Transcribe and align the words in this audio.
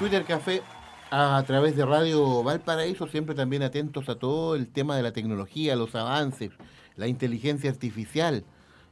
Twitter 0.00 0.24
Café 0.24 0.62
a 1.10 1.44
través 1.46 1.76
de 1.76 1.84
Radio 1.84 2.42
Valparaíso, 2.42 3.06
siempre 3.06 3.34
también 3.34 3.62
atentos 3.62 4.08
a 4.08 4.14
todo 4.14 4.54
el 4.54 4.66
tema 4.66 4.96
de 4.96 5.02
la 5.02 5.12
tecnología, 5.12 5.76
los 5.76 5.94
avances, 5.94 6.52
la 6.96 7.06
inteligencia 7.06 7.68
artificial. 7.68 8.42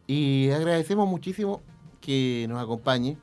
Y 0.07 0.51
agradecemos 0.51 1.09
muchísimo 1.09 1.63
que 2.03 2.45
nos 2.51 2.63
acompañe. 2.63 3.17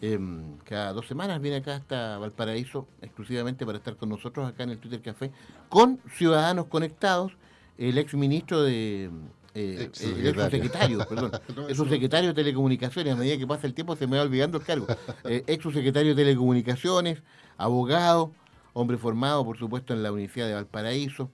Em, 0.00 0.56
cada 0.64 0.94
dos 0.94 1.06
semanas 1.08 1.42
viene 1.42 1.58
acá 1.58 1.76
hasta 1.76 2.16
Valparaíso 2.16 2.88
exclusivamente 3.02 3.66
para 3.66 3.76
estar 3.76 3.96
con 3.96 4.08
nosotros 4.08 4.48
acá 4.48 4.62
en 4.62 4.70
el 4.70 4.78
Twitter 4.78 5.02
Café 5.02 5.30
con 5.68 6.00
Ciudadanos 6.16 6.68
Conectados, 6.68 7.32
el 7.76 7.98
ex 7.98 8.14
ministro 8.14 8.62
de 8.62 9.10
eh, 9.54 9.88
ex 9.88 9.98
secretario, 9.98 10.98
perdón, 11.08 11.32
es 11.68 11.78
un 11.78 11.88
secretario 11.88 12.28
de 12.28 12.34
Telecomunicaciones, 12.34 13.14
a 13.14 13.16
medida 13.16 13.36
que 13.36 13.46
pasa 13.46 13.66
el 13.66 13.74
tiempo 13.74 13.96
se 13.96 14.06
me 14.06 14.16
va 14.16 14.22
olvidando 14.22 14.58
el 14.58 14.64
cargo, 14.64 14.86
eh, 15.24 15.42
ex 15.46 15.62
secretario 15.64 16.14
de 16.14 16.22
Telecomunicaciones, 16.22 17.22
abogado, 17.56 18.32
hombre 18.72 18.96
formado, 18.96 19.44
por 19.44 19.58
supuesto, 19.58 19.92
en 19.92 20.02
la 20.02 20.12
Universidad 20.12 20.46
de 20.46 20.54
Valparaíso. 20.54 21.30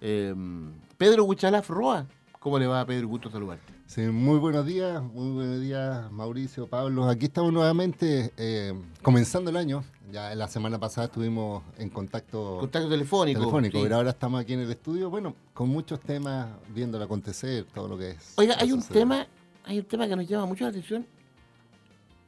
Eh, 0.00 0.34
Pedro 0.98 1.24
Huchalaf 1.24 1.68
Roa, 1.70 2.06
¿cómo 2.40 2.58
le 2.58 2.66
va 2.66 2.80
a 2.80 2.86
Pedro? 2.86 3.08
Gusto 3.08 3.30
saludarte. 3.30 3.72
Sí, 3.86 4.00
muy 4.00 4.38
buenos 4.38 4.64
días, 4.64 5.02
muy 5.02 5.32
buenos 5.32 5.60
días 5.60 6.10
Mauricio, 6.10 6.66
Pablo. 6.66 7.08
Aquí 7.08 7.26
estamos 7.26 7.52
nuevamente 7.52 8.32
eh, 8.38 8.72
comenzando 9.02 9.50
el 9.50 9.56
año. 9.56 9.84
Ya 10.10 10.34
la 10.34 10.48
semana 10.48 10.78
pasada 10.78 11.06
estuvimos 11.06 11.62
en 11.78 11.88
contacto, 11.88 12.58
contacto 12.60 12.88
telefónico. 12.88 13.40
Telefónico, 13.40 13.80
pero 13.82 13.96
ahora 13.96 14.10
estamos 14.10 14.40
aquí 14.40 14.54
en 14.54 14.60
el 14.60 14.70
estudio, 14.70 15.10
bueno, 15.10 15.34
con 15.54 15.68
muchos 15.68 16.00
temas, 16.00 16.48
viendo 16.68 16.98
el 16.98 17.04
acontecer, 17.04 17.64
todo 17.72 17.88
lo 17.88 17.96
que 17.96 18.10
es. 18.10 18.34
Oiga, 18.36 18.56
hay 18.58 18.72
un 18.72 18.82
tema, 18.82 19.26
hay 19.64 19.78
un 19.78 19.84
tema 19.84 20.08
que 20.08 20.16
nos 20.16 20.28
llama 20.28 20.46
mucho 20.46 20.64
la 20.64 20.70
atención. 20.70 21.06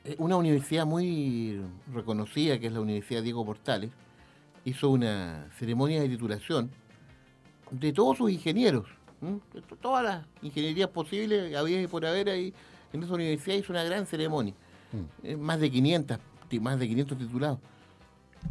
Eh, 0.05 0.15
una 0.19 0.37
universidad 0.37 0.87
muy 0.87 1.61
reconocida, 1.93 2.59
que 2.59 2.69
es 2.69 2.73
la 2.73 2.81
Universidad 2.81 3.23
Diego 3.23 3.45
Portales, 3.45 3.91
hizo 4.65 4.91
una 4.91 5.51
ceremonia 5.59 6.01
de 6.01 6.09
titulación 6.09 6.71
de 7.71 7.93
todos 7.93 8.19
sus 8.19 8.31
ingenieros 8.31 8.87
Todas 9.81 10.05
las 10.05 10.27
ingenierías 10.43 10.89
posibles 10.91 11.55
había 11.55 11.81
y 11.81 11.87
por 11.87 12.05
haber 12.05 12.29
ahí 12.29 12.53
en 12.93 13.03
esa 13.03 13.15
universidad 13.15 13.57
hizo 13.57 13.73
una 13.73 13.85
gran 13.85 14.07
ceremonia. 14.07 14.55
Mm. 14.93 15.27
Eh, 15.27 15.37
más 15.37 15.61
de 15.61 15.71
500, 15.71 16.19
más 16.61 16.79
de 16.79 16.89
500 16.89 17.19
titulados. 17.19 17.59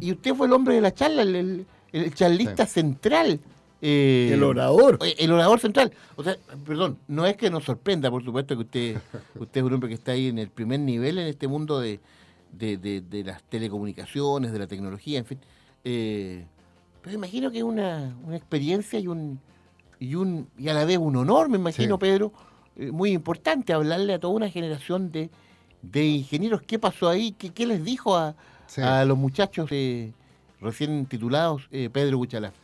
Y 0.00 0.12
usted 0.12 0.34
fue 0.34 0.46
el 0.46 0.52
hombre 0.52 0.74
de 0.74 0.80
la 0.80 0.92
charla, 0.92 1.22
el, 1.22 1.66
charlista 2.14 2.66
central. 2.66 3.40
Eh, 3.80 4.30
el 4.32 4.42
orador. 4.42 4.98
Eh, 5.02 5.14
el 5.18 5.30
orador 5.30 5.60
central. 5.60 5.92
O 6.16 6.24
sea, 6.24 6.36
perdón, 6.66 6.98
no 7.06 7.26
es 7.26 7.36
que 7.36 7.50
nos 7.50 7.64
sorprenda, 7.64 8.10
por 8.10 8.24
supuesto, 8.24 8.56
que 8.56 8.62
usted, 8.62 8.96
usted 9.38 9.60
es 9.60 9.64
un 9.64 9.72
hombre 9.74 9.88
que 9.88 9.94
está 9.94 10.12
ahí 10.12 10.28
en 10.28 10.38
el 10.38 10.48
primer 10.48 10.80
nivel 10.80 11.18
en 11.18 11.28
este 11.28 11.46
mundo 11.46 11.80
de, 11.80 12.00
las 13.24 13.42
telecomunicaciones, 13.44 14.52
de 14.52 14.58
la 14.58 14.66
tecnología, 14.66 15.18
en 15.18 15.24
fin. 15.26 15.38
pero 15.82 17.14
imagino 17.14 17.50
que 17.50 17.58
es 17.58 17.64
una, 17.64 18.16
una 18.24 18.36
experiencia 18.36 18.98
y 18.98 19.06
un, 19.06 19.38
y, 19.98 20.14
un, 20.14 20.48
y 20.58 20.68
a 20.68 20.74
la 20.74 20.84
vez 20.84 20.98
un 20.98 21.16
honor, 21.16 21.48
me 21.48 21.58
imagino, 21.58 21.98
Pedro, 21.98 22.32
eh, 22.76 22.90
muy 22.90 23.12
importante 23.12 23.72
hablarle 23.72 24.14
a 24.14 24.18
toda 24.18 24.34
una 24.34 24.50
generación 24.50 25.12
de, 25.12 25.30
de 25.90 26.04
ingenieros. 26.04 26.62
¿Qué 26.62 26.78
pasó 26.78 27.08
ahí? 27.08 27.32
¿Qué, 27.32 27.50
qué 27.50 27.66
les 27.66 27.84
dijo 27.84 28.16
a, 28.16 28.34
a 28.82 29.04
los 29.04 29.18
muchachos 29.18 29.68
eh, 29.70 30.12
recién 30.60 31.06
titulados 31.06 31.68
eh, 31.70 31.90
Pedro 31.92 32.18
Buchalaf? 32.18 32.54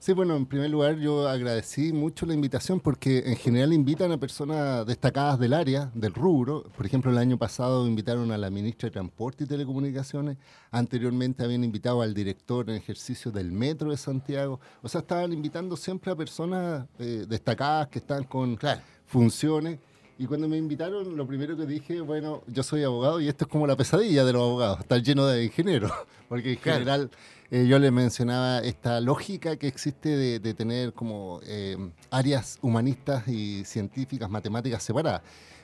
Sí, 0.00 0.12
bueno, 0.12 0.36
en 0.36 0.46
primer 0.46 0.70
lugar 0.70 0.96
yo 0.98 1.26
agradecí 1.26 1.92
mucho 1.92 2.24
la 2.24 2.32
invitación 2.32 2.78
porque 2.78 3.18
en 3.26 3.34
general 3.34 3.72
invitan 3.72 4.12
a 4.12 4.16
personas 4.16 4.86
destacadas 4.86 5.40
del 5.40 5.52
área, 5.52 5.90
del 5.92 6.14
rubro. 6.14 6.62
Por 6.76 6.86
ejemplo, 6.86 7.10
el 7.10 7.18
año 7.18 7.36
pasado 7.36 7.84
invitaron 7.84 8.30
a 8.30 8.38
la 8.38 8.48
ministra 8.48 8.86
de 8.86 8.92
Transporte 8.92 9.42
y 9.42 9.48
Telecomunicaciones, 9.48 10.36
anteriormente 10.70 11.42
habían 11.42 11.64
invitado 11.64 12.00
al 12.00 12.14
director 12.14 12.70
en 12.70 12.76
ejercicio 12.76 13.32
del 13.32 13.50
Metro 13.50 13.90
de 13.90 13.96
Santiago. 13.96 14.60
O 14.82 14.88
sea, 14.88 15.00
estaban 15.00 15.32
invitando 15.32 15.76
siempre 15.76 16.12
a 16.12 16.14
personas 16.14 16.86
eh, 17.00 17.26
destacadas 17.28 17.88
que 17.88 17.98
están 17.98 18.22
con 18.22 18.56
funciones. 19.04 19.80
Y 20.20 20.26
cuando 20.26 20.48
me 20.48 20.56
invitaron, 20.56 21.16
lo 21.16 21.26
primero 21.28 21.56
que 21.56 21.64
dije, 21.64 22.00
bueno, 22.00 22.42
yo 22.48 22.64
soy 22.64 22.82
abogado 22.82 23.20
y 23.20 23.28
esto 23.28 23.44
es 23.44 23.50
como 23.50 23.68
la 23.68 23.76
pesadilla 23.76 24.24
de 24.24 24.32
los 24.32 24.42
abogados, 24.42 24.80
estar 24.80 25.00
lleno 25.00 25.24
de 25.26 25.44
ingenieros, 25.44 25.92
porque 26.28 26.54
en 26.54 26.58
general 26.58 27.10
eh, 27.52 27.66
yo 27.68 27.78
le 27.78 27.92
mencionaba 27.92 28.58
esta 28.58 29.00
lógica 29.00 29.56
que 29.56 29.68
existe 29.68 30.40
de, 30.40 30.54
tener 30.54 30.92
como 30.92 31.38
eh, 31.44 31.76
áreas 32.10 32.58
humanistas 32.62 33.28
y 33.28 33.64
científicas, 33.64 34.28
matemáticas 34.28 34.82
separadas. 34.82 35.22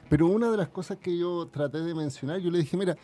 Pero 0.09 0.29
una 0.29 0.49
de 0.53 0.57
las 0.57 0.69
cosas 0.69 0.99
que 0.99 1.19
yo 1.19 1.49
traté 1.49 1.81
de 1.81 1.93
mencionar, 1.93 2.39
yo 2.39 2.53
le 2.53 2.59
dije, 2.59 2.77
mira, 2.77 2.97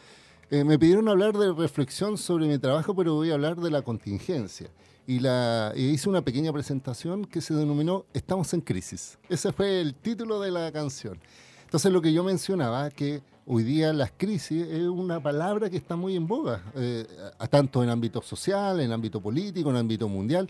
eh, 0.51 0.63
me 0.63 0.79
pidieron 0.79 1.09
hablar 1.09 1.37
de 1.37 1.53
reflexión 1.53 2.17
sobre 2.17 2.47
mi 2.47 2.59
trabajo, 2.59 2.95
pero 2.95 3.15
voy 3.15 3.33
a 3.33 3.35
hablar 3.35 3.57
de 3.57 3.71
la 3.71 3.83
contingencia. 3.83 4.71
Y, 5.11 5.19
la, 5.19 5.73
y 5.75 5.87
hice 5.87 6.09
una 6.09 6.23
pequeña 6.23 6.53
presentación 6.53 7.25
que 7.25 7.41
se 7.41 7.53
denominó 7.53 8.05
Estamos 8.15 8.55
en 8.55 8.61
crisis. 8.61 9.19
Ese 9.29 9.53
fue 9.53 9.81
el 9.81 9.93
título 9.93 10.39
de 10.39 10.53
la 10.53 10.71
canción. 10.71 11.19
Entonces 11.65 11.91
lo 11.91 12.01
que 12.01 12.13
yo 12.13 12.23
mencionaba, 12.23 12.89
que 12.91 13.21
hoy 13.45 13.65
día 13.65 13.93
las 13.93 14.13
crisis 14.17 14.65
es 14.69 14.85
una 14.85 15.21
palabra 15.21 15.69
que 15.69 15.79
está 15.79 15.97
muy 15.97 16.15
en 16.15 16.29
boga, 16.29 16.63
eh, 16.77 17.05
tanto 17.51 17.83
en 17.83 17.91
ámbito 17.91 18.23
social, 18.23 18.79
en 18.79 18.93
ámbito 18.93 19.21
político, 19.21 19.71
en 19.71 19.79
ámbito 19.79 20.09
mundial, 20.09 20.47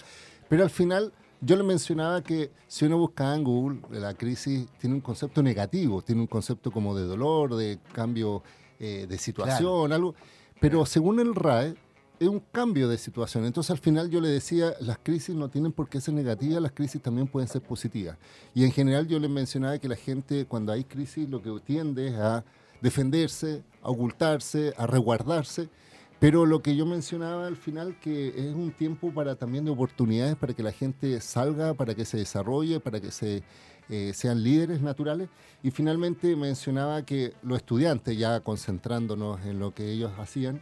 pero 0.47 0.63
al 0.63 0.69
final 0.69 1.11
yo 1.41 1.57
le 1.57 1.63
mencionaba 1.63 2.23
que 2.23 2.51
si 2.67 2.85
uno 2.85 2.99
busca 2.99 3.35
en 3.35 3.45
Google, 3.45 3.81
la 3.93 4.13
crisis 4.13 4.69
tiene 4.79 4.95
un 4.95 5.01
concepto 5.01 5.43
negativo, 5.43 6.03
tiene 6.03 6.21
un 6.21 6.27
concepto 6.27 6.71
como 6.71 6.95
de 6.95 7.05
dolor, 7.05 7.57
de 7.57 7.79
cambio 7.95 8.43
eh, 8.79 9.07
de 9.09 9.17
situación, 9.17 9.91
algo, 9.91 10.15
pero 10.61 10.85
según 10.85 11.19
el 11.19 11.35
RAE, 11.35 11.77
es 12.21 12.29
un 12.29 12.41
cambio 12.53 12.87
de 12.87 12.99
situación. 12.99 13.47
Entonces 13.47 13.71
al 13.71 13.79
final 13.79 14.11
yo 14.11 14.21
le 14.21 14.29
decía, 14.29 14.75
las 14.81 14.99
crisis 14.99 15.35
no 15.35 15.49
tienen 15.49 15.73
por 15.73 15.89
qué 15.89 16.03
ser 16.03 16.13
negativas, 16.13 16.61
las 16.61 16.73
crisis 16.73 17.01
también 17.01 17.27
pueden 17.27 17.49
ser 17.49 17.63
positivas. 17.63 18.19
Y 18.55 18.65
en 18.65 18.73
general 18.73 19.09
yo 19.09 19.19
les 19.19 19.31
mencionaba 19.31 19.79
que 19.79 19.89
la 19.89 19.97
gente 19.97 20.45
cuando 20.45 20.71
hay 20.71 20.85
crisis 20.85 21.29
lo 21.31 21.43
que 21.43 21.51
tiende 21.65 22.09
es 22.09 22.15
a 22.17 22.45
defenderse, 22.83 23.63
a 23.83 23.89
ocultarse, 23.89 24.75
a 24.77 24.87
resguardarse. 24.87 25.71
Pero 26.19 26.45
lo 26.45 26.61
que 26.61 26.77
yo 26.77 26.85
mencionaba 26.85 27.47
al 27.47 27.57
final 27.57 27.99
que 27.99 28.29
es 28.29 28.55
un 28.55 28.71
tiempo 28.71 29.11
para 29.15 29.37
también 29.37 29.65
de 29.65 29.71
oportunidades 29.71 30.37
para 30.37 30.53
que 30.53 30.63
la 30.63 30.73
gente 30.73 31.19
salga, 31.23 31.73
para 31.73 31.95
que 31.95 32.05
se 32.05 32.19
desarrolle, 32.19 32.81
para 32.81 33.01
que 33.01 33.11
se 33.11 33.43
eh, 33.89 34.13
sean 34.15 34.43
líderes 34.43 34.83
naturales. 34.83 35.31
Y 35.63 35.71
finalmente 35.71 36.37
mencionaba 36.37 37.03
que 37.07 37.33
los 37.43 37.57
estudiantes, 37.57 38.19
ya 38.19 38.41
concentrándonos 38.41 39.41
en 39.47 39.59
lo 39.59 39.75
que 39.75 39.91
ellos 39.91 40.13
hacían, 40.19 40.61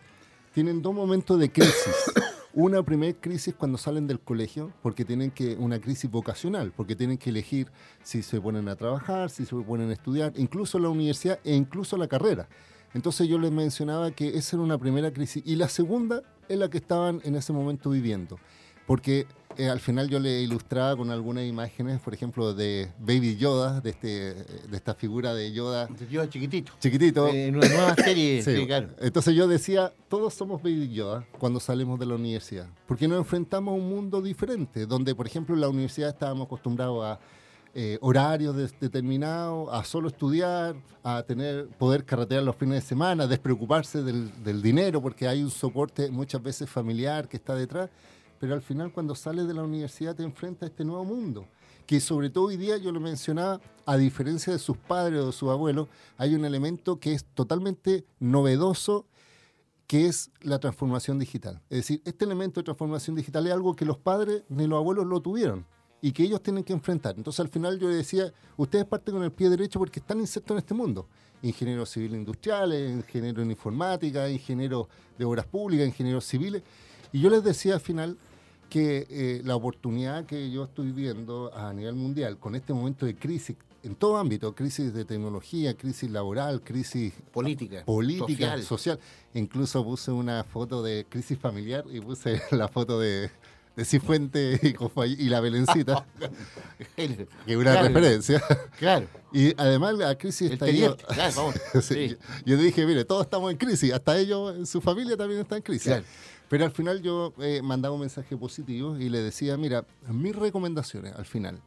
tienen 0.53 0.83
dos 0.83 0.95
momentos 0.95 1.39
de 1.39 1.51
crisis. 1.51 2.13
Una 2.55 2.83
primera 2.83 3.17
crisis 3.21 3.55
cuando 3.55 3.79
salen 3.79 4.07
del 4.07 4.21
colegio, 4.21 4.73
porque 4.83 5.05
tienen 5.05 5.31
que, 5.31 5.55
una 5.57 5.79
crisis 5.81 6.11
vocacional, 6.11 6.73
porque 6.75 6.97
tienen 6.97 7.19
que 7.19 7.31
elegir 7.31 7.71
si 8.03 8.23
se 8.23 8.41
ponen 8.41 8.69
a 8.69 8.75
trabajar, 8.75 9.31
si 9.31 9.45
se 9.45 9.55
ponen 9.55 9.91
a 9.91 9.93
estudiar, 9.93 10.33
incluso 10.37 10.79
la 10.79 10.89
universidad 10.89 11.39
e 11.45 11.55
incluso 11.55 11.97
la 11.97 12.09
carrera. 12.09 12.49
Entonces 12.95 13.29
yo 13.29 13.39
les 13.39 13.53
mencionaba 13.53 14.11
que 14.11 14.37
esa 14.37 14.57
era 14.57 14.65
una 14.65 14.79
primera 14.79 15.13
crisis. 15.13 15.43
Y 15.47 15.57
la 15.57 15.69
segunda 15.69 16.23
es 16.49 16.59
la 16.59 16.69
que 16.69 16.79
estaban 16.79 17.21
en 17.23 17.37
ese 17.37 17.53
momento 17.53 17.91
viviendo. 17.91 18.39
Porque 18.87 19.27
eh, 19.59 19.69
al 19.69 19.81
final 19.81 20.09
yo 20.09 20.21
le 20.21 20.41
ilustraba 20.41 20.97
con 20.97 21.11
algunas 21.11 21.45
imágenes, 21.45 21.99
por 22.01 22.15
ejemplo, 22.15 22.55
de 22.55 22.93
Baby 23.01 23.37
Yoda, 23.37 23.81
de, 23.81 23.91
este, 23.91 24.09
de 24.09 24.77
esta 24.77 24.95
figura 24.95 25.35
de 25.35 25.53
Yoda. 25.53 25.89
De 25.89 26.07
Yoda 26.07 26.29
chiquitito. 26.29 26.73
Chiquitito. 26.79 27.27
en 27.27 27.57
una 27.57 27.69
nueva 27.69 27.97
serie, 27.97 28.41
sí. 28.45 28.67
claro. 28.67 28.91
Entonces 29.01 29.35
yo 29.35 29.49
decía, 29.49 29.93
todos 30.09 30.33
somos 30.33 30.63
Baby 30.63 30.91
Yoda 30.93 31.27
cuando 31.39 31.59
salimos 31.59 31.99
de 31.99 32.07
la 32.07 32.15
universidad, 32.15 32.69
porque 32.87 33.09
nos 33.09 33.19
enfrentamos 33.19 33.73
a 33.73 33.77
un 33.77 33.89
mundo 33.89 34.23
diferente, 34.23 34.87
donde, 34.87 35.13
por 35.17 35.27
ejemplo, 35.27 35.57
en 35.57 35.61
la 35.61 35.69
universidad 35.69 36.11
estábamos 36.11 36.47
acostumbrados 36.47 37.05
a 37.05 37.19
eh, 37.75 37.99
horarios 38.01 38.55
determinados, 38.79 39.69
a 39.73 39.83
solo 39.83 40.07
estudiar, 40.07 40.77
a 41.03 41.25
tener 41.25 41.67
poder 41.67 42.05
carretear 42.05 42.45
los 42.45 42.55
fines 42.55 42.83
de 42.85 42.89
semana, 42.89 43.27
despreocuparse 43.27 44.05
del, 44.05 44.31
del 44.45 44.63
dinero, 44.63 45.03
porque 45.03 45.27
hay 45.27 45.43
un 45.43 45.51
soporte 45.51 46.13
muchas 46.13 46.41
veces 46.41 46.71
familiar 46.71 47.29
que 47.29 47.37
está 47.37 47.57
detrás 47.57 47.91
pero 48.39 48.55
al 48.55 48.63
final 48.63 48.93
cuando 48.93 49.15
sales 49.15 49.47
de 49.47 49.55
la 49.55 49.63
universidad 49.63 50.15
te 50.15 50.23
enfrentas 50.23 50.69
a 50.69 50.71
este 50.71 50.85
nuevo 50.85 51.05
mundo, 51.05 51.47
que 51.87 52.01
sobre 52.01 52.29
todo 52.29 52.45
hoy 52.45 52.57
día, 52.59 52.77
yo 52.77 52.93
lo 52.93 53.01
mencionaba, 53.01 53.61
a 53.87 53.97
diferencia 53.97 54.53
de 54.53 54.59
sus 54.59 54.77
padres 54.77 55.21
o 55.21 55.27
de 55.27 55.33
sus 55.33 55.49
abuelos, 55.49 55.89
hay 56.19 56.35
un 56.35 56.45
elemento 56.45 57.01
que 57.01 57.15
es 57.15 57.25
totalmente 57.25 58.05
novedoso, 58.21 59.07
que 59.87 60.07
es 60.07 60.31
la 60.43 60.59
transformación 60.59 61.19
digital. 61.19 61.63
Es 61.71 61.79
decir, 61.79 62.03
este 62.05 62.27
elemento 62.27 62.61
de 62.61 62.65
transformación 62.65 63.17
digital 63.17 63.47
es 63.47 63.55
algo 63.55 63.75
que 63.75 63.87
los 63.87 63.97
padres 63.97 64.43
ni 64.51 64.67
los 64.67 64.77
abuelos 64.77 65.07
lo 65.07 65.23
tuvieron 65.23 65.65
y 66.03 66.13
que 66.13 66.25
ellos 66.25 66.43
tienen 66.43 66.63
que 66.63 66.75
enfrentar. 66.75 67.15
Entonces 67.17 67.41
al 67.41 67.49
final 67.49 67.79
yo 67.79 67.89
decía, 67.89 68.33
ustedes 68.59 68.85
parten 68.85 69.15
con 69.15 69.25
el 69.25 69.33
pie 69.33 69.49
derecho 69.49 69.79
porque 69.79 70.01
están 70.01 70.21
insertos 70.21 70.51
en 70.53 70.59
este 70.59 70.75
mundo. 70.75 71.09
Ingenieros 71.41 71.91
civiles 71.91 72.19
industriales, 72.19 72.91
ingenieros 72.93 73.43
en 73.43 73.51
informática, 73.51 74.29
ingenieros 74.29 74.89
de 75.17 75.25
obras 75.25 75.47
públicas, 75.47 75.87
ingenieros 75.87 76.27
civiles. 76.27 76.63
Y 77.13 77.21
yo 77.21 77.31
les 77.31 77.43
decía 77.43 77.75
al 77.75 77.81
final, 77.81 78.19
que 78.69 79.07
eh, 79.11 79.41
la 79.45 79.57
oportunidad 79.57 80.27
que 80.27 80.51
yo 80.51 80.65
estoy 80.65 80.93
viendo 80.93 81.55
a 81.55 81.73
nivel 81.73 81.95
mundial 81.95 82.39
con 82.39 82.55
este 82.55 82.73
momento 82.73 83.07
de 83.07 83.17
crisis 83.17 83.57
en 83.83 83.95
todo 83.95 84.17
ámbito, 84.17 84.55
crisis 84.55 84.93
de 84.93 85.05
tecnología, 85.05 85.75
crisis 85.75 86.11
laboral, 86.11 86.63
crisis 86.63 87.13
política, 87.33 87.85
política 87.85 88.61
social. 88.63 88.99
Incluso 89.35 89.85
puse 89.85 90.11
una 90.11 90.45
foto 90.45 90.83
de 90.83 91.07
crisis 91.09 91.39
familiar 91.39 91.85
y 91.91 92.01
puse 92.01 92.43
la 92.51 92.69
foto 92.69 92.99
de, 92.99 93.31
de 93.77 93.85
Cifuente 93.85 94.61
y, 94.63 94.75
y 95.25 95.29
la 95.29 95.41
Belencita, 95.41 96.07
que 96.97 97.27
es 97.47 97.57
una 97.57 97.81
referencia. 97.81 98.43
Claro. 98.79 99.07
Y 99.33 99.55
además 99.57 99.97
la 99.97 100.17
crisis 100.17 100.51
está 100.51 100.67
Claro, 100.67 100.97
vamos. 101.37 101.55
yo, 102.45 102.57
dije, 102.57 102.87
mire, 102.87 103.05
todos 103.05 103.23
estamos 103.23 103.51
en 103.53 103.59
crisis, 103.59 103.93
hasta 103.93 104.19
ellos, 104.19 104.69
su 104.69 104.81
familia 104.81 105.17
también 105.17 105.41
está 105.41 105.57
en 105.57 105.63
crisis. 105.63 106.03
Pero 106.49 106.65
al 106.65 106.71
final 106.71 107.03
yo 107.03 107.35
eh, 107.39 107.61
mandaba 107.63 107.95
un 107.95 108.01
mensaje 108.01 108.37
positivo 108.37 108.97
y 108.99 109.09
le 109.09 109.21
decía, 109.21 109.57
mira, 109.57 109.85
mis 110.09 110.35
recomendaciones 110.35 111.15
al 111.15 111.27
final. 111.27 111.61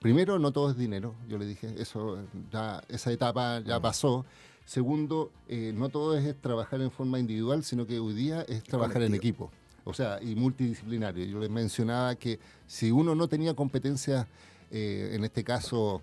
Primero, 0.00 0.38
no 0.38 0.52
todo 0.52 0.70
es 0.70 0.78
dinero, 0.78 1.14
yo 1.28 1.36
le 1.36 1.44
dije, 1.44 1.74
eso 1.78 2.18
ya, 2.50 2.82
esa 2.88 3.12
etapa 3.12 3.60
ya 3.60 3.78
mm. 3.78 3.82
pasó. 3.82 4.24
Segundo, 4.64 5.30
eh, 5.48 5.72
no 5.74 5.88
todo 5.88 6.16
es 6.16 6.40
trabajar 6.40 6.80
en 6.80 6.90
forma 6.90 7.18
individual, 7.18 7.64
sino 7.64 7.86
que 7.86 7.98
hoy 7.98 8.14
día 8.14 8.42
es 8.42 8.62
trabajar 8.62 9.02
en 9.02 9.14
equipo, 9.14 9.50
o 9.84 9.92
sea, 9.92 10.22
y 10.22 10.36
multidisciplinario. 10.36 11.24
Yo 11.24 11.40
les 11.40 11.50
mencionaba 11.50 12.14
que 12.14 12.38
si 12.66 12.90
uno 12.90 13.14
no 13.14 13.28
tenía 13.28 13.54
competencias, 13.54 14.26
eh, 14.70 15.10
en 15.12 15.24
este 15.24 15.42
caso, 15.42 16.00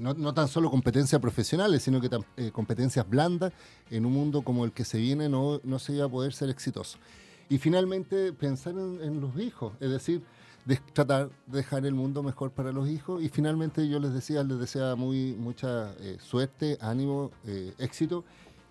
no, 0.00 0.14
no, 0.14 0.34
tan 0.34 0.48
solo 0.48 0.70
competencias 0.70 1.20
profesionales, 1.20 1.82
sino 1.82 2.00
que 2.00 2.10
competencias 2.52 3.08
blandas, 3.08 3.52
en 3.90 4.06
un 4.06 4.12
mundo 4.12 4.42
como 4.42 4.64
el 4.64 4.72
que 4.72 4.84
se 4.84 4.98
viene 4.98 5.28
no, 5.28 5.60
no 5.64 5.78
se 5.78 5.94
iba 5.94 6.06
a 6.06 6.08
poder 6.08 6.32
ser 6.32 6.50
exitoso. 6.50 6.98
Y 7.48 7.58
finalmente 7.58 8.32
pensar 8.32 8.74
en, 8.74 9.20
los 9.20 9.38
hijos, 9.38 9.72
es 9.80 9.90
decir, 9.90 10.22
de 10.66 10.76
tratar 10.92 11.30
de 11.46 11.58
dejar 11.58 11.86
el 11.86 11.94
mundo 11.94 12.22
mejor 12.22 12.50
para 12.50 12.72
los 12.72 12.88
hijos. 12.88 13.22
Y 13.22 13.30
finalmente 13.30 13.88
yo 13.88 13.98
les 13.98 14.12
decía, 14.12 14.44
les 14.44 14.58
deseaba 14.58 14.96
muy, 14.96 15.34
mucha 15.34 15.94
eh, 16.00 16.18
suerte, 16.20 16.76
ánimo, 16.80 17.30
eh, 17.46 17.72
éxito 17.78 18.24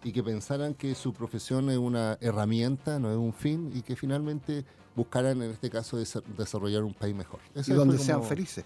y 0.04 0.12
que 0.12 0.24
pensaran 0.24 0.76
que 0.76 0.94
su 0.94 1.12
profesión 1.12 1.72
es 1.72 1.78
una 1.78 2.18
herramienta, 2.22 3.00
no 3.00 3.12
es 3.12 3.18
un 3.18 3.34
fin, 3.34 3.72
y 3.74 3.82
que 3.82 3.96
finalmente 3.96 4.64
buscaran 4.96 5.42
en 5.42 5.52
este 5.52 5.70
caso 5.70 5.98
desarrollar 5.98 6.84
un 6.84 6.94
país 6.94 7.16
mejor. 7.16 7.40
y 7.56 7.72
donde 7.72 7.98
sean 7.98 8.24
felices. 8.24 8.64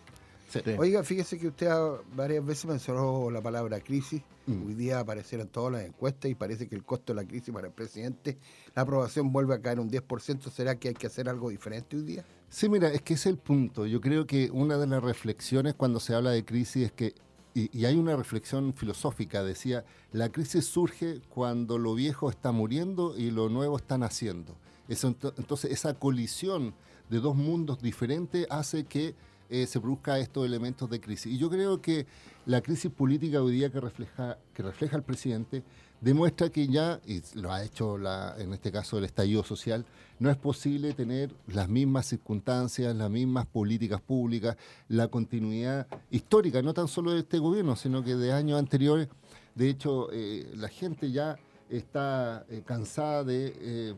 Oiga, 0.78 1.04
fíjese 1.04 1.38
que 1.38 1.48
usted 1.48 1.70
varias 2.16 2.46
veces 2.46 2.66
mencionó 2.66 3.30
la 3.30 3.42
palabra 3.42 3.80
crisis. 3.80 4.22
Mm. 4.46 4.68
Hoy 4.68 4.74
día 4.74 5.00
aparecieron 5.00 5.48
todas 5.48 5.74
las 5.74 5.84
encuestas 5.84 6.30
y 6.30 6.36
parece 6.36 6.68
que 6.68 6.76
el 6.76 6.84
costo 6.84 7.14
de 7.14 7.22
la 7.22 7.28
crisis 7.28 7.54
para 7.54 7.68
el 7.68 7.74
presidente, 7.74 8.38
la 8.76 8.82
aprobación 8.82 9.32
vuelve 9.32 9.56
a 9.56 9.62
caer 9.62 9.80
un 9.80 9.90
10%. 9.90 10.50
¿Será 10.50 10.76
que 10.76 10.90
hay 10.90 10.94
que 10.94 11.08
hacer 11.08 11.30
algo 11.30 11.50
diferente 11.50 11.96
hoy 11.96 12.04
día? 12.04 12.26
Sí, 12.50 12.68
mira, 12.68 12.90
es 12.90 13.02
que 13.02 13.14
es 13.14 13.26
el 13.26 13.38
punto. 13.38 13.86
Yo 13.86 14.02
creo 14.02 14.28
que 14.28 14.50
una 14.52 14.78
de 14.78 14.88
las 14.88 15.02
reflexiones 15.04 15.74
cuando 15.76 16.00
se 16.00 16.14
habla 16.16 16.32
de 16.32 16.44
crisis 16.44 16.88
es 16.88 16.92
que, 16.92 17.14
y, 17.54 17.86
hay 17.86 17.96
una 17.96 18.16
reflexión 18.16 18.74
filosófica, 18.74 19.44
decía, 19.44 19.86
la 20.12 20.30
crisis 20.30 20.66
surge 20.66 21.22
cuando 21.30 21.78
lo 21.78 21.96
viejo 21.96 22.30
está 22.30 22.52
muriendo 22.52 23.18
y 23.18 23.32
lo 23.32 23.50
nuevo 23.50 23.78
está 23.78 23.98
naciendo. 23.98 24.58
entonces, 24.88 25.72
esa 25.72 25.94
colisión 25.94 26.74
de 27.10 27.20
dos 27.20 27.36
mundos 27.36 27.82
diferentes 27.82 28.48
hace 28.50 28.86
que 28.86 29.16
eh, 29.52 29.68
se 29.68 29.82
produzca 29.82 30.18
estos 30.18 30.46
elementos 30.46 30.90
de 30.90 31.02
crisis. 31.02 31.34
Y 31.34 31.38
yo 31.38 31.50
creo 31.50 31.82
que 31.82 32.06
la 32.46 32.62
crisis 32.62 32.90
política 32.90 33.42
hoy 33.42 33.52
día 33.52 33.70
que 33.70 33.82
refleja, 33.82 34.38
que 34.54 34.64
refleja 34.64 34.96
el 34.96 35.04
presidente 35.04 35.62
demuestra 36.00 36.50
que 36.50 36.70
ya, 36.70 37.02
y 37.06 37.22
lo 37.36 37.52
ha 37.52 37.62
hecho 37.62 37.98
la, 37.98 38.34
en 38.38 38.54
este 38.54 38.72
caso 38.72 38.98
el 38.98 39.04
estallido 39.04 39.44
social, 39.44 39.86
no 40.20 40.30
es 40.30 40.38
posible 40.38 40.94
tener 40.94 41.36
las 41.48 41.68
mismas 41.68 42.06
circunstancias, 42.06 42.96
las 42.96 43.10
mismas 43.10 43.46
políticas 43.46 44.00
públicas, 44.00 44.56
la 44.88 45.10
continuidad 45.10 45.86
histórica, 46.10 46.62
no 46.62 46.74
tan 46.74 46.88
solo 46.88 47.12
de 47.12 47.20
este 47.20 47.38
gobierno, 47.38 47.76
sino 47.76 48.06
que 48.06 48.16
de 48.16 48.32
años 48.32 48.58
anteriores. 48.58 49.10
De 49.54 49.70
hecho, 49.70 50.08
eh, 50.14 50.50
la 50.56 50.70
gente 50.70 51.12
ya 51.12 51.38
está 51.70 52.46
eh, 52.50 52.64
cansada 52.66 53.26
de, 53.26 53.96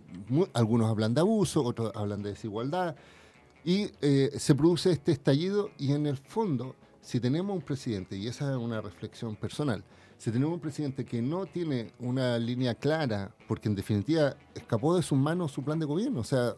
algunos 0.54 0.90
hablan 0.90 1.14
de 1.14 1.22
abuso, 1.22 1.64
otros 1.64 1.92
hablan 1.96 2.24
de 2.24 2.30
desigualdad, 2.30 2.96
y 3.65 3.92
eh, 4.01 4.31
se 4.38 4.56
produce 4.56 4.92
este 4.92 5.12
estallido 5.12 5.69
y 5.77 5.94
en 5.94 6.06
el 6.06 6.18
fondo, 6.18 6.75
si 7.01 7.19
tenemos 7.19 7.56
un 7.56 7.62
presidente, 7.62 8.18
y 8.18 8.27
esa 8.27 8.51
es 8.51 8.57
una 8.57 8.81
reflexión 8.81 9.36
personal, 9.36 9.83
si 10.18 10.31
tenemos 10.31 10.54
un 10.54 10.60
presidente 10.60 11.06
que 11.06 11.21
no 11.21 11.45
tiene 11.45 11.92
una 12.00 12.38
línea 12.39 12.75
clara, 12.75 13.36
porque 13.48 13.69
en 13.69 13.75
definitiva 13.75 14.36
escapó 14.56 14.95
de 14.95 15.04
sus 15.04 15.18
manos 15.18 15.51
su 15.51 15.63
plan 15.63 15.80
de 15.80 15.86
gobierno, 15.86 16.21
o 16.21 16.24
sea, 16.24 16.56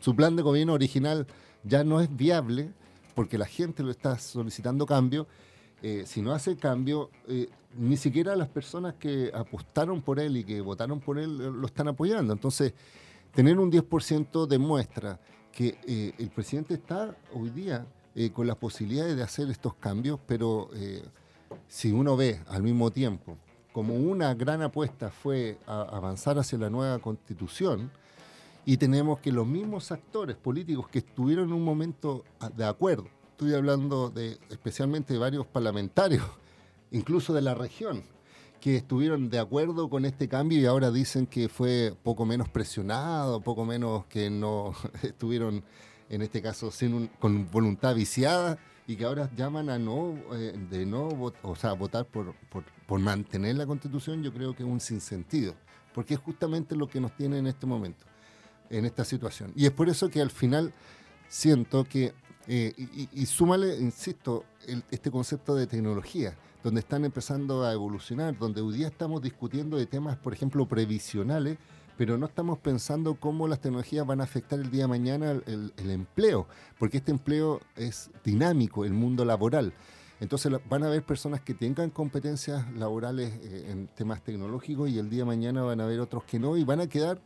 su 0.00 0.16
plan 0.16 0.34
de 0.36 0.42
gobierno 0.42 0.72
original 0.72 1.26
ya 1.62 1.84
no 1.84 2.00
es 2.00 2.14
viable 2.14 2.72
porque 3.14 3.38
la 3.38 3.46
gente 3.46 3.82
lo 3.82 3.90
está 3.90 4.18
solicitando 4.18 4.86
cambio, 4.86 5.26
eh, 5.82 6.04
si 6.06 6.22
no 6.22 6.32
hace 6.32 6.56
cambio, 6.56 7.10
eh, 7.28 7.48
ni 7.76 7.96
siquiera 7.96 8.34
las 8.36 8.48
personas 8.48 8.94
que 8.94 9.30
apostaron 9.34 10.02
por 10.02 10.18
él 10.18 10.36
y 10.38 10.44
que 10.44 10.60
votaron 10.60 11.00
por 11.00 11.18
él 11.18 11.36
lo 11.36 11.66
están 11.66 11.88
apoyando. 11.88 12.32
Entonces, 12.32 12.72
tener 13.34 13.58
un 13.58 13.70
10% 13.70 14.46
demuestra 14.46 15.20
que 15.56 15.78
eh, 15.86 16.12
el 16.18 16.28
presidente 16.28 16.74
está 16.74 17.16
hoy 17.32 17.48
día 17.48 17.86
eh, 18.14 18.30
con 18.30 18.46
las 18.46 18.56
posibilidades 18.56 19.16
de 19.16 19.22
hacer 19.22 19.48
estos 19.48 19.72
cambios, 19.74 20.20
pero 20.26 20.68
eh, 20.74 21.02
si 21.66 21.90
uno 21.92 22.14
ve 22.14 22.40
al 22.48 22.62
mismo 22.62 22.90
tiempo 22.90 23.38
como 23.72 23.94
una 23.94 24.34
gran 24.34 24.60
apuesta 24.60 25.10
fue 25.10 25.58
avanzar 25.66 26.38
hacia 26.38 26.58
la 26.58 26.70
nueva 26.70 26.98
constitución, 26.98 27.90
y 28.66 28.76
tenemos 28.78 29.20
que 29.20 29.30
los 29.30 29.46
mismos 29.46 29.92
actores 29.92 30.36
políticos 30.36 30.88
que 30.88 30.98
estuvieron 30.98 31.46
en 31.48 31.52
un 31.52 31.64
momento 31.64 32.24
de 32.54 32.64
acuerdo, 32.64 33.06
estoy 33.30 33.54
hablando 33.54 34.10
de 34.10 34.38
especialmente 34.50 35.12
de 35.14 35.18
varios 35.18 35.46
parlamentarios, 35.46 36.24
incluso 36.90 37.32
de 37.32 37.42
la 37.42 37.54
región, 37.54 38.02
que 38.60 38.76
estuvieron 38.76 39.30
de 39.30 39.38
acuerdo 39.38 39.88
con 39.88 40.04
este 40.04 40.28
cambio 40.28 40.58
y 40.58 40.66
ahora 40.66 40.90
dicen 40.90 41.26
que 41.26 41.48
fue 41.48 41.94
poco 42.02 42.24
menos 42.24 42.48
presionado, 42.48 43.40
poco 43.40 43.64
menos 43.64 44.06
que 44.06 44.30
no 44.30 44.74
estuvieron, 45.02 45.64
en 46.08 46.22
este 46.22 46.42
caso, 46.42 46.70
sin 46.70 47.08
con 47.18 47.50
voluntad 47.50 47.94
viciada 47.94 48.58
y 48.86 48.96
que 48.96 49.04
ahora 49.04 49.28
llaman 49.36 49.68
a 49.68 49.78
no, 49.78 50.14
eh, 50.32 50.54
de 50.70 50.86
no 50.86 51.08
o 51.42 51.56
sea, 51.56 51.72
votar 51.72 52.06
por, 52.06 52.34
por, 52.86 53.00
mantener 53.00 53.56
la 53.56 53.66
constitución, 53.66 54.22
yo 54.22 54.32
creo 54.32 54.54
que 54.54 54.62
es 54.62 54.68
un 54.68 54.80
sinsentido, 54.80 55.54
porque 55.92 56.14
es 56.14 56.20
justamente 56.20 56.76
lo 56.76 56.88
que 56.88 57.00
nos 57.00 57.14
tiene 57.16 57.38
en 57.38 57.48
este 57.48 57.66
momento, 57.66 58.04
en 58.70 58.84
esta 58.84 59.04
situación. 59.04 59.52
Y 59.56 59.66
es 59.66 59.72
por 59.72 59.88
eso 59.88 60.08
que 60.08 60.20
al 60.20 60.30
final 60.30 60.72
siento 61.28 61.84
que, 61.84 62.14
eh, 62.46 62.72
y, 62.76 63.08
y, 63.12 63.26
súmale, 63.26 63.76
insisto, 63.76 64.44
este 64.90 65.10
concepto 65.10 65.56
de 65.56 65.66
tecnología 65.66 66.36
donde 66.66 66.80
están 66.80 67.04
empezando 67.04 67.62
a 67.62 67.72
evolucionar, 67.72 68.36
donde 68.36 68.60
hoy 68.60 68.78
día 68.78 68.88
estamos 68.88 69.22
discutiendo 69.22 69.76
de 69.76 69.86
temas, 69.86 70.16
por 70.16 70.32
ejemplo, 70.32 70.66
previsionales, 70.66 71.58
pero 71.96 72.18
no 72.18 72.26
estamos 72.26 72.58
pensando 72.58 73.14
cómo 73.14 73.46
las 73.46 73.60
tecnologías 73.60 74.04
van 74.04 74.20
a 74.20 74.24
afectar 74.24 74.58
el 74.58 74.68
día 74.68 74.82
de 74.82 74.88
mañana 74.88 75.30
el, 75.30 75.72
empleo, 75.78 76.48
porque 76.76 76.96
este 76.96 77.12
empleo 77.12 77.60
es 77.76 78.10
dinámico, 78.24 78.84
el 78.84 78.94
mundo 78.94 79.24
laboral. 79.24 79.74
Entonces 80.18 80.50
van 80.68 80.82
a 80.82 80.86
haber 80.88 81.04
personas 81.04 81.40
que 81.40 81.54
tengan 81.54 81.90
competencias 81.90 82.68
laborales 82.72 83.32
eh, 83.44 83.68
en 83.70 83.86
temas 83.86 84.24
tecnológicos 84.24 84.90
y 84.90 84.98
el 84.98 85.08
día 85.08 85.20
de 85.20 85.26
mañana 85.26 85.62
van 85.62 85.80
a 85.80 85.84
haber 85.84 86.00
otros 86.00 86.24
que 86.24 86.40
no 86.40 86.56
y 86.56 86.64
van 86.64 86.80
a 86.80 86.88
quedar 86.88 87.20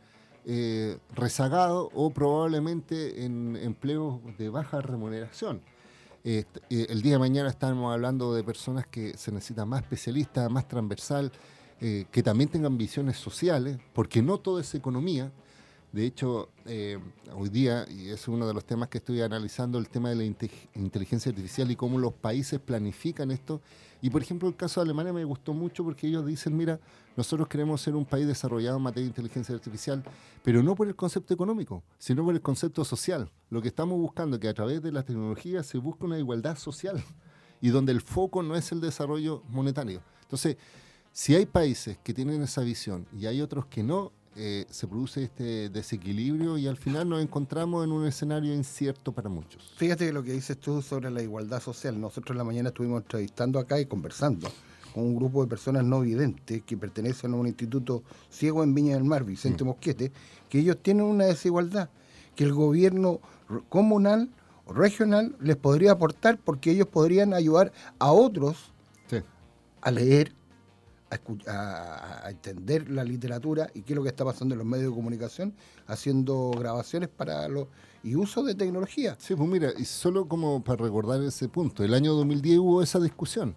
eh, 0.45 0.99
rezagados 1.15 1.89
o 1.95 2.11
probablemente 2.11 3.25
en 3.25 3.55
empleos 3.55 4.19
de 4.37 4.49
baja 4.49 4.81
remuneración. 4.81 5.63
Eh, 6.23 6.45
el 6.69 7.01
día 7.01 7.13
de 7.13 7.19
mañana 7.19 7.49
estamos 7.49 7.91
hablando 7.91 8.35
de 8.35 8.43
personas 8.43 8.85
que 8.85 9.17
se 9.17 9.31
necesitan 9.31 9.67
más 9.67 9.81
especialistas, 9.81 10.51
más 10.51 10.67
transversal, 10.67 11.31
eh, 11.79 12.05
que 12.11 12.21
también 12.21 12.47
tengan 12.47 12.77
visiones 12.77 13.17
sociales, 13.17 13.79
porque 13.93 14.21
no 14.21 14.37
todo 14.37 14.59
es 14.59 14.75
economía. 14.75 15.31
De 15.91 16.05
hecho, 16.05 16.49
eh, 16.65 16.99
hoy 17.35 17.49
día, 17.49 17.85
y 17.89 18.09
es 18.09 18.27
uno 18.27 18.47
de 18.47 18.53
los 18.53 18.63
temas 18.65 18.89
que 18.89 18.99
estoy 18.99 19.21
analizando, 19.21 19.79
el 19.79 19.89
tema 19.89 20.09
de 20.09 20.15
la 20.15 20.23
inteligencia 20.23 21.31
artificial 21.31 21.71
y 21.71 21.75
cómo 21.75 21.97
los 21.97 22.13
países 22.13 22.59
planifican 22.59 23.31
esto, 23.31 23.59
y 24.01 24.09
por 24.11 24.21
ejemplo, 24.21 24.47
el 24.47 24.55
caso 24.55 24.79
de 24.79 24.85
Alemania 24.85 25.13
me 25.13 25.23
gustó 25.25 25.53
mucho 25.53 25.83
porque 25.83 26.07
ellos 26.07 26.25
dicen, 26.25 26.55
mira, 26.55 26.79
nosotros 27.17 27.47
queremos 27.47 27.81
ser 27.81 27.95
un 27.95 28.05
país 28.05 28.25
desarrollado 28.25 28.77
en 28.77 28.83
materia 28.83 29.03
de 29.03 29.09
inteligencia 29.09 29.53
artificial, 29.53 30.03
pero 30.43 30.63
no 30.63 30.75
por 30.75 30.87
el 30.87 30.95
concepto 30.95 31.33
económico, 31.33 31.83
sino 31.97 32.23
por 32.23 32.33
el 32.33 32.41
concepto 32.41 32.85
social. 32.85 33.29
Lo 33.49 33.61
que 33.61 33.67
estamos 33.67 33.97
buscando 33.97 34.37
es 34.37 34.41
que 34.41 34.47
a 34.47 34.53
través 34.53 34.81
de 34.81 34.91
la 34.91 35.03
tecnología 35.03 35.63
se 35.63 35.77
busque 35.77 36.05
una 36.05 36.17
igualdad 36.17 36.57
social 36.57 37.03
y 37.61 37.69
donde 37.69 37.91
el 37.91 38.01
foco 38.01 38.43
no 38.43 38.55
es 38.55 38.71
el 38.71 38.81
desarrollo 38.81 39.43
monetario. 39.49 40.01
Entonces, 40.23 40.57
si 41.11 41.35
hay 41.35 41.45
países 41.45 41.97
que 42.03 42.13
tienen 42.13 42.41
esa 42.41 42.61
visión 42.61 43.05
y 43.17 43.25
hay 43.25 43.41
otros 43.41 43.65
que 43.65 43.83
no, 43.83 44.13
eh, 44.37 44.65
se 44.69 44.87
produce 44.87 45.25
este 45.25 45.69
desequilibrio 45.69 46.57
y 46.57 46.65
al 46.65 46.77
final 46.77 47.09
nos 47.09 47.21
encontramos 47.21 47.83
en 47.83 47.91
un 47.91 48.05
escenario 48.05 48.53
incierto 48.53 49.11
para 49.11 49.27
muchos. 49.27 49.73
Fíjate 49.75 50.13
lo 50.13 50.23
que 50.23 50.31
dices 50.31 50.57
tú 50.57 50.81
sobre 50.81 51.11
la 51.11 51.21
igualdad 51.21 51.61
social. 51.61 51.99
Nosotros 51.99 52.31
en 52.31 52.37
la 52.37 52.45
mañana 52.45 52.69
estuvimos 52.69 53.01
entrevistando 53.01 53.59
acá 53.59 53.81
y 53.81 53.85
conversando 53.85 54.49
con 54.93 55.03
un 55.03 55.15
grupo 55.15 55.43
de 55.43 55.49
personas 55.49 55.83
no 55.83 56.01
videntes 56.01 56.63
que 56.63 56.77
pertenecen 56.77 57.33
a 57.33 57.37
un 57.37 57.47
instituto 57.47 58.03
ciego 58.29 58.63
en 58.63 58.73
Viña 58.73 58.95
del 58.95 59.03
Mar, 59.03 59.23
Vicente 59.23 59.63
mm. 59.63 59.67
Mosquete, 59.67 60.11
que 60.49 60.59
ellos 60.59 60.77
tienen 60.81 61.05
una 61.05 61.25
desigualdad, 61.25 61.89
que 62.35 62.43
el 62.43 62.53
gobierno 62.53 63.19
comunal 63.69 64.29
regional 64.67 65.35
les 65.39 65.57
podría 65.57 65.93
aportar 65.93 66.37
porque 66.37 66.71
ellos 66.71 66.87
podrían 66.87 67.33
ayudar 67.33 67.71
a 67.99 68.11
otros 68.11 68.71
a 69.81 69.89
leer, 69.89 70.33
a, 71.47 72.29
entender 72.29 72.89
la 72.89 73.03
literatura 73.03 73.69
y 73.73 73.81
qué 73.81 73.93
es 73.93 73.97
lo 73.97 74.03
que 74.03 74.09
está 74.09 74.23
pasando 74.23 74.53
en 74.53 74.59
los 74.59 74.67
medios 74.67 74.91
de 74.91 74.95
comunicación, 74.95 75.53
haciendo 75.87 76.51
grabaciones 76.51 77.09
para 77.09 77.47
los 77.47 77.67
y 78.03 78.15
uso 78.15 78.43
de 78.43 78.55
tecnología. 78.55 79.15
Sí, 79.19 79.35
pues 79.35 79.49
mira, 79.49 79.71
y 79.77 79.85
solo 79.85 80.27
como 80.27 80.63
para 80.63 80.83
recordar 80.83 81.21
ese 81.21 81.47
punto, 81.49 81.83
el 81.83 81.93
año 81.93 82.13
2010 82.13 82.59
hubo 82.59 82.81
esa 82.81 82.99
discusión. 82.99 83.55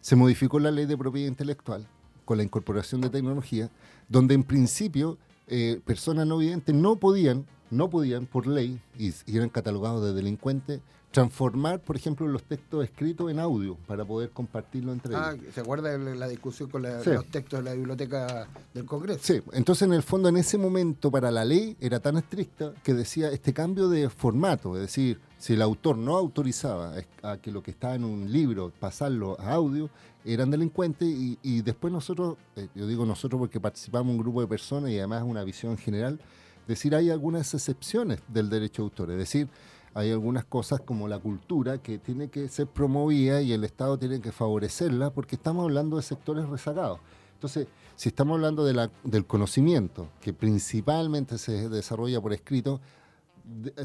Se 0.00 0.16
modificó 0.16 0.58
la 0.58 0.70
ley 0.70 0.86
de 0.86 0.96
propiedad 0.96 1.28
intelectual 1.28 1.86
con 2.24 2.38
la 2.38 2.44
incorporación 2.44 3.00
de 3.00 3.10
tecnología, 3.10 3.70
donde 4.08 4.34
en 4.34 4.44
principio 4.44 5.18
eh, 5.46 5.80
personas 5.84 6.26
no 6.26 6.38
videntes 6.38 6.74
no 6.74 6.96
podían, 6.96 7.46
no 7.70 7.90
podían 7.90 8.26
por 8.26 8.46
ley, 8.46 8.80
y 8.98 9.12
eran 9.36 9.48
catalogados 9.48 10.04
de 10.04 10.12
delincuentes, 10.12 10.80
transformar, 11.10 11.80
por 11.80 11.96
ejemplo, 11.96 12.26
los 12.28 12.44
textos 12.44 12.84
escritos 12.84 13.30
en 13.30 13.40
audio 13.40 13.76
para 13.86 14.04
poder 14.04 14.30
compartirlo 14.30 14.92
entre 14.92 15.14
ah, 15.16 15.34
ellos. 15.34 15.52
¿Se 15.54 15.60
acuerda 15.60 15.96
de 15.96 16.14
la 16.14 16.28
discusión 16.28 16.70
con 16.70 16.82
los 16.82 17.26
textos 17.26 17.58
de 17.58 17.62
la 17.64 17.74
biblioteca 17.74 18.46
del 18.72 18.84
Congreso? 18.84 19.20
Sí, 19.22 19.42
entonces 19.52 19.88
en 19.88 19.94
el 19.94 20.02
fondo 20.02 20.28
en 20.28 20.36
ese 20.36 20.56
momento 20.56 21.10
para 21.10 21.30
la 21.30 21.44
ley 21.44 21.76
era 21.80 21.98
tan 21.98 22.16
estricta 22.16 22.72
que 22.84 22.94
decía 22.94 23.30
este 23.30 23.52
cambio 23.52 23.88
de 23.88 24.08
formato, 24.08 24.76
es 24.76 24.82
decir, 24.82 25.20
si 25.40 25.54
el 25.54 25.62
autor 25.62 25.96
no 25.96 26.18
autorizaba 26.18 26.92
a 27.22 27.38
que 27.38 27.50
lo 27.50 27.62
que 27.62 27.70
estaba 27.70 27.94
en 27.94 28.04
un 28.04 28.30
libro 28.30 28.70
pasarlo 28.78 29.40
a 29.40 29.54
audio, 29.54 29.88
eran 30.22 30.50
delincuentes 30.50 31.08
y, 31.08 31.62
después 31.62 31.90
nosotros, 31.90 32.36
eh, 32.56 32.68
yo 32.74 32.86
digo 32.86 33.06
nosotros 33.06 33.38
porque 33.38 33.58
participamos 33.58 34.12
un 34.12 34.18
grupo 34.18 34.42
de 34.42 34.46
personas 34.46 34.90
y 34.90 34.98
además 34.98 35.22
una 35.22 35.42
visión 35.42 35.78
general, 35.78 36.20
decir 36.68 36.94
hay 36.94 37.08
algunas 37.08 37.54
excepciones 37.54 38.20
del 38.28 38.50
derecho 38.50 38.82
de 38.82 38.86
autor, 38.86 39.10
es 39.12 39.16
decir, 39.16 39.48
hay 39.94 40.10
algunas 40.10 40.44
cosas 40.44 40.82
como 40.82 41.08
la 41.08 41.18
cultura 41.18 41.78
que 41.78 41.96
tiene 41.96 42.28
que 42.28 42.46
ser 42.48 42.66
promovida 42.66 43.40
y 43.40 43.54
el 43.54 43.64
Estado 43.64 43.98
tiene 43.98 44.20
que 44.20 44.32
favorecerla 44.32 45.08
porque 45.08 45.36
estamos 45.36 45.64
hablando 45.64 45.96
de 45.96 46.02
sectores 46.02 46.46
rezagados. 46.50 47.00
Entonces, 47.32 47.66
si 47.96 48.10
estamos 48.10 48.34
hablando 48.34 48.62
de 48.66 48.74
la, 48.74 48.90
del 49.04 49.24
conocimiento, 49.24 50.08
que 50.20 50.34
principalmente 50.34 51.38
se 51.38 51.70
desarrolla 51.70 52.20
por 52.20 52.34
escrito, 52.34 52.78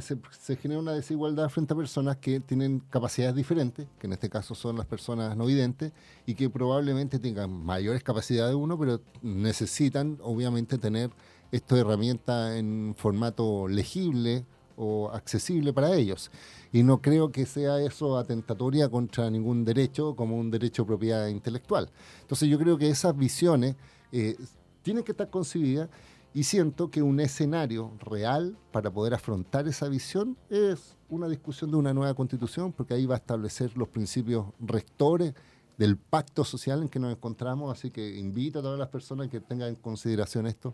se, 0.01 0.55
genera 0.55 0.79
una 0.79 0.93
desigualdad 0.93 1.49
frente 1.49 1.73
a 1.73 1.77
personas 1.77 2.17
que 2.17 2.39
tienen 2.39 2.81
capacidades 2.89 3.35
diferentes, 3.35 3.87
que 3.99 4.07
en 4.07 4.13
este 4.13 4.29
caso 4.29 4.55
son 4.55 4.77
las 4.77 4.85
personas 4.85 5.35
no 5.35 5.45
videntes, 5.45 5.91
y 6.25 6.35
que 6.35 6.49
probablemente 6.49 7.19
tengan 7.19 7.51
mayores 7.51 8.03
capacidades 8.03 8.51
de 8.51 8.55
uno, 8.55 8.77
pero 8.77 9.01
necesitan 9.21 10.17
obviamente 10.21 10.77
tener 10.77 11.11
esta 11.51 11.77
herramienta 11.77 12.57
en 12.57 12.95
formato 12.97 13.67
legible 13.67 14.45
o 14.77 15.09
accesible 15.11 15.73
para 15.73 15.95
ellos. 15.95 16.31
Y 16.71 16.83
no 16.83 17.01
creo 17.01 17.31
que 17.31 17.45
sea 17.45 17.79
eso 17.79 18.17
atentatoria 18.17 18.89
contra 18.89 19.29
ningún 19.29 19.63
derecho 19.63 20.15
como 20.15 20.37
un 20.37 20.51
derecho 20.51 20.83
de 20.83 20.87
propiedad 20.87 21.27
intelectual. 21.27 21.89
Entonces 22.21 22.49
yo 22.49 22.59
creo 22.59 22.77
que 22.77 22.89
esas 22.89 23.15
visiones 23.15 23.75
eh, 24.11 24.35
tienen 24.81 25.03
que 25.03 25.13
estar 25.13 25.29
concebidas 25.29 25.89
y 26.35 26.43
siento 26.43 26.91
que 26.91 27.01
un 27.01 27.21
escenario 27.21 27.93
real 28.01 28.57
para 28.73 28.91
poder 28.91 29.13
afrontar 29.13 29.69
esa 29.69 29.87
visión 29.87 30.35
es 30.49 30.97
una 31.07 31.29
discusión 31.29 31.71
de 31.71 31.77
una 31.77 31.93
nueva 31.93 32.13
constitución, 32.13 32.73
porque 32.73 32.93
ahí 32.93 33.05
va 33.05 33.15
a 33.15 33.19
establecer 33.19 33.77
los 33.77 33.87
principios 33.87 34.47
rectores 34.59 35.33
del 35.77 35.95
pacto 35.95 36.43
social 36.43 36.81
en 36.81 36.89
que 36.89 36.99
nos 36.99 37.13
encontramos, 37.13 37.71
así 37.71 37.89
que 37.89 38.17
invito 38.17 38.59
a 38.59 38.61
todas 38.61 38.77
las 38.77 38.89
personas 38.89 39.29
que 39.29 39.39
tengan 39.39 39.69
en 39.69 39.75
consideración 39.75 40.45
esto 40.45 40.73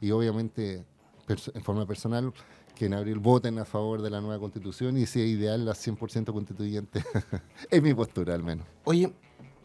y 0.00 0.12
obviamente 0.12 0.84
en 1.26 1.62
forma 1.62 1.86
personal 1.86 2.32
que 2.76 2.86
en 2.86 2.94
abril 2.94 3.18
voten 3.18 3.58
a 3.58 3.64
favor 3.64 4.02
de 4.02 4.10
la 4.10 4.20
nueva 4.20 4.38
constitución 4.38 4.96
y 4.96 5.06
sea 5.06 5.26
ideal 5.26 5.64
la 5.64 5.72
100% 5.72 6.32
constituyente. 6.32 7.02
es 7.70 7.82
mi 7.82 7.92
postura 7.94 8.36
al 8.36 8.44
menos. 8.44 8.64
Oye, 8.84 9.12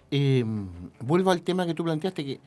em, 0.09 0.67
vuelvo 1.01 1.29
al 1.29 1.43
tema 1.43 1.67
que 1.67 1.75
tú 1.75 1.83
planteaste, 1.83 2.25
que 2.25 2.41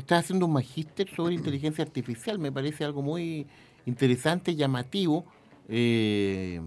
Estás 0.00 0.24
haciendo 0.24 0.46
un 0.46 0.54
magíster 0.54 1.10
sobre 1.14 1.34
inteligencia 1.34 1.84
artificial, 1.84 2.38
me 2.38 2.50
parece 2.50 2.84
algo 2.84 3.02
muy 3.02 3.46
interesante, 3.84 4.56
llamativo. 4.56 5.26
Eh, 5.68 6.58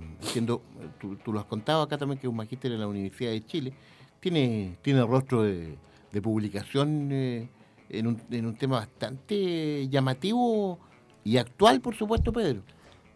tú, 0.46 1.34
lo 1.34 1.40
has 1.40 1.46
contado 1.46 1.82
acá 1.82 1.98
también, 1.98 2.20
que 2.20 2.28
es 2.28 2.30
un 2.30 2.38
magíster 2.38 2.72
en 2.72 2.80
la 2.80 2.88
Universidad 2.88 3.32
de 3.32 3.44
Chile. 3.44 3.74
Tiene, 4.20 4.78
tiene 4.84 5.04
rostro 5.04 5.42
de, 5.42 5.76
publicación 6.22 7.10
eh, 7.12 7.50
en, 7.90 8.06
un, 8.06 8.22
en 8.30 8.46
un 8.46 8.56
tema 8.56 8.78
bastante 8.78 9.88
llamativo 9.90 10.78
y 11.24 11.38
actual, 11.38 11.82
por 11.82 11.96
supuesto, 11.96 12.32
Pedro. 12.32 12.62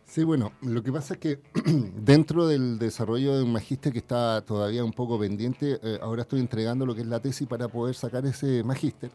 Sí, 0.04 0.24
bueno, 0.24 0.52
lo 0.64 0.82
que 0.82 0.92
pasa 0.92 1.14
es 1.14 1.20
que 1.20 1.42
dentro 1.96 2.48
del 2.48 2.80
desarrollo 2.80 3.38
de 3.38 3.44
un 3.44 3.52
magíster 3.52 3.94
que 3.94 4.00
está 4.00 4.42
todavía 4.42 4.84
un 4.84 4.94
poco 4.94 5.20
pendiente, 5.20 5.80
eh, 5.84 6.00
ahora 6.02 6.24
estoy 6.24 6.40
entregando 6.40 6.88
lo 6.88 6.96
que 6.96 7.02
es 7.02 7.08
la 7.08 7.20
tesis 7.20 7.48
para 7.48 7.68
poder 7.68 7.94
sacar 7.94 8.26
ese 8.26 8.64
magíster. 8.64 9.12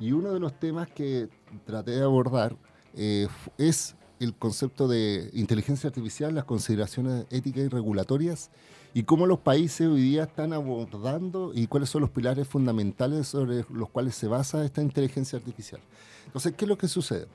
Y 0.00 0.12
uno 0.12 0.32
de 0.32 0.40
los 0.40 0.58
temas 0.58 0.88
que 0.88 1.28
traté 1.64 1.92
de 1.92 2.02
abordar 2.02 2.56
eh, 2.94 3.28
es 3.56 3.96
el 4.20 4.34
concepto 4.34 4.88
de 4.88 5.30
inteligencia 5.32 5.88
artificial, 5.88 6.34
las 6.34 6.44
consideraciones 6.44 7.26
éticas 7.30 7.64
y 7.64 7.68
regulatorias 7.68 8.50
y 8.94 9.02
cómo 9.04 9.26
los 9.26 9.40
países 9.40 9.86
hoy 9.86 10.00
día 10.00 10.24
están 10.24 10.52
abordando 10.52 11.52
y 11.54 11.66
cuáles 11.66 11.90
son 11.90 12.02
los 12.02 12.10
pilares 12.10 12.48
fundamentales 12.48 13.28
sobre 13.28 13.64
los 13.70 13.90
cuales 13.90 14.14
se 14.14 14.26
basa 14.26 14.64
esta 14.64 14.82
inteligencia 14.82 15.38
artificial. 15.38 15.80
Entonces, 16.26 16.54
¿qué 16.56 16.64
es 16.64 16.68
lo 16.68 16.78
que 16.78 16.88
sucede? 16.88 17.26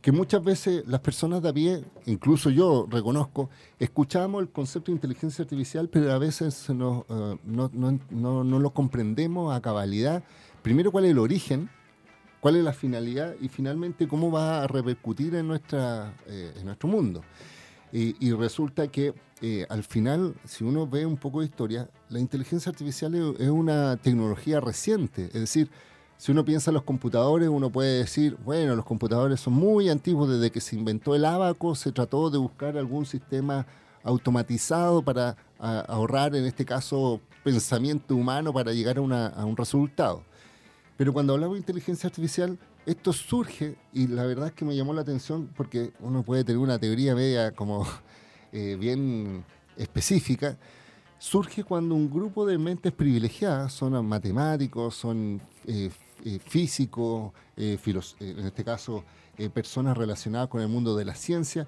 Que 0.00 0.12
muchas 0.12 0.42
veces 0.42 0.84
las 0.86 1.00
personas 1.00 1.42
de 1.42 1.48
a 1.48 1.52
pie, 1.52 1.84
incluso 2.06 2.50
yo 2.50 2.86
reconozco, 2.90 3.48
escuchamos 3.78 4.42
el 4.42 4.50
concepto 4.50 4.90
de 4.90 4.96
inteligencia 4.96 5.42
artificial, 5.42 5.88
pero 5.88 6.12
a 6.12 6.18
veces 6.18 6.68
no, 6.70 7.06
eh, 7.08 7.36
no, 7.44 7.70
no, 7.72 8.44
no 8.44 8.58
lo 8.58 8.70
comprendemos 8.70 9.54
a 9.54 9.62
cabalidad. 9.62 10.22
Primero, 10.62 10.90
cuál 10.90 11.06
es 11.06 11.12
el 11.12 11.18
origen 11.18 11.70
cuál 12.44 12.56
es 12.56 12.62
la 12.62 12.74
finalidad 12.74 13.34
y 13.40 13.48
finalmente 13.48 14.06
cómo 14.06 14.30
va 14.30 14.62
a 14.62 14.66
repercutir 14.66 15.34
en, 15.34 15.48
nuestra, 15.48 16.12
eh, 16.26 16.52
en 16.54 16.66
nuestro 16.66 16.90
mundo. 16.90 17.22
Y, 17.90 18.32
resulta 18.32 18.86
que 18.88 19.14
eh, 19.40 19.64
al 19.70 19.82
final, 19.82 20.34
si 20.44 20.62
uno 20.62 20.86
ve 20.86 21.06
un 21.06 21.16
poco 21.16 21.40
de 21.40 21.46
historia, 21.46 21.88
la 22.10 22.18
inteligencia 22.18 22.68
artificial 22.68 23.14
es 23.38 23.48
una 23.48 23.96
tecnología 23.96 24.60
reciente. 24.60 25.24
Es 25.28 25.40
decir, 25.40 25.70
si 26.18 26.32
uno 26.32 26.44
piensa 26.44 26.70
en 26.70 26.74
los 26.74 26.82
computadores, 26.82 27.48
uno 27.48 27.70
puede 27.70 28.00
decir, 28.00 28.36
bueno, 28.44 28.76
los 28.76 28.84
computadores 28.84 29.40
son 29.40 29.54
muy 29.54 29.88
antiguos, 29.88 30.28
desde 30.28 30.50
que 30.50 30.60
se 30.60 30.76
inventó 30.76 31.14
el 31.14 31.24
abaco, 31.24 31.74
se 31.74 31.92
trató 31.92 32.28
de 32.28 32.36
buscar 32.36 32.76
algún 32.76 33.06
sistema 33.06 33.66
automatizado 34.02 35.00
para 35.00 35.34
ahorrar, 35.58 36.36
en 36.36 36.44
este 36.44 36.66
caso, 36.66 37.22
pensamiento 37.42 38.14
humano 38.14 38.52
para 38.52 38.74
llegar 38.74 38.98
a, 38.98 39.26
a 39.28 39.46
un 39.46 39.56
resultado. 39.56 40.24
Pero 40.96 41.12
cuando 41.12 41.34
hablamos 41.34 41.54
de 41.54 41.60
inteligencia 41.60 42.06
artificial, 42.06 42.58
esto 42.86 43.12
surge, 43.12 43.76
y 43.92 44.06
la 44.06 44.24
verdad 44.24 44.48
es 44.48 44.52
que 44.52 44.64
me 44.64 44.76
llamó 44.76 44.92
la 44.92 45.00
atención 45.00 45.50
porque 45.56 45.92
uno 46.00 46.22
puede 46.22 46.44
tener 46.44 46.58
una 46.58 46.78
teoría 46.78 47.14
media 47.14 47.50
como 47.52 47.86
eh, 48.52 48.76
bien 48.78 49.44
específica, 49.76 50.56
surge 51.18 51.64
cuando 51.64 51.94
un 51.94 52.10
grupo 52.10 52.46
de 52.46 52.58
mentes 52.58 52.92
privilegiadas, 52.92 53.72
son 53.72 54.06
matemáticos, 54.06 54.94
son 54.94 55.40
eh, 55.66 55.90
eh, 56.24 56.38
físicos, 56.38 57.32
en 57.56 58.46
este 58.46 58.64
caso 58.64 59.04
personas 59.52 59.96
relacionadas 59.96 60.48
con 60.48 60.60
el 60.60 60.68
mundo 60.68 60.96
de 60.96 61.04
la 61.04 61.14
ciencia, 61.14 61.66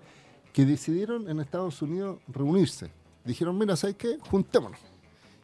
que 0.53 0.65
decidieron 0.65 1.29
en 1.29 1.41
Estados 1.41 1.83
Unidos 1.83 2.19
reunirse. 2.29 2.91
Dijeron, 3.25 3.59
mira, 3.59 3.75
¿sabes 3.75 3.97
qué? 3.97 4.19
Juntémonos 4.31 4.79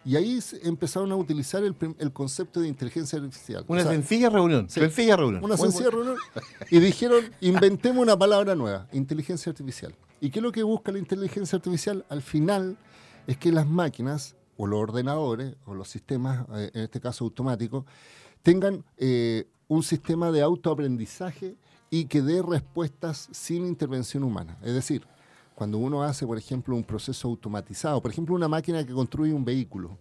y 0.04 0.16
ahí 0.16 0.40
empezaron 0.62 1.12
a 1.12 1.16
utilizar 1.16 1.62
el, 1.62 2.12
concepto 2.12 2.60
de 2.60 2.68
inteligencia 2.68 3.18
artificial. 3.18 3.64
Una 3.68 3.84
sencilla 3.84 4.30
reunión. 4.30 4.68
sencilla 4.68 5.16
reunión. 5.16 5.44
Una 5.44 5.56
sencilla 5.56 5.90
reunión. 5.90 6.16
Y 6.70 6.80
dijeron, 6.80 7.24
inventemos 7.40 8.02
una 8.02 8.18
palabra 8.18 8.54
nueva, 8.54 8.88
inteligencia 8.92 9.50
artificial. 9.50 9.94
¿Y 10.20 10.30
qué 10.30 10.40
es 10.40 10.42
lo 10.42 10.52
que 10.52 10.62
busca 10.62 10.90
la 10.92 10.98
inteligencia 10.98 11.56
artificial? 11.56 12.04
Al 12.08 12.22
final 12.22 12.76
es 13.26 13.36
que 13.36 13.52
las 13.52 13.66
máquinas, 13.66 14.34
o 14.56 14.66
los 14.66 14.80
ordenadores, 14.80 15.54
o 15.66 15.74
los 15.74 15.88
sistemas, 15.88 16.46
eh, 16.54 16.70
en 16.74 16.82
este 16.82 17.00
caso 17.00 17.24
automáticos, 17.24 17.84
tengan 18.42 18.84
eh, 18.98 19.46
un 19.68 19.82
sistema 19.82 20.32
de 20.32 20.42
autoaprendizaje 20.42 21.56
y 21.90 22.06
que 22.06 22.22
dé 22.22 22.42
respuestas 22.42 23.28
sin 23.32 23.66
intervención 23.66 24.24
humana. 24.24 24.58
Es 24.62 24.74
decir, 24.74 25.06
cuando 25.54 25.78
uno 25.78 26.02
hace, 26.02 26.26
por 26.26 26.38
ejemplo, 26.38 26.74
un 26.74 26.84
proceso 26.84 27.28
automatizado, 27.28 28.00
por 28.00 28.10
ejemplo, 28.10 28.34
una 28.34 28.48
máquina 28.48 28.84
que 28.84 28.92
construye 28.92 29.32
un 29.32 29.44
vehículo, 29.44 29.96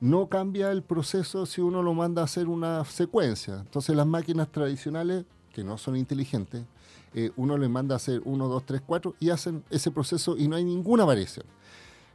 no 0.00 0.28
cambia 0.28 0.70
el 0.72 0.82
proceso 0.82 1.44
si 1.46 1.60
uno 1.60 1.82
lo 1.82 1.94
manda 1.94 2.22
a 2.22 2.24
hacer 2.24 2.48
una 2.48 2.84
secuencia. 2.84 3.58
Entonces 3.60 3.94
las 3.94 4.06
máquinas 4.06 4.50
tradicionales, 4.50 5.24
que 5.52 5.62
no 5.62 5.76
son 5.76 5.96
inteligentes, 5.96 6.64
eh, 7.12 7.30
uno 7.36 7.58
les 7.58 7.68
manda 7.68 7.94
a 7.94 7.96
hacer 7.96 8.22
1, 8.24 8.48
2, 8.48 8.66
3, 8.66 8.82
4 8.86 9.14
y 9.20 9.30
hacen 9.30 9.64
ese 9.68 9.90
proceso 9.90 10.36
y 10.38 10.48
no 10.48 10.56
hay 10.56 10.64
ninguna 10.64 11.04
variación. 11.04 11.44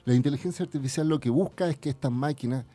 La 0.06 0.14
inteligencia 0.14 0.64
artificial 0.64 1.08
lo 1.08 1.20
que 1.20 1.30
busca 1.30 1.70
es 1.70 1.78
que 1.78 1.90
estas 1.90 2.12
máquinas, 2.12 2.66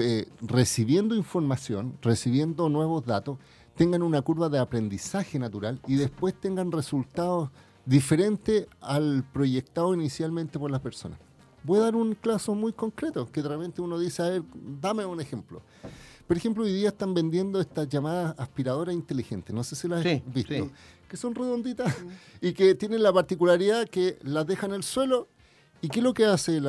eh, 0.00 0.28
recibiendo 0.40 1.14
información, 1.14 1.96
recibiendo 2.02 2.68
nuevos 2.68 3.04
datos, 3.04 3.38
tengan 3.74 4.02
una 4.02 4.22
curva 4.22 4.48
de 4.48 4.58
aprendizaje 4.58 5.38
natural 5.38 5.80
y 5.86 5.96
después 5.96 6.34
tengan 6.34 6.72
resultados 6.72 7.50
diferente 7.86 8.68
al 8.80 9.24
proyectado 9.32 9.94
inicialmente 9.94 10.58
por 10.58 10.70
las 10.70 10.80
personas. 10.80 11.18
Voy 11.62 11.78
a 11.78 11.82
dar 11.82 11.96
un 11.96 12.14
caso 12.14 12.54
muy 12.54 12.72
concreto, 12.72 13.26
que 13.30 13.40
realmente 13.40 13.80
uno 13.80 13.98
dice, 13.98 14.22
a 14.22 14.28
ver, 14.28 14.42
dame 14.80 15.04
un 15.04 15.20
ejemplo. 15.20 15.62
Por 16.26 16.36
ejemplo, 16.36 16.64
hoy 16.64 16.72
día 16.72 16.88
están 16.88 17.14
vendiendo 17.14 17.60
estas 17.60 17.88
llamadas 17.88 18.34
aspiradoras 18.38 18.94
inteligentes, 18.94 19.54
no 19.54 19.64
sé 19.64 19.76
si 19.76 19.88
las 19.88 20.04
has 20.04 20.34
visto, 20.34 20.70
que 21.08 21.16
son 21.16 21.34
redonditas 21.34 21.94
y 22.40 22.52
que 22.52 22.74
tienen 22.74 23.02
la 23.02 23.12
particularidad 23.12 23.88
que 23.88 24.18
las 24.22 24.46
dejan 24.46 24.70
en 24.70 24.76
el 24.76 24.82
suelo 24.82 25.28
y 25.82 25.88
¿qué 25.88 26.00
es 26.00 26.04
lo 26.04 26.14
que 26.14 26.24
hace 26.24 26.60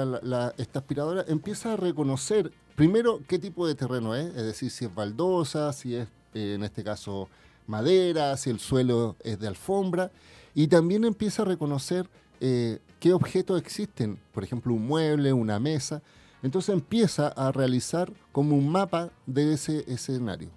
esta 0.57 0.79
aspiradora? 0.79 1.25
Empieza 1.27 1.74
a 1.74 1.77
reconocer 1.77 2.51
primero 2.75 3.21
qué 3.27 3.39
tipo 3.39 3.65
de 3.65 3.74
terreno 3.74 4.13
es, 4.13 4.27
es 4.27 4.43
decir, 4.43 4.69
si 4.69 4.86
es 4.86 4.93
baldosa, 4.93 5.74
si 5.74 5.95
es 5.95 6.07
eh, 6.33 6.53
en 6.55 6.63
este 6.63 6.83
caso 6.83 7.29
madera, 7.65 8.36
si 8.38 8.50
el 8.50 8.59
suelo 8.59 9.15
es 9.21 9.39
de 9.39 9.47
alfombra, 9.47 10.12
y 10.57 10.69
también 10.69 11.05
empieza 11.05 11.43
a 11.43 11.45
reconocer 11.45 12.09
eh, 12.39 12.79
qué 12.99 13.13
objetos 13.13 13.61
existen, 13.61 14.19
por 14.33 14.43
ejemplo, 14.43 14.73
un 14.73 14.87
mueble, 14.87 15.31
una 15.31 15.59
mesa. 15.59 16.01
Entonces 16.41 16.73
empieza 16.73 17.27
a 17.27 17.51
realizar 17.51 18.11
como 18.31 18.55
un 18.55 18.67
mapa 18.67 19.11
de 19.27 19.53
ese 19.53 19.85
escenario. 19.87 20.49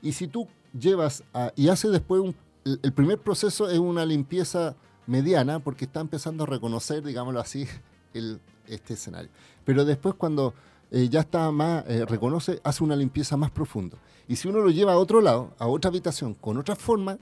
Y 0.00 0.12
si 0.12 0.28
tú 0.28 0.48
llevas 0.72 1.24
y 1.56 1.68
hace 1.68 1.88
después 1.88 2.34
el 2.64 2.92
primer 2.94 3.18
proceso 3.18 3.68
es 3.68 3.78
una 3.78 4.06
limpieza 4.06 4.76
mediana 5.06 5.58
porque 5.58 5.84
está 5.84 6.00
empezando 6.00 6.44
a 6.44 6.46
reconocer, 6.46 7.04
digámoslo 7.04 7.38
así, 7.38 7.66
el, 8.14 8.40
este 8.66 8.94
escenario. 8.94 9.28
Pero 9.66 9.84
después 9.84 10.14
cuando 10.14 10.54
eh, 10.90 11.10
ya 11.10 11.20
está 11.20 11.50
más, 11.50 11.84
eh, 11.86 12.06
reconoce, 12.06 12.62
hace 12.64 12.82
una 12.82 12.96
limpieza 12.96 13.36
más 13.36 13.50
profunda. 13.50 13.98
Y 14.26 14.36
si 14.36 14.48
uno 14.48 14.60
lo 14.60 14.70
lleva 14.70 14.94
a 14.94 14.96
otro 14.96 15.20
lado, 15.20 15.52
a 15.58 15.66
otra 15.66 15.90
habitación, 15.90 16.32
con 16.32 16.56
otra 16.56 16.76
forma, 16.76 17.18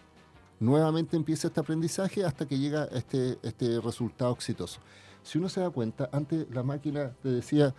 nuevamente 0.62 1.16
empieza 1.16 1.49
este 1.49 1.61
aprendizaje 1.61 2.25
hasta 2.25 2.47
que 2.47 2.59
llega 2.59 2.85
este, 2.92 3.38
este 3.42 3.81
resultado 3.81 4.33
exitoso. 4.33 4.81
Si 5.23 5.38
uno 5.38 5.49
se 5.49 5.61
da 5.61 5.71
cuenta, 5.71 6.09
antes 6.12 6.47
la 6.50 6.62
máquina 6.62 7.12
te 7.23 7.28
decía, 7.28 7.75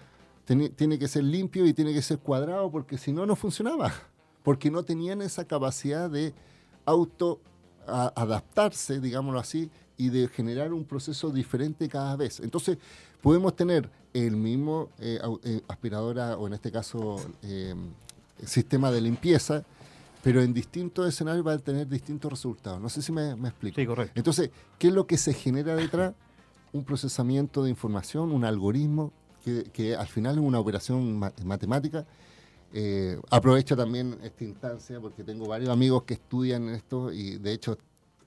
tiene 0.45 0.99
que 0.99 1.07
ser 1.07 1.23
limpio 1.23 1.65
y 1.65 1.73
tiene 1.73 1.93
que 1.93 2.01
ser 2.01 2.19
cuadrado 2.19 2.69
porque 2.69 2.97
si 2.97 3.11
no, 3.11 3.25
no 3.25 3.35
funcionaba. 3.35 3.93
Porque 4.43 4.69
no 4.69 4.83
tenían 4.83 5.21
esa 5.21 5.45
capacidad 5.45 6.09
de 6.09 6.33
auto 6.85 7.39
adaptarse, 7.87 8.99
digámoslo 8.99 9.39
así, 9.39 9.69
y 9.97 10.09
de 10.09 10.27
generar 10.27 10.73
un 10.73 10.83
proceso 10.83 11.29
diferente 11.29 11.87
cada 11.87 12.15
vez. 12.17 12.39
Entonces, 12.41 12.77
podemos 13.21 13.55
tener 13.55 13.89
el 14.13 14.35
mismo 14.35 14.89
eh, 14.99 15.19
eh, 15.43 15.61
aspiradora 15.67 16.37
o 16.37 16.47
en 16.47 16.53
este 16.53 16.71
caso 16.71 17.17
eh, 17.41 17.73
sistema 18.45 18.91
de 18.91 19.01
limpieza, 19.01 19.63
pero 20.23 20.41
en 20.41 20.53
distintos 20.53 21.07
escenarios 21.07 21.45
va 21.45 21.53
a 21.53 21.57
tener 21.59 21.87
distintos 21.87 22.31
resultados. 22.31 22.81
No 22.81 22.89
sé 22.89 23.01
si 23.01 23.11
me, 23.11 23.31
explico. 23.31 23.75
Sí, 23.79 23.85
correcto. 23.85 24.13
Entonces, 24.15 24.49
¿qué 24.79 24.87
es 24.87 24.93
lo 24.93 25.05
que 25.05 25.17
se 25.17 25.33
genera 25.33 25.75
detrás? 25.75 26.15
Un 26.71 26.83
procesamiento 26.85 27.63
de 27.63 27.69
información, 27.69 28.31
un 28.31 28.45
algoritmo, 28.45 29.11
que, 29.43 29.95
al 29.95 30.07
final 30.07 30.35
es 30.35 30.41
una 30.41 30.59
operación 30.59 31.19
matemática. 31.43 32.05
aprovecho 33.29 33.75
también 33.75 34.17
esta 34.23 34.43
instancia 34.43 34.99
porque 34.99 35.23
tengo 35.23 35.45
varios 35.45 35.69
amigos 35.69 36.03
que 36.03 36.15
estudian 36.15 36.69
esto 36.69 37.11
y 37.11 37.37
de 37.37 37.53
hecho 37.53 37.77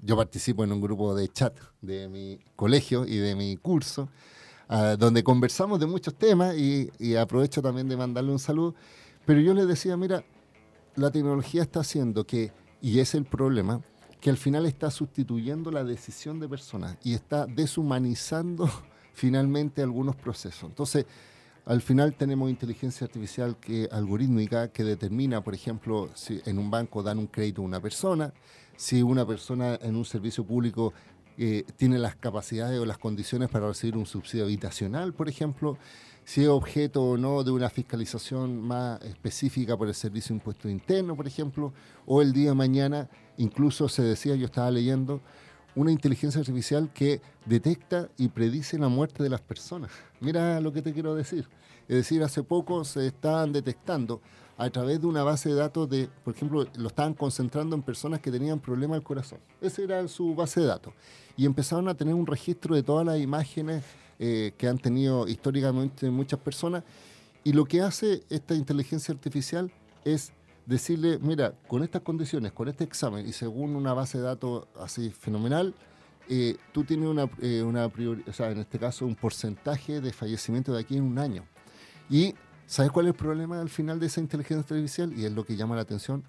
yo 0.03 0.15
participo 0.15 0.63
en 0.63 0.73
un 0.73 0.81
grupo 0.81 1.15
de 1.15 1.29
chat 1.29 1.59
de 1.81 2.07
mi 2.07 2.39
colegio 2.55 3.07
y 3.07 3.17
de 3.17 3.35
mi 3.35 3.57
curso 3.57 4.09
Ah, 4.69 4.97
donde 4.99 5.23
conversamos 5.23 5.79
de 5.79 5.87
muchos 5.87 6.15
temas 6.15 6.57
y, 6.57 7.17
aprovecho 7.17 7.63
también 7.63 7.89
de 7.89 7.97
mandarle 7.97 8.33
un 8.33 8.39
saludo. 8.39 8.75
Pero 9.25 9.41
yo 9.41 9.55
les 9.55 9.67
decía, 9.69 9.97
mira, 9.97 10.25
la 10.97 11.11
tecnología 11.11 11.63
está 11.63 11.81
haciendo 11.81 12.27
que, 12.27 12.53
y 12.81 12.99
es 13.01 13.15
el 13.15 13.25
problema, 13.25 13.83
que 14.21 14.31
al 14.31 14.37
final 14.37 14.67
está 14.67 14.91
sustituyendo 14.91 15.71
la 15.71 15.85
decisión 15.85 16.41
de 16.41 16.49
personas 16.49 16.97
y 17.05 17.15
está 17.15 17.47
deshumanizando 17.47 18.69
finalmente 19.13 19.83
algunos 19.83 20.17
procesos. 20.17 20.65
Entonces, 20.71 21.07
al 21.67 21.83
final 21.83 22.15
tenemos 22.15 22.49
inteligencia 22.49 23.07
artificial 23.07 23.57
que, 23.57 23.89
algorítmica 23.91 24.69
que 24.69 24.85
determina, 24.85 25.43
por 25.43 25.55
ejemplo, 25.55 26.11
si 26.15 26.41
en 26.47 26.59
un 26.59 26.71
banco 26.71 27.03
dan 27.03 27.19
un 27.19 27.27
crédito 27.27 27.63
a 27.63 27.65
una 27.65 27.81
persona, 27.81 28.33
si 28.77 29.03
una 29.03 29.27
persona 29.27 29.79
en 29.83 29.97
un 29.97 30.05
servicio 30.05 30.45
público 30.45 30.93
eh, 31.39 31.65
tiene 31.77 31.99
las 31.99 32.15
capacidades 32.17 32.81
o 32.81 32.87
las 32.87 32.99
condiciones 32.99 33.51
para 33.51 33.67
recibir 33.67 33.97
un 33.97 34.07
subsidio 34.07 34.45
habitacional, 34.45 35.13
por 35.13 35.29
ejemplo, 35.29 35.77
si 36.27 36.43
es 36.43 36.49
objeto 36.49 37.05
o 37.05 37.17
no 37.17 37.45
de 37.45 37.53
una 37.53 37.71
fiscalización 37.71 38.61
más 38.61 39.01
específica 39.03 39.77
por 39.77 39.87
el 39.87 39.95
Servicio 39.95 40.31
de 40.31 40.39
Impuesto 40.39 40.69
Interno, 40.69 41.15
por 41.15 41.29
ejemplo, 41.29 41.73
o 42.05 42.21
el 42.21 42.33
día 42.33 42.49
de 42.49 42.57
mañana, 42.57 43.09
incluso 43.37 43.89
se 43.89 44.03
decía, 44.03 44.35
yo 44.35 44.47
estaba 44.47 44.73
leyendo, 44.73 45.21
una 45.77 45.93
inteligencia 45.93 46.41
artificial 46.41 46.91
que 46.93 47.21
detecta 47.45 48.09
y 48.19 48.27
predice 48.27 48.77
la 48.77 48.89
muerte 48.89 49.23
de 49.23 49.29
las 49.29 49.41
personas. 49.41 49.93
Mira 50.21 50.59
lo 50.61 50.73
que 50.73 50.83
te 50.83 50.93
quiero 50.93 51.15
decir. 51.15 51.49
Es 51.87 51.97
decir, 51.97 52.25
hace 52.25 52.43
poco 52.43 52.85
se 52.85 53.07
estaban 53.07 53.53
detectando 53.53 54.21
a 54.59 54.69
través 54.71 55.01
de 55.01 55.07
una 55.07 55.23
base 55.23 55.51
de 55.51 55.55
datos 55.55 55.89
de, 55.89 56.09
por 56.25 56.35
ejemplo, 56.35 56.67
lo 56.77 56.89
estaban 56.89 57.15
concentrando 57.15 57.77
en 57.77 57.83
personas 57.83 58.19
que 58.19 58.33
tenían 58.33 58.59
problemas 58.59 58.97
del 58.97 59.05
corazón. 59.05 59.39
Esa 59.61 59.83
era 59.83 60.09
su 60.09 60.35
base 60.35 60.59
de 60.59 60.67
datos. 60.67 60.93
Y 61.37 61.47
empezaron 61.47 61.87
a 61.89 61.95
tener 61.95 62.15
un 62.15 62.27
registro 62.27 62.75
de 62.75 62.83
todas 62.83 63.07
las 63.07 63.21
imágenes 63.21 63.85
eh, 64.19 64.53
que 64.57 64.69
han 64.69 64.79
tenido 64.79 65.29
históricamente 65.29 66.11
muchas 66.11 66.41
personas. 66.41 66.85
Y 67.45 67.53
lo 67.53 67.65
que 67.65 67.81
hace 67.81 68.23
esta 68.29 68.55
inteligencia 68.55 69.15
artificial 69.15 69.73
es 70.05 70.33
decirle, 70.67 71.19
mira, 71.21 71.55
con 71.69 71.83
estas 71.83 72.03
condiciones, 72.03 72.53
con 72.53 72.69
este 72.69 72.85
examen 72.85 73.27
y 73.27 73.33
según 73.33 73.77
una 73.77 73.93
base 73.95 74.19
de 74.19 74.25
datos 74.25 74.67
así 74.81 75.11
fenomenal, 75.11 75.75
eh, 76.29 76.57
tú 76.73 76.83
tienes 76.83 77.09
una, 77.09 77.31
eh, 77.41 77.63
una 77.63 77.87
o 77.87 78.33
sea, 78.33 78.51
en 78.51 78.59
este 78.59 78.79
caso 78.79 79.07
un 79.07 79.15
porcentaje 79.15 80.01
de 80.01 80.13
fallecimiento 80.13 80.73
de 80.73 80.81
aquí 80.81 80.97
en 80.97 81.05
un 81.05 81.19
año. 81.19 81.45
Y 82.11 82.35
¿Sabes 82.67 82.91
cuál 82.91 83.07
es 83.07 83.11
el 83.13 83.17
problema 83.17 83.61
al 83.61 83.69
final 83.69 84.01
de 84.01 84.07
esa 84.07 84.21
inteligencia 84.21 84.59
artificial? 84.59 85.13
Y 85.17 85.25
es 85.25 85.33
lo 85.33 85.47
que 85.47 85.55
llama 85.55 85.77
la 85.77 85.83
atención, 85.83 86.25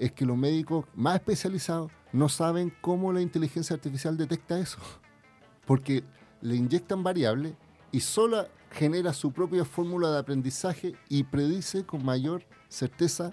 es 0.00 0.10
que 0.10 0.26
los 0.26 0.36
médicos 0.36 0.84
más 0.96 1.14
especializados 1.14 1.92
no 2.12 2.28
saben 2.28 2.72
cómo 2.80 3.12
la 3.12 3.20
inteligencia 3.20 3.74
artificial 3.74 4.16
detecta 4.16 4.58
eso. 4.58 4.78
Porque 5.66 6.02
le 6.40 6.56
inyectan 6.56 7.02
variables 7.02 7.54
y 7.92 8.00
solo 8.00 8.46
genera 8.70 9.12
su 9.12 9.32
propia 9.32 9.64
fórmula 9.64 10.10
de 10.12 10.18
aprendizaje 10.18 10.94
y 11.08 11.24
predice 11.24 11.84
con 11.84 12.04
mayor 12.04 12.44
certeza 12.68 13.30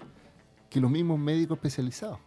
que 0.70 0.80
los 0.80 0.90
mismos 0.90 1.18
médicos 1.18 1.56
especializados. 1.56 2.18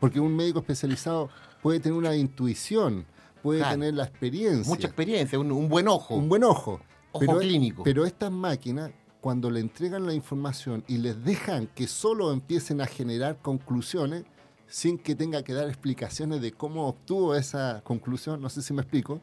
Porque 0.00 0.20
un 0.20 0.34
médico 0.34 0.60
especializado 0.60 1.28
puede 1.62 1.80
tener 1.80 1.98
una 1.98 2.14
intuición, 2.14 3.06
puede 3.42 3.62
tener 3.64 3.94
la 3.94 4.04
experiencia. 4.04 4.68
Mucha 4.68 4.86
experiencia, 4.86 5.38
un, 5.38 5.68
buen 5.68 5.88
ojo. 5.88 6.14
Un 6.14 6.28
buen 6.28 6.44
ojo. 6.44 6.80
Ojo 7.12 7.38
clínico. 7.38 7.82
Pero 7.82 8.04
estas 8.04 8.30
máquinas 8.30 8.90
cuando 9.26 9.50
le 9.50 9.58
entregan 9.58 10.06
la 10.06 10.14
información 10.14 10.84
y 10.86 10.98
les 10.98 11.24
dejan 11.24 11.66
que 11.66 11.88
solo 11.88 12.32
empiecen 12.32 12.80
a 12.80 12.86
generar 12.86 13.38
conclusiones 13.42 14.24
sin 14.68 14.98
que 14.98 15.16
tenga 15.16 15.42
que 15.42 15.52
dar 15.52 15.68
explicaciones 15.68 16.40
de 16.40 16.52
cómo 16.52 16.86
obtuvo 16.86 17.34
esa 17.34 17.82
conclusión, 17.82 18.40
no 18.40 18.48
sé 18.48 18.62
si 18.62 18.72
me 18.72 18.82
explico, 18.82 19.20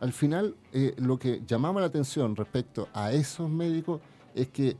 al 0.00 0.12
final 0.12 0.56
eh, 0.72 0.94
lo 0.98 1.18
que 1.18 1.42
llamaba 1.46 1.80
la 1.80 1.86
atención 1.86 2.34
respecto 2.34 2.88
a 2.92 3.12
esos 3.12 3.48
médicos 3.48 4.00
es 4.34 4.48
que 4.48 4.76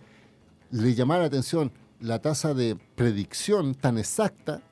le 0.71 0.95
llamaba 0.95 1.21
la 1.21 1.27
atención 1.27 1.73
la 2.01 2.21
tasa 2.21 2.55
de 2.55 2.77
predicción 2.95 3.75
tan 3.75 3.99
exacta, 3.99 4.63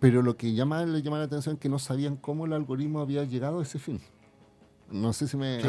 pero 0.00 0.22
lo 0.22 0.36
que 0.36 0.54
llamaba, 0.54 0.86
le 0.86 1.02
llamaba 1.02 1.20
la 1.20 1.26
atención 1.26 1.56
es 1.56 1.60
que 1.60 1.68
no 1.68 1.78
sabían 1.78 2.16
cómo 2.16 2.46
el 2.46 2.54
algoritmo 2.54 3.00
había 3.00 3.24
llegado 3.24 3.60
a 3.60 3.62
ese 3.62 3.78
fin. 3.78 4.00
No 4.90 5.12
sé 5.12 5.28
si 5.28 5.36
me... 5.36 5.60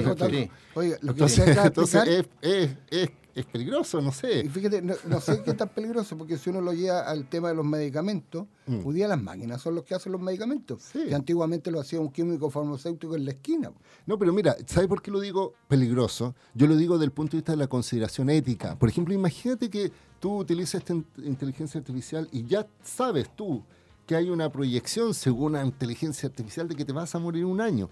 Oiga, 0.75 0.97
lo 1.01 1.13
que 1.13 1.23
entonces, 1.23 1.57
entonces 1.65 2.07
es, 2.07 2.27
es 2.41 2.77
es 2.91 3.09
peligroso, 3.45 4.01
no 4.01 4.11
sé. 4.11 4.41
Y 4.45 4.49
fíjate, 4.49 4.81
no, 4.81 5.21
sé 5.21 5.41
qué 5.43 5.53
tan 5.53 5.69
peligroso, 5.69 6.17
porque 6.17 6.37
si 6.37 6.49
uno 6.49 6.61
lo 6.61 6.73
lleva 6.73 7.01
al 7.01 7.27
tema 7.27 7.49
de 7.49 7.55
los 7.55 7.65
medicamentos, 7.65 8.47
mm. 8.67 8.85
hoy 8.85 8.95
día 8.95 9.07
las 9.07 9.21
máquinas 9.21 9.61
son 9.61 9.75
los 9.75 9.83
que 9.83 9.95
hacen 9.95 10.11
los 10.11 10.21
medicamentos. 10.21 10.89
Que 10.91 11.13
antiguamente 11.13 11.71
lo 11.71 11.79
hacía 11.79 11.99
un 11.99 12.11
químico 12.11 12.49
farmacéutico 12.49 13.15
en 13.15 13.25
la 13.25 13.31
esquina. 13.31 13.71
No, 14.05 14.17
pero 14.17 14.33
mira, 14.33 14.55
¿sabes 14.65 14.87
por 14.87 15.01
qué 15.01 15.11
lo 15.11 15.19
digo 15.19 15.53
peligroso? 15.67 16.35
Yo 16.53 16.67
lo 16.67 16.75
digo 16.75 16.95
desde 16.95 17.05
el 17.05 17.11
punto 17.11 17.31
de 17.31 17.37
vista 17.37 17.51
de 17.53 17.57
la 17.57 17.67
consideración 17.67 18.29
ética. 18.29 18.77
Por 18.77 18.89
ejemplo, 18.89 19.13
imagínate 19.13 19.69
que 19.69 19.91
tú 20.19 20.37
utilizas 20.37 20.81
esta 20.81 20.93
inteligencia 21.17 21.79
artificial 21.79 22.27
y 22.31 22.45
ya 22.45 22.67
sabes 22.83 23.29
tú 23.35 23.63
que 24.05 24.15
hay 24.15 24.29
una 24.29 24.51
proyección 24.51 25.13
según 25.13 25.53
la 25.53 25.63
inteligencia 25.63 26.27
artificial 26.27 26.67
de 26.67 26.75
que 26.75 26.83
te 26.83 26.93
vas 26.93 27.13
a 27.13 27.19
morir 27.19 27.45
un 27.45 27.61
año 27.61 27.89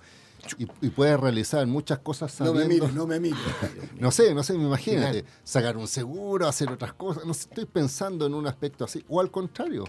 y, 0.58 0.90
puedes 0.90 1.20
realizar 1.20 1.66
muchas 1.68 2.00
cosas 2.00 2.32
sabiendo... 2.32 2.62
No 2.62 2.68
me 2.68 2.74
mires, 2.74 2.94
no 2.94 3.08
me 3.08 3.20
mires. 3.20 3.40
no 4.00 4.12
sé, 4.12 4.34
no 4.34 4.44
sé, 4.44 4.54
me 4.54 4.66
imagínate. 4.66 5.26
Sacar 5.44 5.78
un 5.78 5.88
seguro, 5.88 6.48
hacer 6.48 6.72
otras 6.72 6.94
cosas. 6.94 7.26
No 7.26 7.32
estoy 7.32 7.66
pensando 7.66 8.26
en 8.26 8.34
un 8.34 8.48
aspecto 8.48 8.86
así. 8.86 9.04
O 9.10 9.20
al 9.20 9.32
contrario, 9.32 9.86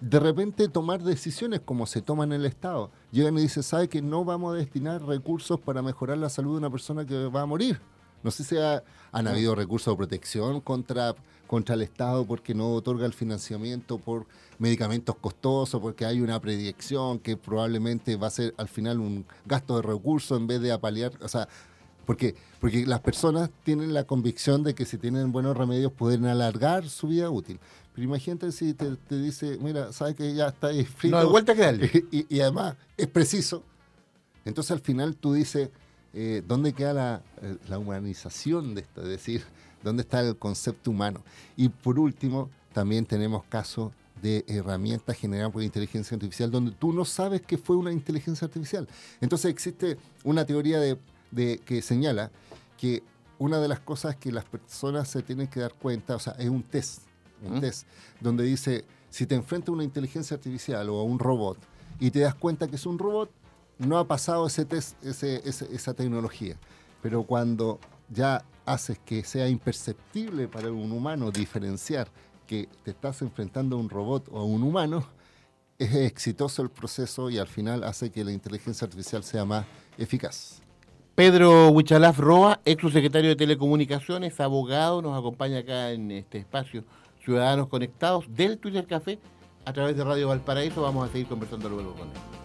de 0.00 0.18
repente 0.18 0.68
tomar 0.68 1.02
decisiones 1.02 1.60
como 1.60 1.86
se 1.86 2.02
toman 2.02 2.32
en 2.32 2.40
el 2.40 2.46
Estado. 2.46 2.90
Llegan 3.12 3.38
y 3.38 3.42
dicen, 3.42 3.62
¿sabe 3.62 3.88
que 3.88 4.02
no 4.02 4.24
vamos 4.24 4.54
a 4.54 4.56
destinar 4.56 5.02
recursos 5.02 5.60
para 5.60 5.80
mejorar 5.80 6.18
la 6.18 6.28
salud 6.28 6.52
de 6.52 6.58
una 6.58 6.70
persona 6.70 7.06
que 7.06 7.28
va 7.28 7.42
a 7.42 7.46
morir? 7.46 7.80
No 8.22 8.30
sé 8.30 8.44
si 8.44 8.56
han 8.56 9.28
habido 9.28 9.54
recursos 9.54 9.92
de 9.92 9.96
protección 9.96 10.60
contra, 10.60 11.14
contra 11.52 11.74
el 11.74 11.82
Estado 11.82 12.24
porque 12.24 12.54
no 12.54 12.72
otorga 12.72 13.04
el 13.04 13.12
financiamiento 13.12 13.98
por 13.98 14.24
medicamentos 14.58 15.14
costosos, 15.16 15.82
porque 15.82 16.06
hay 16.06 16.22
una 16.22 16.40
predicción 16.40 17.18
que 17.18 17.36
probablemente 17.36 18.16
va 18.16 18.28
a 18.28 18.30
ser 18.30 18.54
al 18.56 18.68
final 18.68 19.00
un 19.00 19.26
gasto 19.44 19.76
de 19.76 19.82
recursos 19.82 20.40
en 20.40 20.46
vez 20.46 20.62
de 20.62 20.72
apalear. 20.72 21.12
O 21.20 21.28
sea, 21.28 21.46
Porque, 22.06 22.34
porque 22.58 22.86
las 22.86 23.00
personas 23.00 23.50
tienen 23.64 23.92
la 23.92 24.04
convicción 24.04 24.62
de 24.62 24.74
que 24.74 24.86
si 24.86 24.96
tienen 24.96 25.30
buenos 25.30 25.54
remedios 25.54 25.92
pueden 25.92 26.24
alargar 26.24 26.88
su 26.88 27.08
vida 27.08 27.28
útil. 27.28 27.60
Pero 27.94 28.02
imagínate 28.08 28.50
si 28.50 28.72
te, 28.72 28.96
dice, 29.10 29.58
mira, 29.60 29.92
sabes 29.92 30.14
que 30.14 30.34
ya 30.34 30.48
está 30.48 30.68
ahí 30.68 30.86
frito. 30.86 31.16
No 31.16 31.22
hay 31.22 31.28
vuelta 31.28 31.54
que 31.54 31.60
darle. 31.60 31.90
Y, 32.30 32.40
además 32.40 32.76
es 32.96 33.08
preciso. 33.08 33.62
Entonces 34.46 34.70
al 34.70 34.80
final 34.80 35.16
tú 35.16 35.34
dices, 35.34 35.68
eh, 36.14 36.42
¿dónde 36.48 36.72
queda 36.72 36.94
la, 36.94 37.22
eh, 37.42 37.58
la, 37.68 37.78
humanización 37.78 38.74
de 38.74 38.80
esto? 38.80 39.02
Es 39.02 39.08
decir, 39.08 39.44
¿dónde 39.82 40.02
está 40.02 40.20
el 40.20 40.36
concepto 40.36 40.90
humano? 40.90 41.22
Y 41.56 41.68
por 41.68 41.98
último, 41.98 42.50
también 42.72 43.06
tenemos 43.06 43.44
casos 43.44 43.92
de 44.20 44.44
herramientas 44.46 45.16
generadas 45.16 45.52
por 45.52 45.62
inteligencia 45.62 46.14
artificial 46.14 46.50
donde 46.50 46.70
tú 46.70 46.92
no 46.92 47.04
sabes 47.04 47.42
que 47.42 47.58
fue 47.58 47.76
una 47.76 47.92
inteligencia 47.92 48.46
artificial. 48.46 48.88
Entonces 49.20 49.50
existe 49.50 49.98
una 50.22 50.44
teoría 50.44 50.78
de, 50.78 50.96
de, 51.30 51.58
que 51.64 51.82
señala 51.82 52.30
que 52.78 53.02
una 53.38 53.58
de 53.58 53.68
las 53.68 53.80
cosas 53.80 54.14
que 54.16 54.30
las 54.30 54.44
personas 54.44 55.08
se 55.08 55.22
tienen 55.22 55.48
que 55.48 55.60
dar 55.60 55.74
cuenta, 55.74 56.14
o 56.14 56.20
sea, 56.20 56.34
es 56.34 56.48
un 56.48 56.62
test 56.62 57.02
un 57.44 57.60
test, 57.60 57.86
donde 58.20 58.44
dice, 58.44 58.84
si 59.10 59.26
te 59.26 59.34
enfrentas 59.34 59.70
a 59.70 59.72
una 59.72 59.84
inteligencia 59.84 60.36
artificial 60.36 60.88
o 60.90 61.00
a 61.00 61.02
un 61.02 61.18
robot 61.18 61.58
y 62.00 62.10
te 62.10 62.20
das 62.20 62.34
cuenta 62.34 62.68
que 62.68 62.76
es 62.76 62.86
un 62.86 62.98
robot, 62.98 63.30
no 63.78 63.98
ha 63.98 64.06
pasado 64.06 64.46
ese 64.46 64.64
test, 64.64 64.96
esa 65.04 65.94
tecnología. 65.94 66.56
Pero 67.02 67.24
cuando 67.24 67.80
ya 68.10 68.44
haces 68.64 68.98
que 68.98 69.24
sea 69.24 69.48
imperceptible 69.48 70.48
para 70.48 70.70
un 70.70 70.92
humano 70.92 71.30
diferenciar 71.30 72.08
que 72.46 72.68
te 72.84 72.90
estás 72.90 73.22
enfrentando 73.22 73.76
a 73.76 73.78
un 73.78 73.88
robot 73.88 74.28
o 74.30 74.38
a 74.38 74.44
un 74.44 74.62
humano, 74.62 75.06
es 75.78 75.94
exitoso 75.94 76.62
el 76.62 76.70
proceso 76.70 77.30
y 77.30 77.38
al 77.38 77.48
final 77.48 77.82
hace 77.84 78.10
que 78.10 78.24
la 78.24 78.32
inteligencia 78.32 78.84
artificial 78.84 79.24
sea 79.24 79.44
más 79.44 79.66
eficaz. 79.98 80.60
Pedro 81.14 81.70
Huichalaf 81.70 82.18
Roa, 82.18 82.60
ex 82.64 82.82
secretario 82.92 83.30
de 83.30 83.36
Telecomunicaciones, 83.36 84.40
abogado, 84.40 85.02
nos 85.02 85.18
acompaña 85.18 85.58
acá 85.58 85.90
en 85.90 86.10
este 86.10 86.38
espacio 86.38 86.84
ciudadanos 87.24 87.68
conectados 87.68 88.24
del 88.28 88.58
Twitter 88.58 88.86
Café 88.86 89.18
a 89.64 89.72
través 89.72 89.96
de 89.96 90.04
Radio 90.04 90.28
Valparaíso. 90.28 90.82
Vamos 90.82 91.08
a 91.08 91.12
seguir 91.12 91.26
conversando 91.26 91.68
luego 91.68 91.94
con 91.94 92.08
él. 92.08 92.41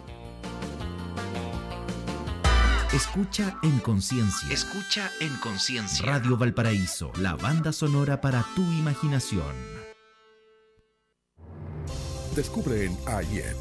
Escucha 2.92 3.58
en 3.62 3.78
conciencia. 3.80 4.52
Escucha 4.52 5.10
en 5.20 5.36
conciencia. 5.36 6.06
Radio 6.06 6.36
Valparaíso, 6.36 7.12
la 7.20 7.36
banda 7.36 7.72
sonora 7.72 8.20
para 8.20 8.44
tu 8.54 8.62
imaginación. 8.62 9.54
Descubre 12.34 12.86
en 12.86 12.96
AIED 13.06 13.56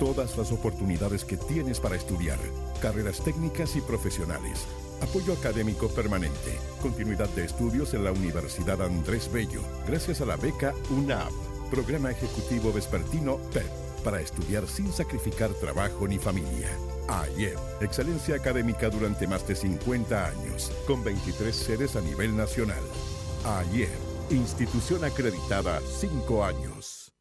todas 0.00 0.36
las 0.36 0.50
oportunidades 0.52 1.24
que 1.24 1.36
tienes 1.36 1.78
para 1.78 1.96
estudiar, 1.96 2.38
carreras 2.80 3.22
técnicas 3.22 3.76
y 3.76 3.80
profesionales 3.80 4.66
Apoyo 5.02 5.32
académico 5.32 5.88
permanente. 5.88 6.56
Continuidad 6.80 7.28
de 7.30 7.44
estudios 7.44 7.92
en 7.92 8.04
la 8.04 8.12
Universidad 8.12 8.80
Andrés 8.80 9.30
Bello. 9.32 9.62
Gracias 9.86 10.20
a 10.20 10.26
la 10.26 10.36
beca 10.36 10.74
UNAP. 10.90 11.32
Programa 11.70 12.12
Ejecutivo 12.12 12.72
Vespertino 12.72 13.38
PEP. 13.52 13.66
Para 14.04 14.20
estudiar 14.20 14.68
sin 14.68 14.92
sacrificar 14.92 15.50
trabajo 15.54 16.06
ni 16.06 16.18
familia. 16.18 16.68
AIEP. 17.08 17.58
Excelencia 17.80 18.36
académica 18.36 18.88
durante 18.90 19.26
más 19.26 19.46
de 19.46 19.54
50 19.54 20.26
años. 20.26 20.72
Con 20.86 21.02
23 21.04 21.54
sedes 21.54 21.96
a 21.96 22.00
nivel 22.00 22.36
nacional. 22.36 22.82
AIEP. 23.44 23.90
Institución 24.30 25.04
acreditada 25.04 25.80
5 25.80 26.44
años. 26.44 27.12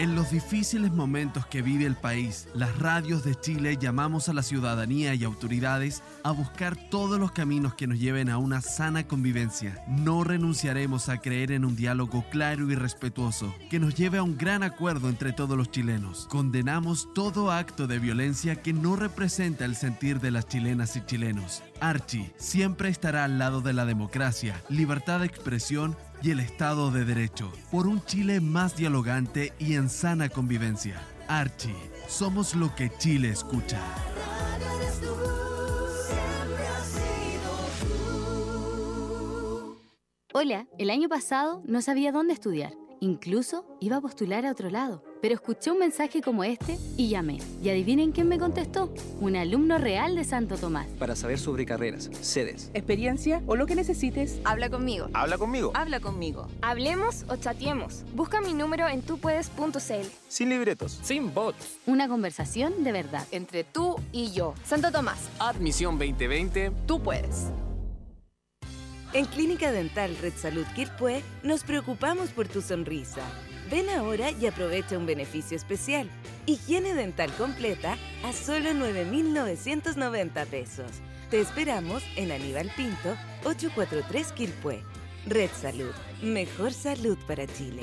En 0.00 0.16
los 0.16 0.30
difíciles 0.30 0.92
momentos 0.92 1.44
que 1.44 1.60
vive 1.60 1.84
el 1.84 1.94
país, 1.94 2.48
las 2.54 2.78
radios 2.78 3.22
de 3.22 3.34
Chile 3.34 3.76
llamamos 3.78 4.30
a 4.30 4.32
la 4.32 4.42
ciudadanía 4.42 5.14
y 5.14 5.24
autoridades 5.24 6.02
a 6.22 6.30
buscar 6.30 6.74
todos 6.88 7.20
los 7.20 7.32
caminos 7.32 7.74
que 7.74 7.86
nos 7.86 8.00
lleven 8.00 8.30
a 8.30 8.38
una 8.38 8.62
sana 8.62 9.06
convivencia. 9.06 9.84
No 9.86 10.24
renunciaremos 10.24 11.10
a 11.10 11.18
creer 11.18 11.52
en 11.52 11.66
un 11.66 11.76
diálogo 11.76 12.24
claro 12.30 12.70
y 12.70 12.76
respetuoso 12.76 13.54
que 13.68 13.78
nos 13.78 13.94
lleve 13.94 14.16
a 14.16 14.22
un 14.22 14.38
gran 14.38 14.62
acuerdo 14.62 15.10
entre 15.10 15.34
todos 15.34 15.58
los 15.58 15.70
chilenos. 15.70 16.26
Condenamos 16.30 17.12
todo 17.12 17.52
acto 17.52 17.86
de 17.86 17.98
violencia 17.98 18.56
que 18.56 18.72
no 18.72 18.96
representa 18.96 19.66
el 19.66 19.76
sentir 19.76 20.18
de 20.18 20.30
las 20.30 20.48
chilenas 20.48 20.96
y 20.96 21.04
chilenos. 21.04 21.62
Archie 21.78 22.32
siempre 22.38 22.88
estará 22.88 23.24
al 23.24 23.38
lado 23.38 23.60
de 23.60 23.74
la 23.74 23.84
democracia, 23.84 24.62
libertad 24.70 25.20
de 25.20 25.26
expresión 25.26 25.94
y 26.22 26.30
el 26.30 26.40
Estado 26.40 26.90
de 26.90 27.04
Derecho, 27.04 27.50
por 27.70 27.86
un 27.86 28.04
Chile 28.04 28.40
más 28.40 28.76
dialogante 28.76 29.52
y 29.58 29.74
en 29.74 29.88
sana 29.88 30.28
convivencia. 30.28 31.00
Archie, 31.28 31.74
somos 32.08 32.54
lo 32.54 32.74
que 32.74 32.90
Chile 32.98 33.30
escucha. 33.30 33.80
Hola, 40.32 40.66
el 40.78 40.90
año 40.90 41.08
pasado 41.08 41.62
no 41.66 41.82
sabía 41.82 42.12
dónde 42.12 42.34
estudiar. 42.34 42.72
Incluso 43.00 43.64
iba 43.80 43.96
a 43.96 44.00
postular 44.00 44.46
a 44.46 44.52
otro 44.52 44.70
lado, 44.70 45.02
pero 45.20 45.34
escuché 45.34 45.70
un 45.70 45.78
mensaje 45.78 46.22
como 46.22 46.44
este 46.44 46.78
y 46.96 47.08
llamé. 47.08 47.38
Y 47.62 47.68
adivinen 47.68 48.12
quién 48.12 48.28
me 48.28 48.38
contestó. 48.38 48.92
Un 49.20 49.36
alumno 49.36 49.78
real 49.78 50.14
de 50.14 50.24
Santo 50.24 50.56
Tomás. 50.56 50.86
Para 50.98 51.16
saber 51.16 51.38
sobre 51.38 51.66
carreras, 51.66 52.10
sedes, 52.20 52.70
experiencia 52.74 53.42
o 53.46 53.56
lo 53.56 53.66
que 53.66 53.74
necesites, 53.74 54.40
habla 54.44 54.70
conmigo. 54.70 55.08
Habla 55.12 55.38
conmigo. 55.38 55.72
Habla 55.74 56.00
conmigo. 56.00 56.48
Hablemos 56.62 57.24
o 57.28 57.36
chateemos. 57.36 58.04
Busca 58.14 58.40
mi 58.40 58.54
número 58.54 58.88
en 58.88 59.02
tupuedes.cl. 59.02 60.08
Sin 60.28 60.48
libretos. 60.48 60.98
Sin 61.02 61.32
bots. 61.34 61.78
Una 61.86 62.08
conversación 62.08 62.84
de 62.84 62.92
verdad. 62.92 63.26
Entre 63.30 63.64
tú 63.64 63.96
y 64.12 64.32
yo. 64.32 64.54
Santo 64.64 64.90
Tomás. 64.90 65.28
Admisión 65.38 65.98
2020. 65.98 66.72
Tú 66.86 67.02
puedes. 67.02 67.46
En 69.12 69.24
Clínica 69.24 69.72
Dental 69.72 70.16
Red 70.22 70.34
Salud 70.36 70.64
Quilpué 70.76 71.22
nos 71.42 71.64
preocupamos 71.64 72.30
por 72.30 72.46
tu 72.46 72.62
sonrisa. 72.62 73.22
Ven 73.70 73.88
ahora 73.88 74.32
y 74.32 74.46
aprovecha 74.46 74.98
un 74.98 75.06
beneficio 75.06 75.56
especial. 75.56 76.10
Higiene 76.46 76.92
dental 76.92 77.30
completa 77.38 77.96
a 78.24 78.32
solo 78.32 78.74
9,990 78.74 80.44
pesos. 80.46 80.90
Te 81.30 81.40
esperamos 81.40 82.02
en 82.16 82.32
Aníbal 82.32 82.72
Pinto, 82.76 83.16
843 83.44 84.32
Quilpué. 84.32 84.82
Red 85.26 85.50
Salud, 85.50 85.92
mejor 86.20 86.72
salud 86.72 87.16
para 87.28 87.46
Chile. 87.46 87.82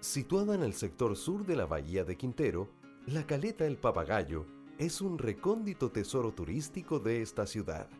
Situada 0.00 0.54
en 0.54 0.62
el 0.62 0.72
sector 0.72 1.16
sur 1.16 1.44
de 1.44 1.56
la 1.56 1.66
bahía 1.66 2.04
de 2.04 2.16
Quintero, 2.16 2.70
la 3.06 3.26
caleta 3.26 3.66
El 3.66 3.76
Papagayo 3.76 4.46
es 4.78 5.02
un 5.02 5.18
recóndito 5.18 5.90
tesoro 5.90 6.32
turístico 6.32 7.00
de 7.00 7.20
esta 7.20 7.46
ciudad. 7.46 7.90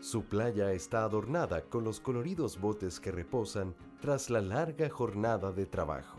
Su 0.00 0.24
playa 0.24 0.72
está 0.72 1.02
adornada 1.02 1.62
con 1.62 1.82
los 1.82 1.98
coloridos 1.98 2.60
botes 2.60 3.00
que 3.00 3.10
reposan 3.10 3.74
tras 4.00 4.30
la 4.30 4.40
larga 4.40 4.88
jornada 4.88 5.50
de 5.50 5.66
trabajo. 5.66 6.18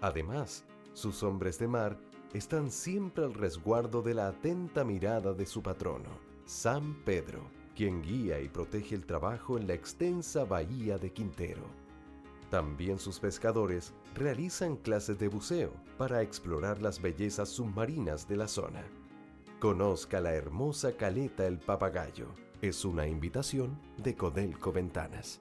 Además, 0.00 0.64
sus 0.92 1.22
hombres 1.24 1.58
de 1.58 1.66
mar 1.66 1.98
están 2.32 2.70
siempre 2.70 3.24
al 3.24 3.34
resguardo 3.34 4.02
de 4.02 4.14
la 4.14 4.28
atenta 4.28 4.84
mirada 4.84 5.32
de 5.32 5.46
su 5.46 5.62
patrono, 5.62 6.10
San 6.44 6.94
Pedro, 7.04 7.42
quien 7.74 8.02
guía 8.02 8.40
y 8.40 8.48
protege 8.48 8.94
el 8.94 9.04
trabajo 9.04 9.58
en 9.58 9.66
la 9.66 9.74
extensa 9.74 10.44
bahía 10.44 10.96
de 10.96 11.12
Quintero. 11.12 11.64
También 12.50 12.98
sus 12.98 13.18
pescadores 13.18 13.92
realizan 14.14 14.76
clases 14.76 15.18
de 15.18 15.28
buceo 15.28 15.72
para 15.98 16.22
explorar 16.22 16.80
las 16.80 17.02
bellezas 17.02 17.48
submarinas 17.48 18.28
de 18.28 18.36
la 18.36 18.48
zona. 18.48 18.84
Conozca 19.58 20.20
la 20.20 20.34
hermosa 20.34 20.96
caleta 20.96 21.46
El 21.46 21.58
Papagayo. 21.58 22.28
Es 22.62 22.84
una 22.84 23.06
invitación 23.06 23.78
de 23.96 24.14
Codelco 24.14 24.72
Ventanas. 24.72 25.40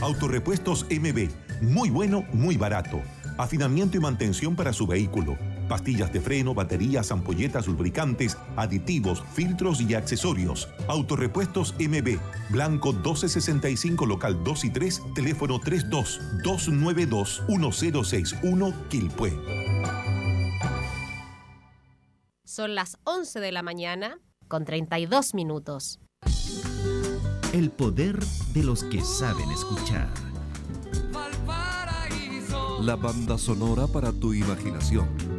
Autorepuestos 0.00 0.86
MB. 0.90 1.28
Muy 1.62 1.90
bueno, 1.90 2.24
muy 2.32 2.56
barato. 2.56 3.00
Afinamiento 3.38 3.96
y 3.96 4.00
mantención 4.00 4.56
para 4.56 4.72
su 4.72 4.86
vehículo 4.86 5.36
pastillas 5.72 6.12
de 6.12 6.20
freno, 6.20 6.52
baterías, 6.52 7.10
ampolletas, 7.12 7.66
lubricantes, 7.66 8.36
aditivos, 8.56 9.24
filtros 9.32 9.80
y 9.80 9.94
accesorios. 9.94 10.68
Autorepuestos 10.86 11.74
MB, 11.78 12.18
Blanco 12.50 12.92
1265, 12.92 14.04
local 14.04 14.44
2 14.44 14.64
y 14.66 14.70
3, 14.70 15.02
teléfono 15.14 15.58
32 15.58 16.20
292 16.42 17.42
1061, 17.48 18.74
Quilpue. 18.90 19.61
Son 22.54 22.74
las 22.74 22.98
11 23.04 23.40
de 23.40 23.50
la 23.50 23.62
mañana 23.62 24.18
con 24.46 24.66
32 24.66 25.32
minutos. 25.32 26.00
El 27.54 27.70
poder 27.70 28.22
de 28.52 28.62
los 28.62 28.84
que 28.84 29.00
saben 29.00 29.50
escuchar. 29.50 30.12
La 32.82 32.96
banda 32.96 33.38
sonora 33.38 33.86
para 33.86 34.12
tu 34.12 34.34
imaginación 34.34 35.31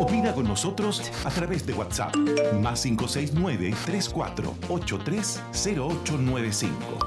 Opina 0.00 0.32
con 0.32 0.48
nosotros 0.48 1.12
a 1.26 1.28
través 1.28 1.66
de 1.66 1.74
WhatsApp. 1.74 2.16
Más 2.58 2.84
569 2.84 3.74
3483 3.84 5.42
0895. 5.52 6.98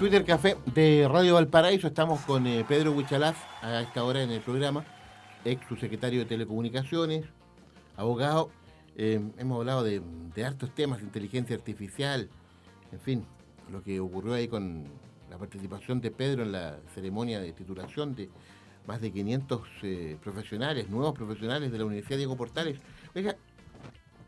Twitter 0.00 0.24
Café 0.24 0.56
de 0.74 1.06
Radio 1.08 1.34
Valparaíso. 1.34 1.86
Estamos 1.86 2.22
con 2.22 2.44
eh, 2.48 2.64
Pedro 2.66 2.90
Huichalaz 2.90 3.36
a 3.62 3.82
esta 3.82 4.02
hora 4.02 4.20
en 4.20 4.32
el 4.32 4.40
programa, 4.40 4.84
ex 5.44 5.64
subsecretario 5.68 6.18
de 6.18 6.26
Telecomunicaciones, 6.26 7.24
abogado. 7.96 8.50
Eh, 8.96 9.20
hemos 9.38 9.58
hablado 9.58 9.84
de, 9.84 10.00
de 10.34 10.44
hartos 10.44 10.74
temas, 10.74 11.02
inteligencia 11.02 11.54
artificial, 11.54 12.28
en 12.92 13.00
fin, 13.00 13.26
lo 13.70 13.82
que 13.82 14.00
ocurrió 14.00 14.34
ahí 14.34 14.48
con 14.48 14.84
la 15.30 15.38
participación 15.38 16.00
de 16.00 16.10
Pedro 16.10 16.42
en 16.42 16.52
la 16.52 16.78
ceremonia 16.94 17.40
de 17.40 17.52
titulación 17.52 18.14
de 18.14 18.30
más 18.86 19.00
de 19.00 19.12
500 19.12 19.62
eh, 19.82 20.16
profesionales, 20.22 20.88
nuevos 20.88 21.14
profesionales 21.14 21.72
de 21.72 21.78
la 21.78 21.84
Universidad 21.84 22.18
Diego 22.18 22.36
Portales. 22.36 22.78
Oiga, 23.14 23.36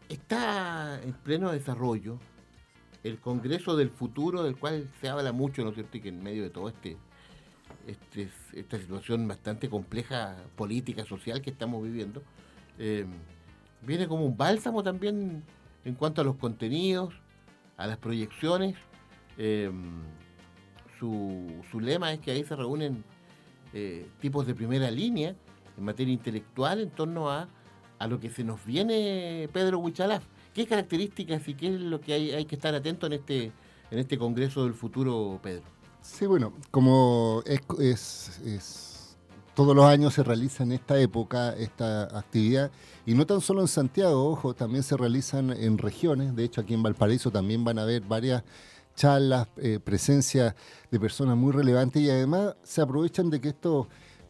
está 0.09 1.01
en 1.03 1.13
pleno 1.13 1.53
desarrollo 1.53 2.19
el 3.05 3.19
Congreso 3.21 3.77
del 3.77 3.91
Futuro, 3.91 4.43
del 4.43 4.57
cual 4.57 4.91
se 5.01 5.09
habla 5.09 5.33
mucho, 5.33 5.63
¿no 5.63 5.71
es 5.71 5.77
cierto? 5.77 5.97
Y 5.97 6.01
que 6.01 6.09
en 6.09 6.23
medio 6.23 6.43
de 6.43 6.51
todo 6.51 6.69
este, 6.69 6.97
este 7.87 8.29
esta 8.53 8.79
situación 8.79 9.29
bastante 9.29 9.69
compleja 9.69 10.37
política, 10.57 11.05
social 11.05 11.41
que 11.41 11.51
estamos 11.51 11.83
viviendo, 11.83 12.23
eh, 12.79 13.07
viene 13.83 14.09
como 14.09 14.25
un 14.25 14.37
bálsamo 14.37 14.83
también 14.83 15.43
en 15.85 15.95
cuanto 15.95 16.21
a 16.21 16.25
los 16.25 16.37
contenidos, 16.37 17.15
a 17.77 17.87
las 17.87 17.99
proyecciones, 17.99 18.77
eh, 19.37 19.71
su, 20.99 21.63
su 21.71 21.81
lema 21.81 22.13
es 22.13 22.21
que 22.21 22.33
ahí 22.33 22.45
se 22.45 22.57
reúnen 22.57 23.05
eh, 23.73 24.07
tipos 24.21 24.47
de 24.47 24.55
primera 24.55 24.91
línea 24.91 25.35
en 25.77 25.85
materia 25.85 26.13
intelectual 26.13 26.81
en 26.81 26.91
torno 26.91 27.31
a, 27.31 27.49
a 27.99 28.07
lo 28.09 28.19
que 28.19 28.31
se 28.31 28.43
nos 28.45 28.65
viene 28.65 29.49
Pedro 29.53 29.79
Huichalaf. 29.79 30.25
¿Qué 30.55 30.67
características 30.67 31.47
y 31.47 31.55
qué 31.55 31.75
es 31.75 31.81
lo 31.81 32.01
que 32.01 32.15
hay, 32.15 32.31
hay 32.33 32.45
que 32.45 32.57
estar 32.57 32.75
atento 32.75 33.07
en 33.07 33.13
este, 33.13 33.53
en 33.91 33.99
este 33.99 34.19
Congreso 34.19 34.65
del 34.65 34.75
Futuro, 34.75 35.39
Pedro? 35.41 35.63
Sí, 36.01 36.27
bueno, 36.27 36.53
como 36.71 37.43
es, 37.47 38.41
es, 38.45 38.98
todos 39.59 39.75
los 39.75 39.87
años 39.87 40.15
se 40.15 40.23
realiza 40.23 40.63
en 40.63 40.71
esta 40.71 41.01
época 41.01 41.53
esta 41.53 42.05
actividad, 42.17 42.71
y 43.05 43.15
no 43.15 43.27
tan 43.27 43.41
solo 43.41 43.61
en 43.61 43.67
Santiago, 43.67 44.31
ojo, 44.31 44.55
también 44.55 44.85
se 44.85 44.97
realizan 44.97 45.51
en 45.51 45.79
regiones, 45.79 46.37
de 46.37 46.45
hecho 46.45 46.61
aquí 46.61 46.75
en 46.75 46.85
Valparaíso 46.85 47.33
también 47.33 47.65
van 47.65 47.81
a 47.81 47.83
haber 47.83 48.03
varias 48.03 48.45
charlas, 48.95 49.49
eh, 49.57 49.81
presencia 49.83 50.55
de 50.93 51.01
personas 51.01 51.37
muy 51.37 51.51
relevantes. 51.51 52.01
Y 52.01 52.09
además 52.09 52.55
se 52.63 52.83
aprovechan 52.83 53.31
de 53.31 53.41
que 53.41 53.49
estos 53.49 53.89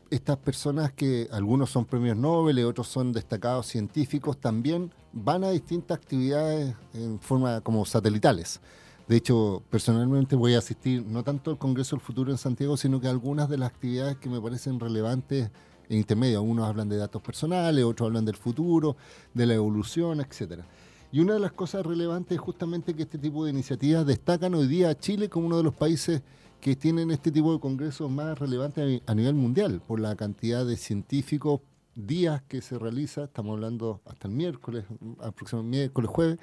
estas 0.09 0.39
personas 0.39 0.93
que 0.95 1.29
algunos 1.31 1.69
son 1.69 1.85
premios 1.85 2.17
Nobel 2.17 2.65
otros 2.65 2.89
son 2.89 3.13
destacados 3.13 3.67
científicos 3.67 4.39
también 4.39 4.91
van 5.13 5.45
a 5.45 5.51
distintas 5.51 5.99
actividades 5.99 6.75
en 6.95 7.21
forma 7.21 7.61
como 7.61 7.85
satelitales. 7.85 8.63
De 9.09 9.17
hecho, 9.17 9.63
personalmente 9.71 10.37
voy 10.37 10.55
a 10.55 10.59
asistir 10.59 11.03
no 11.07 11.25
tanto 11.25 11.51
al 11.51 11.57
Congreso 11.57 11.97
del 11.97 12.05
Futuro 12.05 12.31
en 12.31 12.37
Santiago, 12.37 12.77
sino 12.77 13.01
que 13.01 13.09
algunas 13.09 13.49
de 13.49 13.57
las 13.57 13.71
actividades 13.71 14.19
que 14.19 14.29
me 14.29 14.39
parecen 14.39 14.79
relevantes 14.79 15.51
en 15.89 15.97
intermedio. 15.97 16.43
Unos 16.43 16.69
hablan 16.69 16.91
de 16.91 16.99
datos 16.99 17.23
personales, 17.23 17.85
otros 17.85 18.09
hablan 18.09 18.27
del 18.27 18.37
futuro, 18.37 18.97
de 19.33 19.47
la 19.47 19.55
evolución, 19.55 20.21
etcétera. 20.21 20.67
Y 21.11 21.21
una 21.21 21.33
de 21.33 21.41
las 21.41 21.53
cosas 21.53 21.87
relevantes 21.87 22.37
es 22.37 22.41
justamente 22.41 22.93
que 22.93 23.05
este 23.05 23.17
tipo 23.17 23.47
de 23.47 23.51
iniciativas 23.51 24.05
destacan 24.05 24.55
hoy 24.55 24.67
día 24.67 24.91
a 24.91 24.95
Chile 24.95 25.31
como 25.31 25.47
uno 25.47 25.57
de 25.57 25.63
los 25.63 25.75
países 25.75 26.23
que 26.61 26.77
tienen 26.77 27.11
este 27.11 27.31
tipo 27.31 27.55
de 27.55 27.61
congresos 27.61 28.11
más 28.11 28.39
relevantes 28.39 29.01
a 29.07 29.15
nivel 29.15 29.35
mundial, 29.35 29.81
por 29.87 30.01
la 30.01 30.17
cantidad 30.17 30.67
de 30.67 30.77
científicos, 30.77 31.63
días 31.95 32.43
que 32.43 32.61
se 32.61 32.79
realiza, 32.79 33.25
estamos 33.25 33.55
hablando 33.55 34.03
hasta 34.05 34.29
el 34.29 34.35
miércoles, 34.35 34.85
aproximadamente 35.21 35.79
miércoles, 35.79 36.11
jueves. 36.11 36.39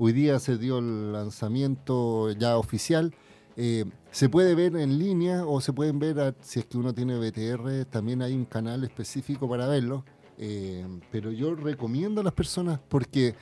Hoy 0.00 0.12
día 0.12 0.38
se 0.38 0.58
dio 0.58 0.78
el 0.78 1.12
lanzamiento 1.12 2.30
ya 2.30 2.56
oficial. 2.56 3.12
Eh, 3.56 3.84
se 4.12 4.28
puede 4.28 4.54
ver 4.54 4.76
en 4.76 4.96
línea 4.96 5.44
o 5.44 5.60
se 5.60 5.72
pueden 5.72 5.98
ver, 5.98 6.36
si 6.40 6.60
es 6.60 6.66
que 6.66 6.78
uno 6.78 6.94
tiene 6.94 7.18
BTR, 7.18 7.84
también 7.86 8.22
hay 8.22 8.32
un 8.32 8.44
canal 8.44 8.84
específico 8.84 9.48
para 9.48 9.66
verlo. 9.66 10.04
Eh, 10.38 10.86
pero 11.10 11.32
yo 11.32 11.56
recomiendo 11.56 12.20
a 12.20 12.24
las 12.24 12.32
personas 12.32 12.78
porque 12.88 13.34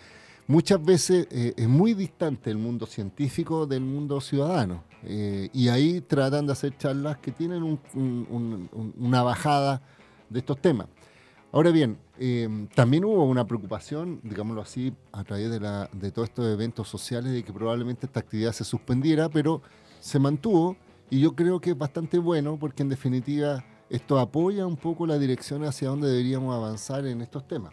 muchas 0.47 0.83
veces 0.83 1.29
eh, 1.31 1.53
es 1.59 1.69
muy 1.69 1.93
distante 1.93 2.51
el 2.51 2.57
mundo 2.57 2.87
científico 2.87 3.67
del 3.67 3.83
mundo 3.83 4.19
ciudadano. 4.23 4.83
Y 5.05 5.69
ahí 5.69 6.01
tratan 6.01 6.47
de 6.47 6.53
hacer 6.53 6.77
charlas 6.79 7.19
que 7.19 7.33
tienen 7.33 7.79
una 7.95 9.23
bajada 9.23 9.83
de 10.31 10.39
estos 10.39 10.61
temas. 10.61 10.89
Ahora 11.53 11.71
bien, 11.71 11.99
eh, 12.19 12.69
también 12.75 13.05
hubo 13.05 13.25
una 13.25 13.47
preocupación, 13.47 14.21
digámoslo 14.23 14.61
así, 14.63 14.93
a 15.13 15.25
través 15.25 15.51
de, 15.51 15.61
la, 15.61 15.89
de 15.93 16.11
todos 16.11 16.29
estos 16.29 16.47
eventos 16.47 16.89
sociales, 16.89 17.33
de 17.33 17.43
que 17.43 17.53
probablemente 17.53 18.07
esta 18.07 18.21
actividad 18.21 18.53
se 18.53 18.65
suspendiera, 18.65 19.29
pero 19.29 19.63
se 20.01 20.19
mantuvo 20.19 20.77
y 21.09 21.21
yo 21.21 21.35
creo 21.35 21.61
que 21.61 21.71
es 21.71 21.79
bastante 21.79 22.19
bueno 22.19 22.59
porque 22.59 22.83
en 22.83 22.89
definitiva 22.89 23.65
esto 23.89 24.19
apoya 24.19 24.67
un 24.67 24.77
poco 24.77 25.07
la 25.07 25.19
dirección 25.19 25.65
hacia 25.65 25.89
donde 25.89 26.09
deberíamos 26.09 26.55
avanzar 26.55 27.07
en 27.07 27.23
estos 27.23 27.47
temas. 27.47 27.73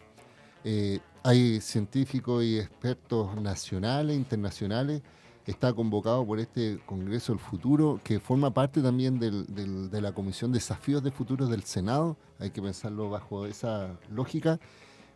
Hay 1.26 1.60
científicos 1.60 2.44
y 2.44 2.58
expertos 2.58 3.34
nacionales, 3.40 4.16
internacionales. 4.16 5.02
Está 5.46 5.72
convocado 5.74 6.26
por 6.26 6.38
este 6.38 6.78
Congreso 6.86 7.32
del 7.32 7.40
Futuro, 7.40 8.00
que 8.02 8.18
forma 8.18 8.52
parte 8.54 8.80
también 8.80 9.18
de 9.18 10.00
la 10.00 10.12
Comisión 10.12 10.52
Desafíos 10.52 11.02
de 11.02 11.10
Futuros 11.10 11.50
del 11.50 11.64
Senado. 11.64 12.16
Hay 12.38 12.50
que 12.50 12.62
pensarlo 12.62 13.10
bajo 13.10 13.44
esa 13.46 13.98
lógica. 14.10 14.58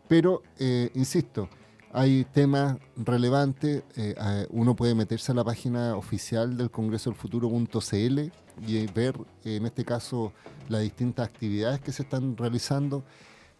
Pero, 0.07 0.43
eh, 0.59 0.91
insisto, 0.93 1.49
hay 1.91 2.25
temas 2.25 2.77
relevantes. 2.95 3.83
Eh, 3.95 4.47
uno 4.51 4.75
puede 4.75 4.93
meterse 4.93 5.31
a 5.31 5.35
la 5.35 5.43
página 5.43 5.95
oficial 5.95 6.57
del 6.57 6.69
Congreso 6.69 7.09
del 7.09 7.17
Futuro.cl 7.17 8.19
y 8.67 8.87
ver, 8.87 9.15
en 9.43 9.65
este 9.65 9.83
caso, 9.83 10.31
las 10.67 10.81
distintas 10.81 11.27
actividades 11.27 11.81
que 11.81 11.91
se 11.91 12.03
están 12.03 12.37
realizando 12.37 13.03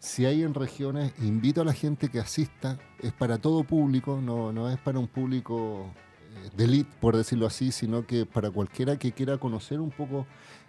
si 0.00 0.24
hay 0.24 0.42
en 0.42 0.54
regiones, 0.54 1.12
invito 1.20 1.60
a 1.60 1.64
la 1.64 1.74
gente 1.74 2.08
que 2.08 2.20
asista, 2.20 2.78
es 3.00 3.12
para 3.12 3.36
todo 3.36 3.64
público, 3.64 4.18
no, 4.20 4.50
no 4.50 4.70
es 4.70 4.78
para 4.78 4.98
un 4.98 5.06
público 5.06 5.86
de 6.56 6.86
por 7.00 7.16
decirlo 7.16 7.46
así, 7.46 7.72
sino 7.72 8.06
que 8.06 8.26
para 8.26 8.50
cualquiera 8.50 8.98
que 8.98 9.12
quiera 9.12 9.38
conocer 9.38 9.80
un 9.80 9.90
poco 9.90 10.26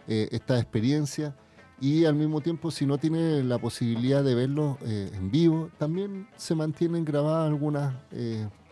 eh, 0.07 0.29
esta 0.31 0.57
experiencia 0.59 1.35
y 1.79 2.05
al 2.05 2.15
mismo 2.15 2.41
tiempo, 2.41 2.69
si 2.69 2.85
no 2.85 2.97
tiene 2.97 3.43
la 3.43 3.57
posibilidad 3.57 4.23
de 4.23 4.35
verlo 4.35 4.77
eh, 4.81 5.11
en 5.13 5.31
vivo, 5.31 5.69
también 5.77 6.27
se 6.35 6.53
mantienen 6.53 7.03
grabadas 7.03 7.49
algunas 7.49 7.95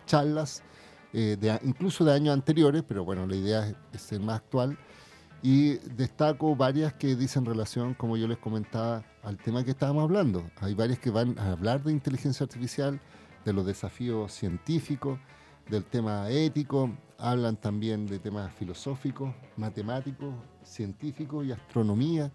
charlas, 0.05 0.63
de, 1.11 1.59
incluso 1.63 2.05
de 2.05 2.13
años 2.13 2.33
anteriores, 2.33 2.83
pero 2.87 3.03
bueno, 3.03 3.25
la 3.25 3.35
idea 3.35 3.75
es 3.91 4.01
ser 4.01 4.19
más 4.19 4.37
actual 4.37 4.77
y 5.41 5.75
destaco 5.95 6.55
varias 6.55 6.93
que 6.93 7.15
dicen 7.15 7.45
relación, 7.45 7.93
como 7.93 8.17
yo 8.17 8.27
les 8.27 8.37
comentaba, 8.37 9.03
al 9.23 9.37
tema 9.37 9.63
que 9.63 9.71
estábamos 9.71 10.03
hablando. 10.03 10.49
Hay 10.61 10.73
varias 10.73 10.99
que 10.99 11.11
van 11.11 11.37
a 11.39 11.51
hablar 11.51 11.83
de 11.83 11.91
inteligencia 11.91 12.43
artificial, 12.43 12.99
de 13.45 13.53
los 13.53 13.65
desafíos 13.65 14.33
científicos, 14.33 15.19
del 15.69 15.85
tema 15.85 16.29
ético, 16.29 16.91
hablan 17.17 17.55
también 17.57 18.07
de 18.07 18.19
temas 18.19 18.51
filosóficos, 18.53 19.33
matemáticos, 19.57 20.33
científicos 20.63 21.45
y 21.45 21.51
astronomía. 21.51 22.31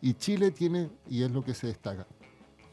Y 0.00 0.14
Chile 0.14 0.50
tiene, 0.50 0.90
y 1.08 1.22
es 1.22 1.30
lo 1.30 1.42
que 1.42 1.54
se 1.54 1.66
destaca, 1.66 2.06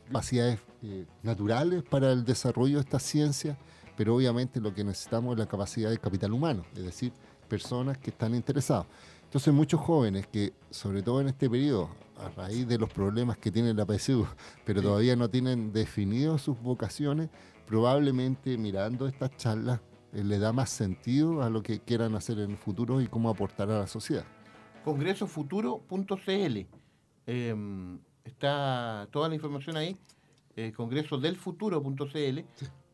capacidades 0.06 0.60
eh, 0.84 1.06
naturales 1.24 1.84
para 1.84 2.12
el 2.12 2.24
desarrollo 2.24 2.76
de 2.76 2.82
esta 2.82 3.00
ciencia, 3.00 3.58
pero 3.98 4.16
obviamente 4.16 4.60
lo 4.60 4.74
que 4.74 4.84
necesitamos 4.84 5.34
es 5.34 5.40
la 5.40 5.48
capacidad 5.48 5.90
de 5.90 5.98
capital 5.98 6.34
humano, 6.34 6.64
es 6.76 6.84
decir, 6.84 7.12
personas 7.48 7.98
que 7.98 8.12
están 8.12 8.36
interesadas. 8.36 8.86
Entonces 9.24 9.54
muchos 9.54 9.80
jóvenes 9.82 10.28
que, 10.28 10.54
sobre 10.70 11.02
todo 11.02 11.22
en 11.22 11.30
este 11.30 11.50
periodo, 11.50 11.90
a 12.18 12.30
raíz 12.30 12.68
de 12.68 12.78
los 12.78 12.90
problemas 12.90 13.38
que 13.38 13.52
tiene 13.52 13.74
la 13.74 13.86
PSU, 13.86 14.28
pero 14.64 14.82
todavía 14.82 15.16
no 15.16 15.30
tienen 15.30 15.74
definido 15.74 16.38
sus 16.38 16.62
vocaciones, 16.62 17.30
probablemente 17.66 18.58
mirando 18.58 19.08
estas 19.08 19.36
charlas 19.36 19.80
le 20.24 20.40
da 20.40 20.54
más 20.54 20.70
sentido 20.70 21.44
a 21.44 21.50
lo 21.50 21.62
que 21.62 21.80
quieran 21.80 22.16
hacer 22.16 22.40
en 22.40 22.52
el 22.52 22.58
futuro 22.58 23.02
y 23.02 23.08
cómo 23.08 23.30
aportar 23.30 23.70
a 23.70 23.80
la 23.80 23.88
sociedad. 23.88 24.26
Congresofuturo.cl 24.84 26.68
em, 27.26 28.00
está 28.24 29.08
toda 29.12 29.30
la 29.30 29.36
información 29.36 29.78
ahí, 29.78 29.98
eh, 30.56 30.72
congresodelfuturo.cl, 30.76 32.40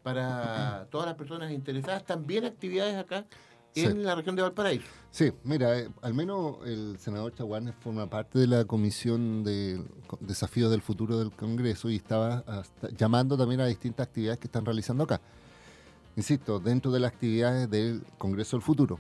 para 0.04 0.88
todas 0.90 1.08
las 1.08 1.16
personas 1.16 1.52
interesadas, 1.52 2.06
también 2.06 2.46
actividades 2.46 2.96
acá 2.96 3.26
en 3.76 4.04
la 4.04 4.16
región 4.16 4.36
de 4.36 4.42
Valparaíso. 4.42 4.86
Sí, 5.12 5.32
mira, 5.44 5.78
eh, 5.78 5.90
al 6.02 6.14
menos 6.14 6.58
el 6.66 6.98
senador 6.98 7.34
Chaguanes 7.34 7.76
forma 7.80 8.10
parte 8.10 8.40
de 8.40 8.48
la 8.48 8.66
comisión 8.66 9.44
de 9.44 9.84
desafíos 10.20 10.72
del 10.72 10.82
futuro 10.82 11.20
del 11.20 11.32
Congreso 11.32 11.90
y 11.90 11.98
estaba 11.98 12.44
llamando 12.98 13.38
también 13.38 13.62
a 13.62 13.66
distintas 13.66 14.08
actividades 14.08 14.40
que 14.40 14.48
están 14.48 14.66
realizando 14.66 15.04
acá. 15.04 15.22
Insisto, 16.22 16.60
dentro 16.60 16.92
de 16.92 17.00
las 17.00 17.14
actividades 17.14 17.68
del 17.68 18.04
Congreso 18.20 18.56
del 18.56 18.62
Futuro. 18.62 19.00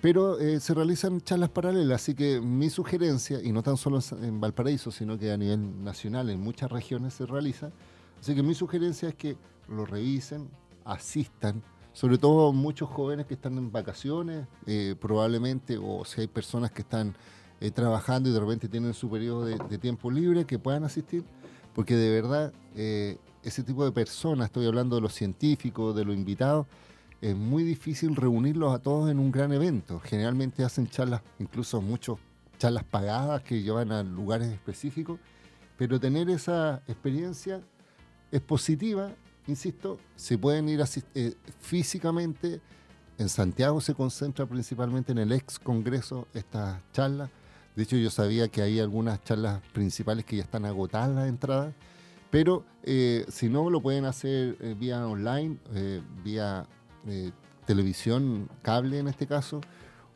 Pero 0.00 0.38
eh, 0.38 0.60
se 0.60 0.72
realizan 0.72 1.20
charlas 1.20 1.48
paralelas, 1.48 2.00
así 2.00 2.14
que 2.14 2.40
mi 2.40 2.70
sugerencia, 2.70 3.42
y 3.42 3.50
no 3.50 3.60
tan 3.64 3.76
solo 3.76 3.98
en 4.22 4.40
Valparaíso, 4.40 4.92
sino 4.92 5.18
que 5.18 5.32
a 5.32 5.36
nivel 5.36 5.82
nacional 5.82 6.30
en 6.30 6.40
muchas 6.40 6.70
regiones 6.70 7.14
se 7.14 7.26
realiza, 7.26 7.72
así 8.20 8.36
que 8.36 8.44
mi 8.44 8.54
sugerencia 8.54 9.08
es 9.08 9.16
que 9.16 9.36
lo 9.66 9.84
revisen, 9.84 10.48
asistan, 10.84 11.60
sobre 11.92 12.18
todo 12.18 12.52
muchos 12.52 12.88
jóvenes 12.88 13.26
que 13.26 13.34
están 13.34 13.58
en 13.58 13.72
vacaciones, 13.72 14.46
eh, 14.66 14.94
probablemente, 15.00 15.76
o 15.76 16.04
si 16.04 16.20
hay 16.20 16.28
personas 16.28 16.70
que 16.70 16.82
están 16.82 17.16
eh, 17.60 17.72
trabajando 17.72 18.28
y 18.28 18.32
de 18.32 18.38
repente 18.38 18.68
tienen 18.68 18.94
su 18.94 19.10
periodo 19.10 19.44
de, 19.44 19.78
tiempo 19.78 20.08
libre, 20.08 20.44
que 20.44 20.60
puedan 20.60 20.84
asistir, 20.84 21.24
porque 21.74 21.96
de 21.96 22.10
verdad 22.10 22.52
ese 23.42 23.62
tipo 23.62 23.84
de 23.84 23.92
personas, 23.92 24.46
estoy 24.46 24.66
hablando 24.66 24.96
de 24.96 25.02
los 25.02 25.14
científicos, 25.14 25.94
de 25.94 26.04
los 26.04 26.14
invitados, 26.14 26.66
es 27.20 27.36
muy 27.36 27.64
difícil 27.64 28.16
reunirlos 28.16 28.74
a 28.74 28.78
todos 28.78 29.10
en 29.10 29.18
un 29.18 29.30
gran 29.30 29.52
evento. 29.52 30.00
Generalmente 30.00 30.64
hacen 30.64 30.88
charlas, 30.88 31.22
incluso 31.38 31.80
muchos 31.80 32.18
charlas 32.58 32.84
pagadas 32.84 33.42
que 33.42 33.62
llevan 33.62 33.92
a 33.92 34.02
lugares 34.02 34.48
específicos, 34.48 35.18
pero 35.76 36.00
tener 36.00 36.28
esa 36.30 36.82
experiencia 36.86 37.62
es 38.30 38.40
positiva 38.40 39.12
insisto, 39.50 39.98
se 40.16 40.38
pueden 40.38 40.68
ir 40.68 40.82
eh, 41.14 41.34
físicamente. 41.60 42.60
En 43.18 43.28
Santiago 43.28 43.80
se 43.80 43.94
concentra 43.94 44.46
principalmente 44.46 45.12
en 45.12 45.18
el 45.18 45.32
ex 45.32 45.58
Congreso 45.58 46.26
estas 46.32 46.80
charlas. 46.92 47.30
De 47.76 47.82
hecho, 47.82 47.96
yo 47.96 48.10
sabía 48.10 48.48
que 48.48 48.62
hay 48.62 48.80
algunas 48.80 49.22
charlas 49.22 49.60
principales 49.72 50.24
que 50.24 50.36
ya 50.36 50.42
están 50.42 50.64
agotadas 50.64 51.10
las 51.10 51.28
entradas. 51.28 51.74
Pero 52.30 52.64
eh, 52.82 53.24
si 53.28 53.48
no, 53.48 53.70
lo 53.70 53.80
pueden 53.80 54.04
hacer 54.04 54.56
eh, 54.60 54.74
vía 54.78 55.06
online, 55.06 55.58
vía 56.22 56.66
televisión, 57.66 58.48
cable 58.62 58.98
en 58.98 59.08
este 59.08 59.26
caso, 59.26 59.60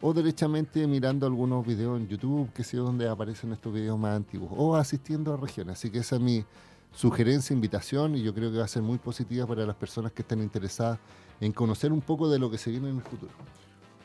o 0.01 0.13
derechamente 0.13 0.87
mirando 0.87 1.27
algunos 1.27 1.67
videos 1.67 1.99
en 1.99 2.09
YouTube, 2.09 2.53
que 2.53 2.63
sé 2.63 2.77
donde 2.77 3.09
aparecen 3.09 3.53
estos 3.53 3.73
videos 3.73 3.99
más 3.99 4.17
antiguos, 4.17 4.51
o 4.55 4.77
asistiendo 4.77 5.33
a 5.33 5.37
regiones. 5.37 5.79
Así 5.79 5.91
que 5.91 5.99
esa 5.99 6.17
es 6.17 6.23
mi 6.23 6.45
sugerencia, 6.93 7.55
invitación, 7.55 8.17
y 8.17 8.23
yo 8.23 8.35
creo 8.35 8.53
que 8.53 8.59
va 8.59 8.65
a 8.65 8.69
ser 8.69 8.83
muy 8.83 8.99
positiva 8.99 9.47
para 9.47 9.65
las 9.65 9.77
personas 9.77 10.13
que 10.13 10.23
estén 10.23 10.43
interesadas 10.43 10.99
en 11.41 11.53
conocer 11.53 11.93
un 11.93 12.01
poco 12.01 12.29
de 12.29 12.39
lo 12.39 12.51
que 12.51 12.59
se 12.59 12.71
viene 12.71 12.91
en 12.91 12.97
el 12.97 13.03
futuro. 13.03 13.33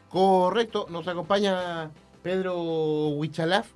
Correcto, 0.10 0.88
nos 0.90 1.08
acompaña 1.08 1.92
Pedro 2.24 3.10
Huichalaf 3.10 3.70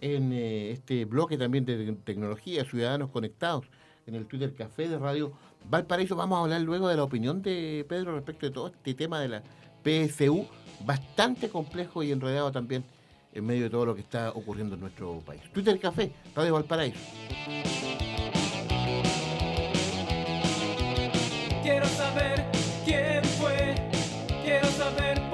en 0.00 0.32
eh, 0.32 0.70
este 0.70 1.04
bloque 1.04 1.36
también 1.36 1.64
de 1.64 1.92
tecnología, 2.04 2.64
Ciudadanos 2.64 3.10
Conectados, 3.10 3.66
en 4.06 4.14
el 4.14 4.26
Twitter 4.26 4.54
Café 4.54 4.88
de 4.88 4.98
Radio 4.98 5.32
Valparaíso. 5.68 6.16
Vamos 6.16 6.38
a 6.38 6.42
hablar 6.42 6.60
luego 6.60 6.88
de 6.88 6.96
la 6.96 7.04
opinión 7.04 7.42
de 7.42 7.84
Pedro 7.88 8.14
respecto 8.14 8.46
de 8.46 8.52
todo 8.52 8.68
este 8.68 8.94
tema 8.94 9.20
de 9.20 9.28
la 9.28 9.42
PSU, 9.82 10.46
bastante 10.84 11.48
complejo 11.48 12.02
y 12.02 12.12
enredado 12.12 12.52
también 12.52 12.84
en 13.32 13.44
medio 13.44 13.64
de 13.64 13.70
todo 13.70 13.86
lo 13.86 13.94
que 13.94 14.00
está 14.00 14.30
ocurriendo 14.30 14.74
en 14.74 14.80
nuestro 14.80 15.20
país. 15.20 15.42
Twitter 15.52 15.78
Café, 15.78 16.12
Radio 16.34 16.54
Valparaíso. 16.54 16.98
Quiero 21.62 21.86
saber 21.86 22.44
quién 22.84 23.24
fue, 23.24 23.74
quiero 24.44 24.66
saber 24.68 25.25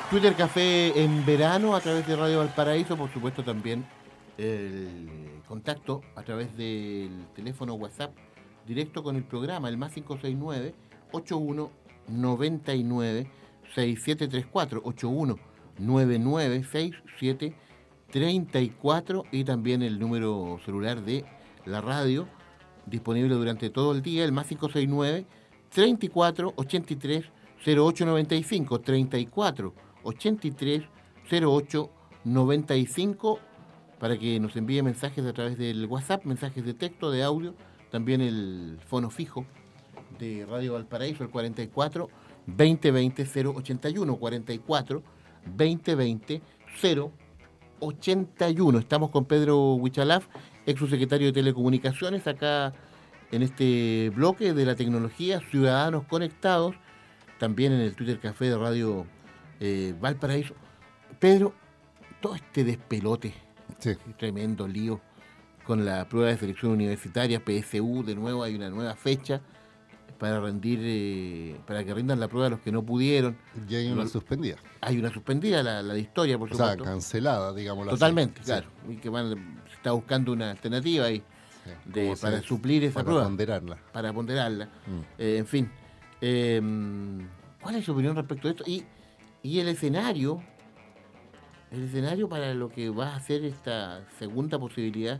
Twitter 0.09 0.35
Café 0.35 1.03
en 1.03 1.23
verano 1.23 1.75
a 1.75 1.81
través 1.81 2.07
de 2.07 2.15
Radio 2.15 2.39
Valparaíso, 2.39 2.97
por 2.97 3.13
supuesto 3.13 3.43
también 3.43 3.85
el 4.39 5.43
contacto 5.47 6.01
a 6.15 6.23
través 6.23 6.57
del 6.57 7.27
teléfono 7.35 7.75
WhatsApp 7.75 8.17
directo 8.65 9.03
con 9.03 9.15
el 9.15 9.23
programa, 9.23 9.69
el 9.69 9.77
más 9.77 9.93
569 9.93 10.73
81 11.11 11.69
99 12.07 13.38
6734 13.75 14.81
81 14.83 15.35
99 15.77 16.63
67 16.63 17.55
34 18.11 19.23
y 19.31 19.43
también 19.43 19.81
el 19.81 19.99
número 19.99 20.59
celular 20.65 21.03
de 21.03 21.25
la 21.65 21.81
radio 21.81 22.27
disponible 22.85 23.35
durante 23.35 23.69
todo 23.69 23.91
el 23.91 24.01
día, 24.01 24.25
el 24.25 24.31
más 24.31 24.47
569 24.47 25.25
34 25.69 26.53
83 26.55 27.25
0895 27.65 28.79
34 28.79 29.73
83 30.03 30.83
08 31.31 31.89
95 32.23 33.39
para 33.99 34.17
que 34.17 34.39
nos 34.39 34.55
envíe 34.55 34.81
mensajes 34.81 35.25
a 35.25 35.33
través 35.33 35.57
del 35.57 35.85
WhatsApp, 35.85 36.23
mensajes 36.25 36.65
de 36.65 36.73
texto, 36.73 37.11
de 37.11 37.21
audio, 37.21 37.53
también 37.91 38.21
el 38.21 38.79
fono 38.87 39.09
fijo 39.09 39.45
de 40.17 40.45
Radio 40.49 40.73
Valparaíso, 40.73 41.23
el 41.23 41.29
44 41.29 42.09
2020 42.55 43.25
081 43.25 44.17
44 44.17 45.03
2020 45.45 46.41
081. 47.79 48.79
Estamos 48.79 49.09
con 49.09 49.25
Pedro 49.25 49.73
Huichalaf, 49.75 50.27
ex 50.65 50.79
subsecretario 50.79 51.27
de 51.27 51.33
Telecomunicaciones, 51.33 52.27
acá 52.27 52.73
en 53.31 53.43
este 53.43 54.11
bloque 54.15 54.53
de 54.53 54.65
la 54.65 54.75
tecnología, 54.75 55.39
Ciudadanos 55.51 56.05
Conectados, 56.05 56.75
también 57.37 57.73
en 57.73 57.81
el 57.81 57.95
Twitter 57.95 58.19
Café 58.19 58.45
de 58.45 58.57
Radio 58.57 59.05
eh, 59.59 59.93
Valparaíso. 59.99 60.55
Pedro, 61.19 61.53
todo 62.21 62.35
este 62.35 62.63
despelote, 62.63 63.33
tremendo 64.17 64.67
lío 64.67 64.99
con 65.65 65.85
la 65.85 66.07
prueba 66.09 66.29
de 66.29 66.37
selección 66.37 66.71
universitaria, 66.71 67.39
PSU, 67.39 68.03
de 68.03 68.15
nuevo 68.15 68.43
hay 68.43 68.55
una 68.55 68.69
nueva 68.69 68.95
fecha 68.95 69.41
para 70.19 70.39
rendir, 70.41 70.79
eh, 70.83 71.59
para 71.65 71.83
que 71.83 71.93
rindan 71.93 72.19
la 72.19 72.27
prueba 72.27 72.49
los 72.49 72.59
que 72.59 72.71
no 72.71 72.83
pudieron. 72.83 73.37
Y 73.69 73.75
hay 73.75 73.87
una 73.91 74.05
suspendida. 74.07 74.57
Hay 74.81 74.97
una 74.99 75.09
suspendida, 75.11 75.63
la, 75.63 75.81
la 75.81 75.93
de 75.93 76.01
historia, 76.01 76.37
por 76.37 76.49
o 76.49 76.51
supuesto. 76.53 76.83
sea, 76.83 76.91
cancelada, 76.93 77.53
digamos. 77.53 77.87
Totalmente, 77.87 78.41
claro. 78.41 78.67
Y 78.87 78.97
que 78.97 79.09
van, 79.09 79.61
se 79.67 79.75
está 79.75 79.91
buscando 79.93 80.31
una 80.33 80.51
alternativa 80.51 81.05
ahí 81.05 81.23
de, 81.85 82.15
para 82.21 82.41
suplir 82.41 82.83
esa 82.83 82.95
para 82.95 83.05
prueba. 83.05 83.23
ponderarla. 83.23 83.77
Para 83.93 84.13
ponderarla. 84.13 84.65
Mm. 84.65 84.99
Eh, 85.17 85.37
en 85.37 85.47
fin. 85.47 85.71
eh, 86.21 86.61
¿Cuál 87.61 87.75
es 87.75 87.85
su 87.85 87.91
opinión 87.93 88.15
respecto 88.15 88.47
a 88.47 88.51
esto? 88.51 88.63
Y, 88.67 88.83
y 89.43 89.59
el 89.59 89.67
escenario, 89.69 90.41
el 91.71 91.83
escenario 91.83 92.27
para 92.29 92.53
lo 92.53 92.69
que 92.69 92.89
va 92.89 93.15
a 93.15 93.19
ser 93.19 93.43
esta 93.45 94.05
segunda 94.17 94.57
posibilidad, 94.59 95.19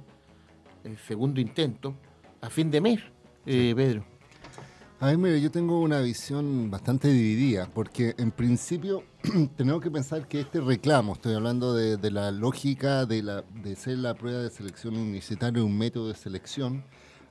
el 0.84 0.98
segundo 0.98 1.40
intento, 1.42 1.96
a 2.42 2.50
fin 2.50 2.72
de 2.72 2.82
mes, 2.82 3.00
eh, 3.46 3.74
Pedro. 3.76 4.06
A 5.02 5.06
ver, 5.06 5.18
mire, 5.18 5.40
yo 5.40 5.50
tengo 5.50 5.80
una 5.80 6.02
visión 6.02 6.70
bastante 6.70 7.08
dividida, 7.08 7.70
porque 7.74 8.16
en 8.18 8.32
principio 8.32 9.06
tenemos 9.56 9.82
que 9.82 9.90
pensar 9.90 10.28
que 10.28 10.42
este 10.42 10.60
reclamo, 10.60 11.14
estoy 11.14 11.36
hablando 11.36 11.74
de, 11.74 11.96
de 11.96 12.12
la 12.12 12.32
lógica 12.32 13.06
de, 13.06 13.24
la, 13.24 13.46
de 13.64 13.78
ser 13.78 14.00
la 14.00 14.14
prueba 14.14 14.40
de 14.40 14.50
selección 14.50 14.98
universitaria 14.98 15.64
un 15.64 15.78
método 15.78 16.10
de 16.10 16.16
selección, 16.16 16.84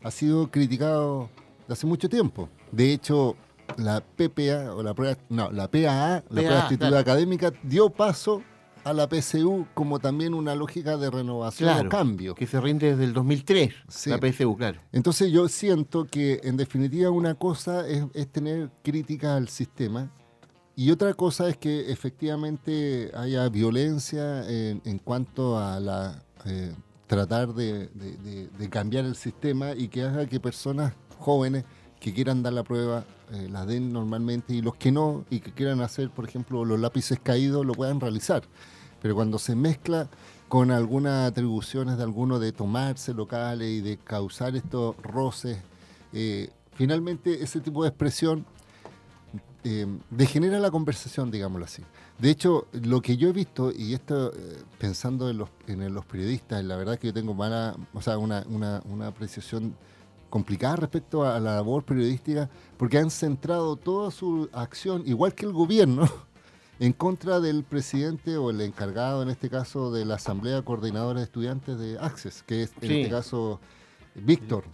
ha 0.03 0.11
sido 0.11 0.51
criticado 0.51 1.29
de 1.67 1.75
hace 1.75 1.87
mucho 1.87 2.09
tiempo. 2.09 2.49
De 2.73 2.91
hecho, 2.91 3.37
la 3.77 4.01
PPA, 4.01 4.75
o 4.75 4.83
la 4.83 4.95
prueba, 4.95 5.19
no, 5.29 5.51
la 5.53 5.71
PAA, 5.71 5.85
la 5.85 6.23
prueba 6.27 6.51
de 6.51 6.59
actitud 6.61 6.95
académica, 6.95 7.53
dio 7.63 7.91
paso 7.91 8.43
a 8.85 8.93
la 8.93 9.09
PSU 9.09 9.67
como 9.75 9.99
también 9.99 10.35
una 10.35 10.55
lógica 10.55 10.97
de 10.97 11.11
renovación 11.11 11.69
Claro, 11.71 11.89
o 11.89 11.91
cambio. 11.91 12.35
que 12.35 12.47
se 12.47 12.61
rinde 12.61 12.91
desde 12.91 13.05
el 13.05 13.13
2003, 13.13 13.75
Sí. 13.89 14.11
la 14.11 14.19
PSU, 14.19 14.57
claro. 14.57 14.81
Entonces 14.93 15.31
yo 15.33 15.49
siento 15.49 16.07
que 16.07 16.41
en 16.45 16.57
definitiva 16.57 17.11
una 17.11 17.35
cosa 17.35 17.87
es, 17.87 18.05
es 18.15 18.29
tener 18.29 18.71
crítica 18.83 19.37
al 19.37 19.49
sistema 19.49 20.11
y 20.77 20.91
otra 20.91 21.13
cosa 21.15 21.49
es 21.49 21.57
que 21.57 21.91
efectivamente 21.91 23.11
haya 23.15 23.49
violencia 23.49 24.49
en, 24.49 24.81
en 24.85 24.99
cuanto 24.99 25.59
a 25.59 25.81
la 25.81 26.23
eh, 26.47 26.73
tratar 27.07 27.53
de, 27.55 27.89
de- 27.89 28.17
de- 28.19 28.49
de 28.49 28.69
cambiar 28.71 29.05
el 29.05 29.17
sistema 29.17 29.73
y 29.73 29.89
que 29.89 30.03
haga 30.03 30.27
que 30.27 30.39
personas 30.41 30.93
jóvenes 31.19 31.65
que 32.01 32.15
quieran 32.15 32.43
dar 32.43 32.53
la 32.53 32.63
prueba 32.63 33.05
eh, 33.31 33.49
la 33.51 33.67
den 33.67 33.93
normalmente 33.93 34.55
y 34.55 34.63
los 34.63 34.77
que 34.77 34.91
no 34.91 35.25
y 35.29 35.41
que 35.41 35.53
quieran 35.53 35.83
hacer, 35.83 36.09
por 36.09 36.27
ejemplo, 36.27 36.65
los 36.65 36.81
lápices 36.81 37.19
caídos 37.23 37.67
lo 37.67 37.75
puedan 37.75 38.01
realizar. 38.01 38.43
Pero 39.03 39.15
cuando 39.15 39.39
se 39.39 39.55
mezcla 39.55 40.09
con 40.49 40.71
algunas 40.71 41.31
atribuciones 41.31 41.99
de 41.99 42.05
alguno 42.05 42.39
de 42.39 42.53
tomarse 42.53 43.13
locales 43.13 43.69
y 43.69 43.81
de 43.83 43.99
causar 43.99 44.57
estos 44.57 44.97
roces, 45.03 45.59
eh, 46.15 46.51
finalmente 46.73 47.43
ese 47.43 47.61
tipo 47.61 47.83
de 47.83 47.91
expresión 47.91 48.47
eh, 49.65 49.87
degenera 50.11 50.59
la 50.59 50.71
conversación, 50.71 51.31
digámoslo 51.31 51.67
así. 51.67 51.83
De 52.19 52.31
hecho, 52.31 52.67
lo 52.73 53.03
que 53.03 53.19
yo 53.19 53.29
he 53.29 53.33
visto, 53.33 53.71
y 53.71 53.93
esto 53.93 54.33
pensando 54.79 55.29
en 55.29 55.39
los, 55.39 55.51
en 55.67 55.93
los 55.93 56.05
periodistas, 56.07 56.65
la 56.65 56.77
verdad 56.77 56.99
que 56.99 57.09
yo 57.09 57.15
tengo 57.15 57.35
mala, 57.35 57.77
o 57.93 58.01
sea, 58.01 58.17
una, 58.19 58.45
una, 58.49 58.83
una 58.87 59.09
apreciación 59.09 59.77
complicada 60.31 60.77
respecto 60.77 61.25
a 61.25 61.39
la 61.41 61.57
labor 61.57 61.85
periodística, 61.85 62.49
porque 62.77 62.99
han 62.99 63.11
centrado 63.11 63.77
toda 63.77 64.11
su 64.11 64.49
acción, 64.53 65.03
igual 65.07 65.35
que 65.35 65.47
el 65.47 65.53
gobierno, 65.53 66.09
en 66.81 66.93
contra 66.93 67.41
del 67.41 67.65
presidente 67.65 68.37
o 68.37 68.51
el 68.51 68.61
encargado, 68.61 69.23
en 69.23 69.31
este 69.31 69.49
caso, 69.51 69.91
de 69.91 70.05
la 70.05 70.15
Asamblea 70.17 70.63
Coordinadora 70.63 71.21
de 71.21 71.25
Estudiantes 71.25 71.79
de 71.79 71.99
Access, 71.99 72.43
que 72.45 72.63
es 72.65 72.73
en 72.81 72.89
Sí. 72.89 73.01
este 73.01 73.11
caso 73.11 73.61
Víctor. 74.15 74.65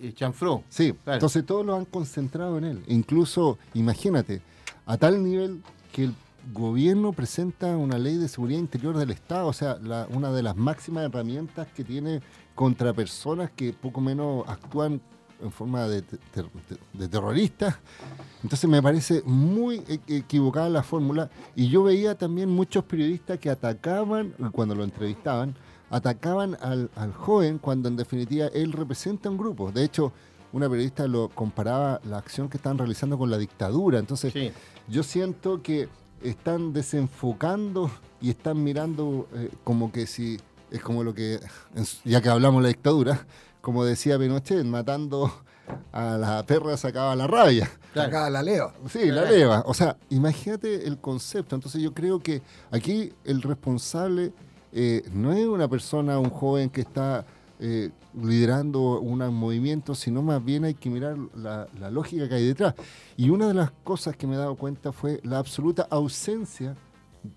Eh, 0.00 0.12
Chanfró. 0.14 0.62
Sí, 0.68 0.92
Claro. 1.04 1.16
entonces 1.16 1.44
todos 1.44 1.66
lo 1.66 1.74
han 1.74 1.84
concentrado 1.84 2.58
en 2.58 2.64
él. 2.64 2.84
Incluso, 2.86 3.58
imagínate, 3.74 4.40
a 4.86 4.96
tal 4.96 5.22
nivel 5.22 5.62
que 5.92 6.04
el 6.04 6.14
gobierno 6.52 7.12
presenta 7.12 7.76
una 7.76 7.98
ley 7.98 8.16
de 8.16 8.28
seguridad 8.28 8.60
interior 8.60 8.96
del 8.96 9.10
Estado, 9.10 9.46
o 9.46 9.52
sea, 9.52 9.78
la- 9.82 10.06
una 10.10 10.30
de 10.30 10.42
las 10.42 10.56
máximas 10.56 11.04
herramientas 11.04 11.66
que 11.74 11.82
tiene 11.84 12.20
contra 12.54 12.92
personas 12.92 13.50
que 13.50 13.72
poco 13.72 14.00
menos 14.00 14.44
actúan 14.48 15.00
en 15.42 15.50
forma 15.50 15.88
de, 15.88 16.02
te- 16.02 16.16
ter- 16.32 16.48
de 16.92 17.08
terroristas. 17.08 17.76
Entonces 18.42 18.70
me 18.70 18.80
parece 18.82 19.22
muy 19.26 19.82
e- 19.88 20.00
equivocada 20.18 20.68
la 20.68 20.82
fórmula 20.82 21.28
y 21.56 21.68
yo 21.68 21.82
veía 21.82 22.16
también 22.16 22.48
muchos 22.48 22.84
periodistas 22.84 23.38
que 23.38 23.50
atacaban, 23.50 24.34
cuando 24.52 24.74
lo 24.74 24.84
entrevistaban, 24.84 25.54
atacaban 25.90 26.56
al, 26.60 26.90
al 26.96 27.12
joven 27.12 27.58
cuando 27.58 27.88
en 27.88 27.96
definitiva 27.96 28.46
él 28.54 28.72
representa 28.72 29.28
un 29.28 29.36
grupo. 29.36 29.70
De 29.72 29.84
hecho, 29.84 30.12
una 30.52 30.68
periodista 30.70 31.06
lo 31.08 31.28
comparaba 31.30 32.00
la 32.08 32.18
acción 32.18 32.48
que 32.48 32.56
están 32.56 32.78
realizando 32.78 33.18
con 33.18 33.28
la 33.30 33.36
dictadura. 33.38 33.98
Entonces, 33.98 34.32
yo 34.88 35.02
siento 35.02 35.62
que 35.62 35.88
están 36.22 36.72
desenfocando 36.72 37.90
y 38.20 38.30
están 38.30 38.62
mirando 38.62 39.28
eh, 39.34 39.50
como 39.64 39.90
que 39.92 40.06
si 40.06 40.38
es 40.70 40.80
como 40.82 41.04
lo 41.04 41.14
que, 41.14 41.40
ya 42.04 42.20
que 42.20 42.28
hablamos 42.28 42.60
de 42.60 42.62
la 42.62 42.68
dictadura, 42.68 43.26
como 43.60 43.84
decía 43.84 44.18
Pinochet, 44.18 44.64
matando 44.64 45.32
a 45.92 46.18
la 46.18 46.44
perra 46.44 46.76
sacaba 46.76 47.16
la 47.16 47.26
rabia. 47.26 47.70
Sacaba 47.94 48.28
la 48.28 48.42
leva. 48.42 48.74
Sí, 48.88 49.10
la 49.10 49.24
leva. 49.24 49.62
O 49.66 49.74
sea, 49.74 49.96
imagínate 50.10 50.86
el 50.86 50.98
concepto. 50.98 51.54
Entonces 51.54 51.80
yo 51.80 51.94
creo 51.94 52.20
que 52.20 52.42
aquí 52.70 53.12
el 53.24 53.42
responsable 53.42 54.32
eh, 54.72 55.02
no 55.12 55.32
es 55.32 55.46
una 55.46 55.68
persona, 55.68 56.18
un 56.18 56.30
joven 56.30 56.68
que 56.68 56.80
está 56.80 57.24
eh, 57.60 57.90
liderando 58.20 59.00
un 59.00 59.20
movimiento, 59.32 59.94
sino 59.94 60.22
más 60.22 60.44
bien 60.44 60.64
hay 60.64 60.74
que 60.74 60.90
mirar 60.90 61.16
la, 61.34 61.68
la 61.78 61.90
lógica 61.90 62.28
que 62.28 62.34
hay 62.34 62.46
detrás. 62.46 62.74
Y 63.16 63.30
una 63.30 63.48
de 63.48 63.54
las 63.54 63.70
cosas 63.84 64.16
que 64.16 64.26
me 64.26 64.34
he 64.34 64.38
dado 64.38 64.56
cuenta 64.56 64.92
fue 64.92 65.20
la 65.22 65.38
absoluta 65.38 65.86
ausencia 65.88 66.76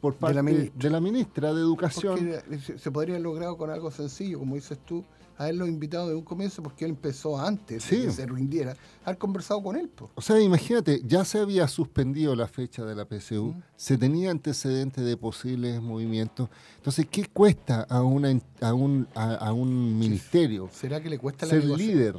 por 0.02 0.16
parte 0.16 0.36
la 0.36 0.44
de 0.44 0.90
la 0.90 1.00
ministra 1.02 1.54
de 1.54 1.62
Educación. 1.62 2.16
Porque 2.48 2.60
se- 2.80 2.92
podría 2.92 3.16
haber 3.16 3.24
logrado 3.24 3.58
con 3.58 3.70
algo 3.70 3.92
sencillo, 3.92 4.40
como 4.40 4.56
dices 4.56 4.78
tú, 4.86 5.04
haberlo 5.40 5.68
invitado 5.68 6.10
de 6.10 6.16
un 6.16 6.24
comienzo 6.24 6.64
porque 6.64 6.84
él 6.86 6.92
empezó 6.92 7.40
antes 7.40 7.84
Sí. 7.84 7.98
de 7.98 8.06
que 8.06 8.12
se 8.12 8.26
rindiera, 8.26 8.76
haber 9.06 9.20
conversado 9.20 9.62
con 9.62 9.76
él. 9.76 9.88
O 10.16 10.22
sea, 10.22 10.42
imagínate, 10.42 11.02
ya 11.06 11.24
se 11.26 11.38
había 11.40 11.68
suspendido 11.68 12.36
la 12.36 12.48
fecha 12.48 12.84
de 12.86 12.96
la 12.96 13.06
PSU, 13.06 13.54
se 13.76 13.98
tenía 14.00 14.32
antecedentes 14.32 15.06
de 15.06 15.16
posibles 15.16 15.80
movimientos. 15.80 16.50
Entonces, 16.78 17.06
¿qué 17.12 17.26
cuesta 17.28 17.82
a, 17.84 18.02
una, 18.02 18.30
a, 18.62 18.74
un, 18.74 19.08
a, 19.14 19.36
a 19.36 19.54
un 19.54 20.00
ministerio 20.00 20.70
¿Será 20.72 21.02
que 21.02 21.10
le 21.10 21.20
cuesta 21.20 21.46
la 21.46 21.52
ser 21.52 21.66
líder? 21.66 22.16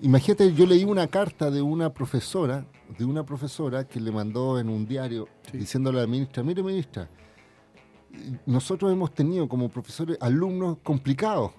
Imagínate, 0.00 0.52
yo 0.52 0.66
leí 0.66 0.84
una 0.84 1.06
carta 1.06 1.50
de 1.50 1.62
una 1.62 1.92
profesora, 1.92 2.66
de 2.98 3.04
una 3.04 3.24
profesora 3.24 3.86
que 3.86 4.00
le 4.00 4.10
mandó 4.10 4.58
en 4.58 4.68
un 4.68 4.86
diario 4.86 5.28
diciéndole 5.52 5.98
a 5.98 6.02
la 6.02 6.06
ministra, 6.06 6.42
mire 6.42 6.62
ministra, 6.62 7.08
nosotros 8.44 8.92
hemos 8.92 9.14
tenido 9.14 9.48
como 9.48 9.68
profesores 9.68 10.18
alumnos 10.20 10.78
complicados. 10.82 11.52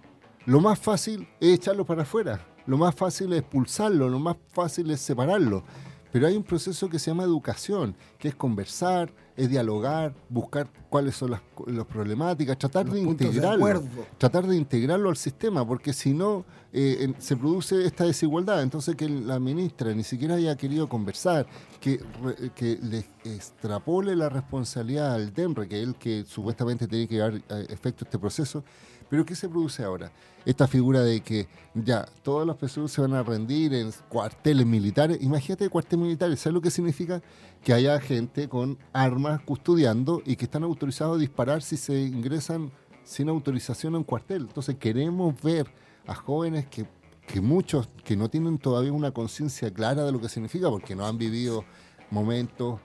Lo 0.45 0.59
más 0.59 0.77
fácil 0.79 1.27
es 1.39 1.55
echarlos 1.55 1.87
para 1.87 2.03
afuera, 2.03 2.45
lo 2.67 2.77
más 2.77 2.93
fácil 2.93 3.33
es 3.33 3.39
expulsarlo, 3.39 4.09
lo 4.09 4.19
más 4.19 4.35
fácil 4.51 4.91
es 4.91 4.99
separarlo. 4.99 5.63
Pero 6.11 6.27
hay 6.27 6.37
un 6.37 6.43
proceso 6.43 6.87
que 6.87 6.97
se 6.97 7.11
llama 7.11 7.23
educación, 7.23 7.95
que 8.17 8.29
es 8.29 8.35
conversar, 8.35 9.11
es 9.35 9.49
dialogar, 9.49 10.13
buscar 10.29 10.69
cuáles 10.89 11.15
son 11.15 11.31
las, 11.31 11.41
las 11.67 11.85
problemáticas, 11.85 12.57
tratar 12.57 12.89
de 12.89 13.01
integrarlo, 13.01 13.83
tratar 14.17 14.47
de 14.47 14.55
integrarlo 14.55 15.09
al 15.09 15.17
sistema, 15.17 15.67
porque 15.67 15.91
si 15.91 16.13
no 16.13 16.45
eh, 16.77 16.97
en- 17.05 17.15
se 17.19 17.37
produce 17.37 17.85
esta 17.85 18.03
desigualdad. 18.03 18.61
Entonces 18.61 18.95
que 18.95 19.07
la 19.07 19.39
ministra 19.39 19.93
ni 19.93 20.03
siquiera 20.03 20.35
haya 20.35 20.55
querido 20.57 20.89
conversar, 20.89 21.47
que, 21.79 22.01
re- 22.21 22.51
que 22.53 22.77
le 22.81 23.05
extrapole 23.23 24.15
la 24.15 24.27
responsabilidad 24.29 25.13
al 25.13 25.33
DEMRE, 25.33 25.67
que 25.69 25.81
es 25.81 25.87
el 25.87 25.95
que 25.95 26.25
supuestamente 26.27 26.87
tiene 26.87 27.07
que 27.07 27.17
dar 27.17 27.33
a 27.49 27.59
efecto 27.61 28.03
este 28.05 28.19
proceso. 28.19 28.63
Pero 29.09 29.23
¿qué 29.25 29.35
se 29.35 29.47
produce 29.47 29.83
ahora? 29.83 30.11
Esta 30.45 30.67
figura 30.67 31.01
de 31.01 31.21
que 31.21 31.47
ya 31.75 32.05
todas 32.23 32.45
las 32.45 32.55
personas 32.57 32.91
se 32.91 33.01
van 33.01 33.13
a 33.13 33.21
rendir 33.23 33.73
en 33.73 33.91
cuarteles 34.09 34.65
militares. 34.65 35.19
Imagínate 35.21 35.69
cuarteles 35.69 36.03
militares, 36.05 36.39
¿sabes 36.39 36.55
lo 36.55 36.61
que 36.61 36.71
significa? 36.71 37.21
Que 37.63 37.73
haya 37.73 37.99
gente 37.99 38.49
con 38.49 38.77
armas 38.93 39.41
custodiando 39.41 40.21
y 40.25 40.35
que 40.35 40.45
están 40.45 40.63
autorizados 40.63 41.17
a 41.17 41.19
disparar 41.19 41.61
si 41.61 41.77
se 41.77 41.93
ingresan 42.01 42.71
sin 43.03 43.29
autorización 43.29 43.93
a 43.93 43.99
un 43.99 44.03
cuartel. 44.03 44.41
Entonces 44.47 44.75
queremos 44.75 45.39
ver 45.41 45.67
a 46.07 46.15
jóvenes 46.15 46.67
que, 46.67 46.85
que 47.27 47.41
muchos 47.41 47.89
que 48.03 48.15
no 48.15 48.29
tienen 48.29 48.57
todavía 48.57 48.91
una 48.91 49.11
conciencia 49.11 49.71
clara 49.73 50.03
de 50.03 50.11
lo 50.11 50.21
que 50.21 50.29
significa 50.29 50.69
porque 50.69 50.95
no 50.95 51.05
han 51.05 51.17
vivido 51.17 51.63
momentos 52.11 52.79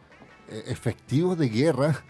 eh, 0.49 0.65
efectivos 0.67 1.39
de 1.39 1.49
guerra 1.49 2.05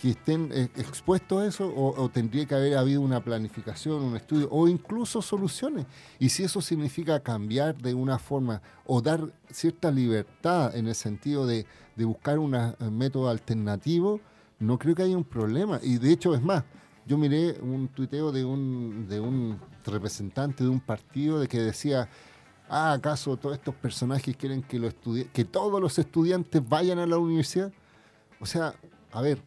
que 0.00 0.10
estén 0.10 0.50
eh, 0.52 0.68
expuestos 0.76 1.42
a 1.42 1.46
eso 1.46 1.68
o, 1.68 2.00
o 2.00 2.08
tendría 2.08 2.46
que 2.46 2.54
haber 2.54 2.76
habido 2.76 3.00
una 3.00 3.22
planificación, 3.22 4.02
un 4.02 4.16
estudio 4.16 4.48
o 4.50 4.68
incluso 4.68 5.20
soluciones. 5.20 5.86
Y 6.18 6.28
si 6.28 6.44
eso 6.44 6.60
significa 6.60 7.20
cambiar 7.20 7.76
de 7.76 7.94
una 7.94 8.18
forma 8.18 8.62
o 8.86 9.00
dar 9.00 9.32
cierta 9.50 9.90
libertad 9.90 10.76
en 10.76 10.86
el 10.86 10.94
sentido 10.94 11.46
de, 11.46 11.66
de 11.96 12.04
buscar 12.04 12.38
un 12.38 12.56
método 12.92 13.28
alternativo, 13.28 14.20
no 14.60 14.78
creo 14.78 14.94
que 14.94 15.02
haya 15.02 15.16
un 15.16 15.24
problema. 15.24 15.80
Y 15.82 15.98
de 15.98 16.12
hecho, 16.12 16.34
es 16.34 16.42
más, 16.42 16.64
yo 17.08 17.16
miré 17.16 17.58
un 17.62 17.88
tuiteo 17.88 18.30
de 18.30 18.44
un, 18.44 19.08
de 19.08 19.18
un 19.18 19.58
representante 19.84 20.62
de 20.62 20.68
un 20.68 20.78
partido 20.78 21.40
de 21.40 21.48
que 21.48 21.58
decía, 21.58 22.08
ah, 22.68 22.92
¿acaso 22.92 23.36
todos 23.38 23.56
estos 23.56 23.74
personajes 23.74 24.36
quieren 24.36 24.62
que, 24.62 24.78
lo 24.78 24.90
que 25.32 25.44
todos 25.46 25.80
los 25.80 25.98
estudiantes 25.98 26.68
vayan 26.68 26.98
a 26.98 27.06
la 27.06 27.16
universidad? 27.16 27.72
O 28.40 28.44
sea, 28.44 28.74
a 29.10 29.22
ver, 29.22 29.42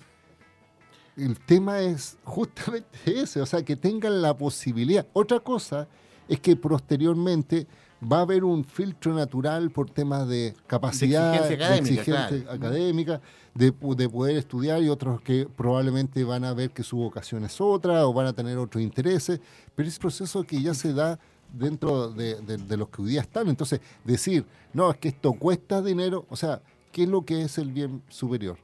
el 1.15 1.39
tema 1.39 1.81
es 1.81 2.17
justamente 2.23 2.97
ese, 3.05 3.39
o 3.41 3.45
sea, 3.45 3.63
que 3.63 3.75
tengan 3.75 4.23
la 4.23 4.35
posibilidad. 4.35 5.05
Otra 5.13 5.39
cosa 5.39 5.87
es 6.27 6.39
que 6.39 6.55
posteriormente 6.55 7.67
va 8.01 8.17
a 8.17 8.21
haber 8.21 8.43
un 8.43 8.63
filtro 8.65 9.13
natural 9.13 9.69
por 9.71 9.89
temas 9.89 10.27
de 10.27 10.55
capacidad, 10.67 11.47
de 11.47 11.53
exigencia 11.53 12.27
académica, 12.49 13.21
de, 13.53 13.71
poder 13.71 14.37
estudiar 14.37 14.81
y 14.81 14.89
otros 14.89 15.21
que 15.21 15.47
probablemente 15.55 16.23
van 16.23 16.43
a 16.43 16.53
ver 16.53 16.71
que 16.71 16.83
su 16.83 16.97
vocación 16.97 17.43
es 17.43 17.61
otra 17.61 18.07
o 18.07 18.13
van 18.13 18.27
a 18.27 18.33
tener 18.33 18.57
otros 18.57 18.81
intereses, 18.81 19.39
pero 19.75 19.87
es 19.87 19.99
proceso 19.99 20.43
que 20.43 20.61
ya 20.61 20.73
se 20.73 20.93
da 20.93 21.19
dentro 21.53 22.09
de, 22.11 22.35
de 22.41 22.77
los 22.77 22.89
que 22.89 23.01
hoy 23.01 23.09
día 23.09 23.21
están. 23.21 23.49
Entonces, 23.49 23.81
decir, 24.03 24.45
no, 24.73 24.89
es 24.89 24.97
que 24.97 25.09
esto 25.09 25.33
cuesta 25.33 25.81
dinero, 25.81 26.25
o 26.29 26.35
sea, 26.35 26.61
¿qué 26.91 27.03
es 27.03 27.09
lo 27.09 27.23
que 27.23 27.43
es 27.43 27.57
el 27.57 27.71
bien 27.71 28.01
superior? 28.09 28.57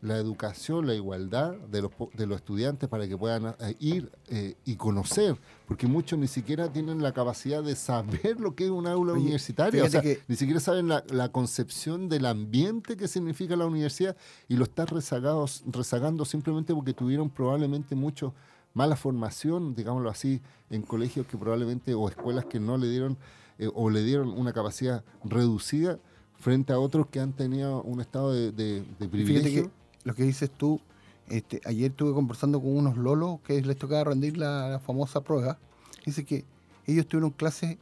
La 0.00 0.16
educación, 0.16 0.86
la 0.86 0.94
igualdad 0.94 1.54
de 1.70 1.82
los, 1.82 1.90
de 2.14 2.26
los 2.26 2.36
estudiantes 2.36 2.88
para 2.88 3.08
que 3.08 3.16
puedan 3.16 3.46
eh, 3.46 3.74
ir 3.80 4.10
eh, 4.28 4.54
y 4.64 4.76
conocer, 4.76 5.36
porque 5.66 5.86
muchos 5.86 6.18
ni 6.18 6.28
siquiera 6.28 6.72
tienen 6.72 7.02
la 7.02 7.12
capacidad 7.12 7.62
de 7.62 7.74
saber 7.74 8.38
lo 8.40 8.54
que 8.54 8.64
es 8.64 8.70
un 8.70 8.86
aula 8.86 9.14
universitaria, 9.14 9.84
o 9.84 9.88
sea, 9.88 10.02
ni 10.26 10.36
siquiera 10.36 10.60
saben 10.60 10.88
la, 10.88 11.28
concepción 11.32 12.08
del 12.08 12.26
ambiente 12.26 12.96
que 12.96 13.08
significa 13.08 13.54
la 13.56 13.66
universidad 13.66 14.16
y 14.48 14.56
lo 14.56 14.64
están 14.64 14.86
rezagados, 14.86 15.62
rezagando 15.66 16.24
simplemente 16.24 16.74
porque 16.74 16.94
tuvieron 16.94 17.28
probablemente 17.28 17.94
mucho 17.94 18.34
mala 18.74 18.96
formación, 18.96 19.74
digámoslo 19.74 20.08
así, 20.08 20.40
en 20.70 20.82
colegios 20.82 21.26
que 21.26 21.36
probablemente 21.36 21.94
o 21.94 22.08
escuelas 22.08 22.44
que 22.44 22.60
no 22.60 22.76
le 22.78 22.88
dieron 22.88 23.18
eh, 23.58 23.68
o 23.74 23.90
le 23.90 24.02
dieron 24.04 24.30
una 24.30 24.52
capacidad 24.52 25.04
reducida 25.24 25.98
frente 26.36 26.72
a 26.72 26.78
otros 26.78 27.08
que 27.08 27.20
han 27.20 27.32
tenido 27.32 27.82
un 27.82 28.00
estado 28.00 28.32
de, 28.32 28.52
de, 28.52 29.08
privilegio 29.08 29.70
lo 30.08 30.14
que 30.14 30.22
dices 30.22 30.50
tú, 30.50 30.80
este, 31.28 31.60
ayer 31.66 31.90
estuve 31.90 32.14
conversando 32.14 32.62
con 32.62 32.74
unos 32.74 32.96
lolos 32.96 33.40
que 33.40 33.60
les 33.60 33.76
tocaba 33.76 34.04
rendir 34.04 34.38
la, 34.38 34.80
famosa 34.82 35.20
prueba. 35.20 35.58
Dice 36.06 36.24
que 36.24 36.46
ellos 36.86 37.06
tuvieron 37.06 37.28
clases 37.28 37.76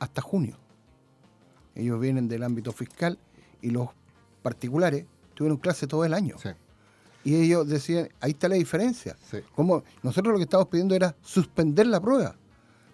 hasta 0.00 0.20
junio. 0.20 0.56
Ellos 1.76 2.00
vienen 2.00 2.26
del 2.26 2.42
ámbito 2.42 2.72
fiscal 2.72 3.20
y 3.62 3.70
los 3.70 3.88
particulares 4.42 5.06
tuvieron 5.34 5.58
clases 5.58 5.88
todo 5.88 6.04
el 6.04 6.12
año. 6.12 6.34
Y 7.22 7.36
ellos 7.36 7.68
decían, 7.68 8.08
ahí 8.20 8.32
está 8.32 8.48
la 8.48 8.56
diferencia. 8.56 9.16
Como 9.54 9.84
nosotros 10.02 10.32
lo 10.32 10.38
que 10.38 10.44
estábamos 10.44 10.70
pidiendo 10.70 10.96
era 10.96 11.14
suspender 11.22 11.86
la 11.86 12.00
prueba, 12.00 12.34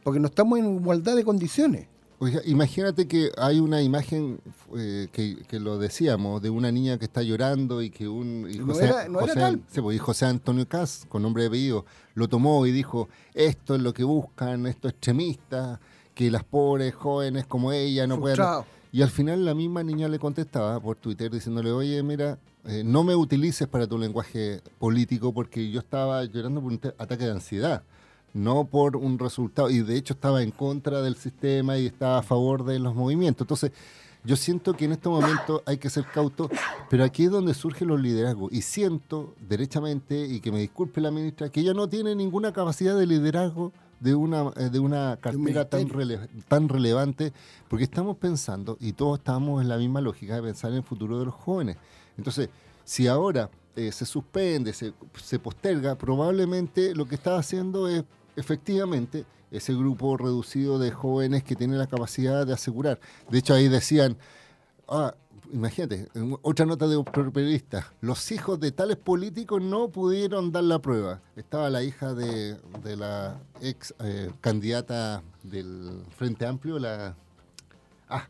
porque 0.05 0.21
no 0.21 0.27
estamos 0.27 0.59
en 0.59 0.77
igualdad 0.77 1.17
de 1.17 1.25
condiciones. 1.25 1.89
Oiga, 2.19 2.41
imagínate 2.47 3.07
que 3.07 3.31
hay 3.37 3.61
una 3.61 3.83
imagen 3.83 4.41
eh, 4.75 5.09
que, 5.13 5.61
lo 5.61 5.77
decíamos, 5.77 6.41
de 6.41 6.49
una 6.49 6.73
niña 6.73 6.99
que 6.99 7.05
está 7.05 7.23
llorando 7.23 7.83
y 7.83 7.91
que 7.91 8.09
un... 8.09 8.49
Y 8.51 8.59
José, 8.59 8.87
no 9.11 9.21
era, 9.21 9.55
pues, 9.83 10.01
José 10.01 10.25
Antonio 10.25 10.67
Cas, 10.67 11.05
con 11.11 11.23
nombre 11.23 11.43
de 11.43 11.49
apellido, 11.49 11.85
lo 12.15 12.27
tomó 12.27 12.67
y 12.67 12.73
dijo, 12.73 13.11
esto 13.35 13.75
es 13.75 13.83
lo 13.83 13.93
que 13.93 14.03
buscan 14.05 14.67
estos 14.67 14.93
extremistas, 14.93 15.79
que 16.15 16.31
las 16.31 16.43
pobres 16.43 16.95
jóvenes 16.95 17.45
como 17.47 17.73
ella 17.73 18.07
no 18.07 18.19
pueden... 18.19 18.39
Y 18.93 19.03
al 19.03 19.11
final 19.11 19.45
la 19.45 19.55
misma 19.55 19.83
niña 19.83 20.09
le 20.09 20.19
contestaba 20.19 20.81
por 20.81 20.97
Twitter 20.97 21.31
diciéndole, 21.31 21.71
oye, 21.71 22.03
mira, 22.03 22.39
eh, 22.65 22.83
no 22.83 23.05
me 23.05 23.15
utilices 23.15 23.69
para 23.69 23.87
tu 23.87 23.99
lenguaje 23.99 24.63
político 24.79 25.35
porque 25.35 25.71
yo 25.71 25.81
estaba 25.81 26.25
llorando 26.25 26.63
por 26.63 26.73
un 26.73 26.81
ataque 26.97 27.27
de 27.27 27.33
ansiedad 27.33 27.83
no 28.37 28.67
por 28.67 28.97
un 28.97 29.19
resultado, 29.19 29.71
y 29.71 29.81
de 29.81 29.97
hecho 29.97 30.13
estaba 30.13 30.43
en 30.43 30.51
contra 30.51 31.01
del 31.01 31.17
sistema 31.17 31.79
y 31.79 31.87
estaba 31.87 32.19
a 32.19 32.23
favor 32.23 32.65
de 32.65 32.79
los 32.79 32.95
movimientos. 32.95 33.45
Entonces, 33.45 33.73
yo 34.25 34.37
siento 34.37 34.77
que 34.77 34.85
en 34.85 34.93
este 34.93 35.09
momento 35.09 35.63
hay 35.65 35.79
que 35.79 35.89
ser 35.89 36.05
cauto, 36.05 36.51
pero 36.91 37.05
aquí 37.05 37.25
es 37.25 37.31
donde 37.31 37.55
surgen 37.55 37.89
los 37.89 38.01
liderazgos. 38.01 38.53
Y 38.53 38.61
siento, 38.61 39.35
derechamente, 39.49 40.27
y 40.27 40.41
que 40.41 40.53
me 40.53 40.59
disculpe 40.59 41.01
la 41.01 41.11
ministra, 41.11 41.49
que 41.49 41.61
ella 41.61 41.73
no 41.73 41.89
tiene 41.89 42.15
ninguna 42.15 42.53
capacidad 42.53 42.99
de 42.99 43.07
liderazgo 43.07 43.73
de 44.01 44.15
una, 44.15 44.53
eh, 44.57 44.69
de 44.69 44.81
una 44.81 45.17
cartera 45.19 45.67
tan, 45.71 45.89
tan 46.47 46.69
relevante, 46.69 47.33
porque 47.69 47.85
estamos 47.85 48.19
pensando, 48.19 48.77
y 48.81 48.93
todos 48.93 49.19
estamos 49.19 49.63
en 49.63 49.69
la 49.69 49.79
misma 49.79 50.03
lógica 50.03 50.35
de 50.35 50.43
pensar 50.43 50.73
en 50.73 50.79
el 50.79 50.83
futuro 50.83 51.19
de 51.19 51.25
los 51.25 51.35
jóvenes. 51.35 51.79
Entonces, 52.19 52.51
si 52.85 53.07
ahora 53.07 53.49
eh, 53.77 53.93
se 53.93 54.05
suspende, 54.05 54.75
se, 54.75 54.93
se 55.23 55.39
posterga, 55.39 55.95
probablemente 55.95 56.95
lo 56.95 57.07
que 57.07 57.15
está 57.15 57.39
haciendo 57.39 57.89
es 57.89 58.05
efectivamente 58.37 59.25
ese 59.51 59.75
grupo 59.75 60.17
reducido 60.17 60.79
de 60.79 60.91
jóvenes 60.91 61.45
que 61.45 61.57
tienen 61.57 61.79
la 61.79 61.87
capacidad 61.87 62.47
de 62.47 62.53
asegurar. 62.53 63.01
De 63.31 63.39
hecho, 63.39 63.55
ahí 63.55 63.69
decían, 63.69 64.17
ah, 64.89 65.15
imagínate, 65.53 66.09
otra 66.43 66.67
nota 66.67 66.87
de 66.89 67.03
periodista, 67.33 67.93
los 68.01 68.31
hijos 68.33 68.59
de 68.61 68.73
tales 68.73 68.97
políticos 68.97 69.63
no 69.63 69.89
pudieron 69.89 70.53
dar 70.53 70.65
la 70.65 70.81
prueba. 70.81 71.21
Estaba 71.37 71.71
la 71.71 71.83
hija 71.83 72.15
de, 72.15 72.59
la 72.97 73.41
ex 73.61 73.95
eh, 74.01 74.31
candidata 74.41 75.23
del 75.43 76.03
Frente 76.17 76.47
Amplio, 76.47 76.79
la... 76.79 77.17
Ah, 78.09 78.29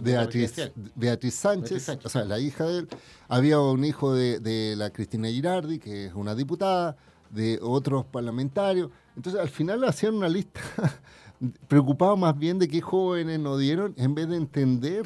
Beatriz, 0.00 0.70
Beatriz, 0.94 1.34
Sánchez, 1.34 1.88
o 2.04 2.08
sea, 2.08 2.24
la 2.24 2.38
hija 2.38 2.64
de 2.66 2.80
él. 2.80 2.88
Había 3.26 3.58
un 3.58 3.84
hijo 3.84 4.14
de, 4.14 4.38
de 4.38 4.76
la 4.76 4.90
Cristina 4.90 5.28
Girardi, 5.28 5.78
que 5.78 6.06
es 6.06 6.14
una 6.14 6.34
diputada 6.34 6.96
de 7.36 7.58
otros 7.62 8.06
parlamentarios. 8.06 8.90
Entonces, 9.14 9.40
al 9.40 9.50
final 9.50 9.84
hacían 9.84 10.14
una 10.14 10.28
lista 10.28 10.60
preocupado 11.68 12.16
más 12.16 12.36
bien 12.36 12.58
de 12.58 12.66
qué 12.66 12.80
jóvenes 12.80 13.38
nos 13.38 13.60
dieron 13.60 13.94
en 13.98 14.14
vez 14.14 14.28
de 14.28 14.36
entender 14.36 15.04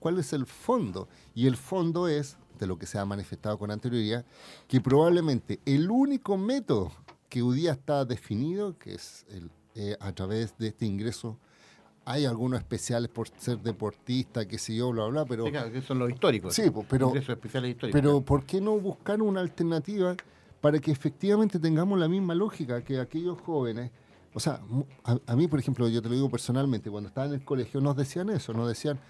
cuál 0.00 0.18
es 0.18 0.32
el 0.32 0.46
fondo. 0.46 1.08
Y 1.32 1.46
el 1.46 1.56
fondo 1.56 2.08
es, 2.08 2.36
de 2.58 2.66
lo 2.66 2.76
que 2.76 2.86
se 2.86 2.98
ha 2.98 3.04
manifestado 3.04 3.56
con 3.56 3.70
anterioridad, 3.70 4.26
que 4.66 4.80
probablemente 4.80 5.60
el 5.64 5.90
único 5.90 6.36
método 6.36 6.92
que 7.28 7.40
hoy 7.40 7.58
día 7.58 7.72
está 7.72 8.04
definido, 8.04 8.76
que 8.76 8.94
es 8.94 9.24
el, 9.30 9.50
eh, 9.76 9.96
a 10.00 10.12
través 10.12 10.58
de 10.58 10.68
este 10.68 10.86
ingreso 10.86 11.38
hay 12.04 12.24
algunos 12.24 12.58
especiales 12.58 13.08
por 13.08 13.28
ser 13.28 13.58
deportista, 13.58 14.48
qué 14.48 14.58
sé 14.58 14.74
yo, 14.74 14.90
bla, 14.90 15.06
bla, 15.06 15.24
pero... 15.26 15.44
que 15.44 15.80
son 15.82 16.00
los 16.00 16.10
históricos. 16.10 16.54
Sí, 16.54 16.62
pero... 16.88 17.14
Especiales 17.14 17.70
históricos. 17.70 18.00
Pero 18.00 18.22
¿por 18.22 18.44
qué 18.44 18.60
no 18.60 18.80
buscar 18.80 19.22
una 19.22 19.40
alternativa 19.40 20.16
para 20.60 20.78
que 20.78 20.90
efectivamente 20.90 21.58
tengamos 21.58 21.98
la 21.98 22.08
misma 22.08 22.34
lógica 22.34 22.82
que 22.82 23.00
aquellos 23.00 23.40
jóvenes. 23.40 23.90
O 24.32 24.40
sea, 24.40 24.60
a, 25.26 25.36
mí, 25.36 25.48
por 25.48 25.58
ejemplo, 25.58 25.88
yo 25.88 26.00
te 26.02 26.08
lo 26.08 26.14
digo 26.14 26.30
personalmente, 26.30 26.90
cuando 26.90 27.08
estaba 27.08 27.26
en 27.26 27.34
el 27.34 27.44
colegio 27.44 27.80
nos 27.80 27.96
decían 27.96 28.30
eso, 28.30 28.52
nos 28.52 28.68
decían, 28.68 29.00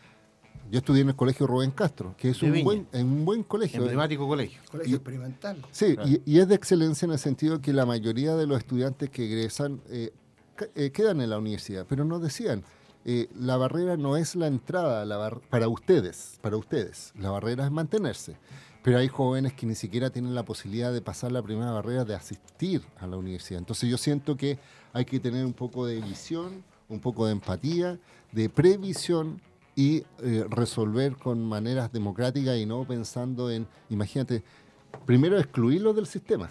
yo 0.70 0.78
estudié 0.78 1.03
en 1.03 1.09
el 1.11 1.16
colegio 1.16 1.46
Rubén 1.46 1.72
Castro, 1.72 2.14
que 2.16 2.30
es 2.30 2.42
un 2.42 2.62
buen, 2.62 2.86
un 2.92 3.24
buen 3.24 3.42
colegio. 3.42 3.80
Emblemático 3.80 4.26
colegio. 4.26 4.61
Colegio 4.70 4.96
experimental. 4.96 5.62
Sí, 5.72 5.96
y, 6.24 6.38
es 6.38 6.48
de 6.48 6.55
excelencia 6.55 7.07
en 7.07 7.12
el 7.12 7.18
sentido 7.18 7.61
que 7.61 7.72
la 7.72 7.84
mayoría 7.84 8.34
de 8.36 8.46
los 8.46 8.59
estudiantes 8.59 9.11
que 9.11 9.26
egresan 9.26 9.80
eh, 9.90 10.12
eh, 10.74 10.90
quedan 10.90 11.20
en 11.20 11.30
la 11.30 11.38
universidad, 11.38 11.86
pero 11.88 12.05
nos 12.05 12.22
decían, 12.22 12.62
eh, 13.05 13.28
la 13.38 13.57
barrera 13.57 13.96
no 13.96 14.16
es 14.16 14.36
la 14.36 14.46
entrada 14.46 15.05
la 15.05 15.30
para 15.48 15.68
ustedes, 15.68 16.38
para 16.42 16.57
ustedes, 16.57 17.12
la 17.18 17.30
barrera 17.30 17.64
es 17.64 17.70
mantenerse. 17.70 18.36
Pero 18.83 18.99
hay 18.99 19.09
jóvenes 19.09 19.53
que 19.53 19.66
ni 19.66 19.74
siquiera 19.74 20.11
tienen 20.11 20.35
la 20.35 20.45
posibilidad 20.45 20.93
de 20.93 21.03
pasar 21.03 21.33
la 21.33 21.43
primera 21.43 21.70
barrera 21.70 22.05
de 22.05 22.14
asistir 22.14 22.83
a 22.99 23.07
la 23.07 23.16
universidad. 23.16 23.59
Entonces 23.59 23.91
yo 23.91 23.99
siento 23.99 24.37
que 24.37 24.59
hay 24.93 25.05
que 25.05 25.20
tener 25.20 25.45
un 25.45 25.53
poco 25.53 25.87
de 25.87 26.01
visión, 26.01 26.64
un 26.89 26.99
poco 26.99 27.26
de 27.26 27.33
empatía, 27.33 27.99
de 28.33 28.49
previsión 28.49 29.41
y 29.76 30.05
eh, 30.22 30.45
resolver 30.49 31.16
con 31.16 31.45
maneras 31.45 31.93
democráticas 31.93 32.57
y 32.57 32.64
no 32.64 32.85
pensando 32.85 33.51
en, 33.51 33.66
imagínate, 33.91 34.43
primero 35.05 35.39
excluirlo 35.39 35.93
del 35.93 36.07
sistema. 36.07 36.49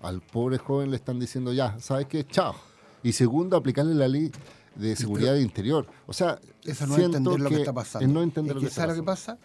Al 0.00 0.22
pobre 0.22 0.58
joven 0.58 0.90
le 0.90 0.96
están 0.96 1.18
diciendo 1.20 1.52
ya, 1.52 1.78
¿sabes 1.78 2.06
qué? 2.06 2.24
Chao. 2.24 2.54
Y 3.02 3.12
segundo, 3.12 3.56
aplicarle 3.56 3.94
la 3.94 4.08
ley 4.08 4.30
de 4.74 4.96
seguridad 4.96 5.34
de 5.34 5.42
interior. 5.42 5.86
O 6.06 6.12
sea, 6.12 6.38
eso 6.64 6.86
no 6.86 6.96
entender 6.96 7.40
lo 7.40 7.48
que, 7.50 7.56
está 7.56 7.72
pasando. 7.72 8.06
Es 8.06 8.12
no 8.12 8.22
entender 8.22 8.54
lo 8.54 8.60
que, 8.60 8.66
está 8.68 8.86
lo 8.86 8.94
que 8.94 9.02
pasa? 9.02 9.38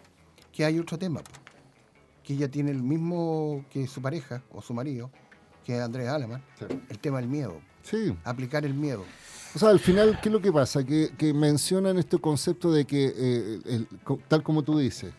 Que 0.50 0.64
hay 0.64 0.78
otro 0.78 0.98
tema 0.98 1.22
que 2.22 2.34
ella 2.34 2.50
tiene 2.50 2.70
el 2.70 2.82
mismo 2.82 3.64
que 3.70 3.86
su 3.86 4.00
pareja 4.00 4.42
o 4.50 4.62
su 4.62 4.74
marido, 4.74 5.10
que 5.64 5.76
es 5.76 5.82
Andrés 5.82 6.08
Aleman, 6.08 6.42
el 6.88 6.98
tema 6.98 7.18
del 7.18 7.28
miedo. 7.28 7.60
Sí. 7.82 8.16
Aplicar 8.24 8.64
el 8.64 8.74
miedo. 8.74 9.04
O 9.54 9.58
sea, 9.58 9.68
al 9.68 9.80
final, 9.80 10.18
¿qué 10.20 10.28
es 10.28 10.32
lo 10.32 10.40
que 10.40 10.52
pasa? 10.52 10.84
Que, 10.84 11.32
mencionan 11.34 11.98
este 11.98 12.18
concepto 12.18 12.72
de 12.72 12.84
que, 12.86 13.12
eh, 13.14 13.84
tal 14.28 14.42
como 14.42 14.62
tú 14.62 14.78
dices, 14.78 15.12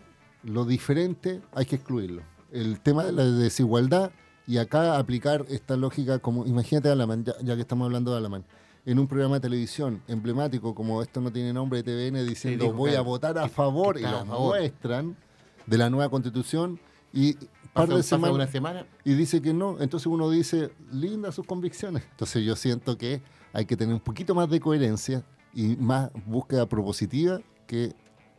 lo 0.43 0.65
diferente 0.65 1.41
hay 1.53 1.65
que 1.65 1.75
excluirlo. 1.75 2.23
El 2.51 2.79
tema 2.79 3.03
de 3.03 3.11
la 3.11 3.25
desigualdad 3.25 4.11
y 4.47 4.57
acá 4.57 4.97
aplicar 4.97 5.45
esta 5.49 5.77
lógica 5.77 6.19
como, 6.19 6.45
imagínate 6.45 6.89
a 6.89 6.93
Alaman, 6.93 7.23
ya, 7.23 7.55
que 7.55 7.61
estamos 7.61 7.85
hablando 7.85 8.11
de 8.11 8.17
Alaman, 8.17 8.43
en 8.85 8.99
un 8.99 9.07
programa 9.07 9.35
de 9.35 9.41
televisión 9.41 10.01
emblemático 10.07 10.75
como 10.75 11.01
esto 11.01 11.21
no 11.21 11.31
tiene 11.31 11.53
nombre 11.53 11.81
de 11.81 12.11
TVN 12.11 12.27
diciendo 12.27 12.73
voy 12.73 12.95
a 12.95 13.01
votar 13.01 13.37
a 13.37 13.47
favor 13.47 13.97
y 13.97 14.01
lo 14.01 14.25
muestran 14.25 15.15
de 15.65 15.77
la 15.77 15.89
nueva 15.89 16.09
constitución 16.09 16.79
y 17.13 17.37
par 17.73 17.87
de 17.87 17.95
una 17.95 18.47
semana. 18.47 18.85
y 19.03 19.13
dice 19.13 19.41
que 19.41 19.53
no. 19.53 19.77
Entonces 19.79 20.07
uno 20.07 20.29
dice, 20.29 20.71
lindas 20.91 21.35
sus 21.35 21.45
convicciones. 21.45 22.03
Entonces 22.11 22.43
yo 22.43 22.55
siento 22.55 22.97
que 22.97 23.21
hay 23.53 23.65
que 23.65 23.77
tener 23.77 23.93
un 23.93 24.01
poquito 24.01 24.33
más 24.35 24.49
de 24.49 24.59
coherencia 24.59 25.23
y 25.53 25.75
más 25.75 26.09
búsqueda 26.25 26.67
propositiva 26.67 27.39
que 27.67 27.93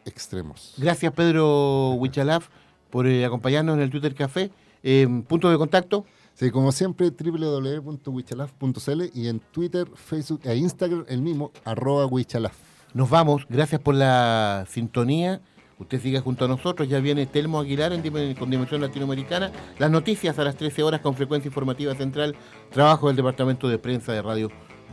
extremos. 0.05 0.75
Gracias, 0.77 1.13
Pedro 1.13 1.93
Huichalaf, 1.95 2.49
por 2.91 3.07
eh, 3.07 3.25
acompañarnos 3.25 3.77
en 3.77 3.83
el 3.83 3.91
Twitter 3.91 4.15
Café. 4.15 4.51
Eh, 4.83 5.07
punto 5.27 5.49
de 5.51 5.57
contacto. 5.57 6.05
Sí, 6.35 6.51
como 6.51 6.73
siempre, 6.73 7.11
www.wichalaf.cl 7.11 9.03
y 9.15 9.29
en 9.29 9.39
Twitter, 9.39 9.87
Facebook 9.95 10.41
e 10.43 10.57
Instagram 10.57 11.05
el 11.09 11.23
mismo, 11.23 11.53
arroba 11.65 12.07
wichalaf. 12.07 12.57
Nos 12.93 13.09
vamos. 13.09 13.47
Gracias 13.49 13.81
por 13.81 13.95
la 13.95 14.67
sintonía. 14.69 15.41
Usted 15.79 16.01
sigue 16.01 16.21
junto 16.21 16.45
a 16.45 16.49
nosotros. 16.49 16.89
Ya 16.89 17.01
viene 17.01 17.27
Telmo 17.27 17.61
Aguilar 17.61 17.93
en 17.93 18.03
con 18.35 18.51
Dimensión 18.51 18.81
Latinoamericana. 18.81 19.51
Las 19.79 19.91
noticias 19.91 20.39
a 20.39 20.45
las 20.45 20.57
13 20.57 20.83
horas 20.83 21.01
con 21.01 21.15
frecuencia 21.15 21.49
informativa 21.49 21.95
central. 21.95 22.37
Trabajo 22.71 23.09
del 23.09 23.17
Departamento 23.17 23.69
de 23.69 23.79
Prensa 23.79 24.13
de 24.13 24.23
Radio 24.23 24.51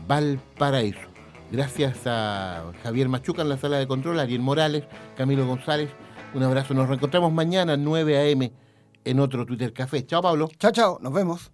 Valparaíso. 0.07 1.11
Gracias 1.51 2.07
a 2.07 2.71
Javier 2.81 3.09
Machuca 3.09 3.41
en 3.41 3.49
la 3.49 3.57
sala 3.57 3.77
de 3.77 3.87
control, 3.87 4.19
Ariel 4.19 4.41
Morales, 4.41 4.85
Camilo 5.17 5.45
González. 5.45 5.89
Un 6.33 6.43
abrazo. 6.43 6.73
Nos 6.73 6.87
reencontramos 6.87 7.31
mañana 7.33 7.75
9 7.75 8.17
a.m. 8.17 8.51
en 9.03 9.19
otro 9.19 9.45
Twitter 9.45 9.73
Café. 9.73 10.05
Chao, 10.05 10.21
Pablo. 10.21 10.49
Chao, 10.57 10.71
chao. 10.71 10.97
Nos 11.01 11.13
vemos. 11.13 11.51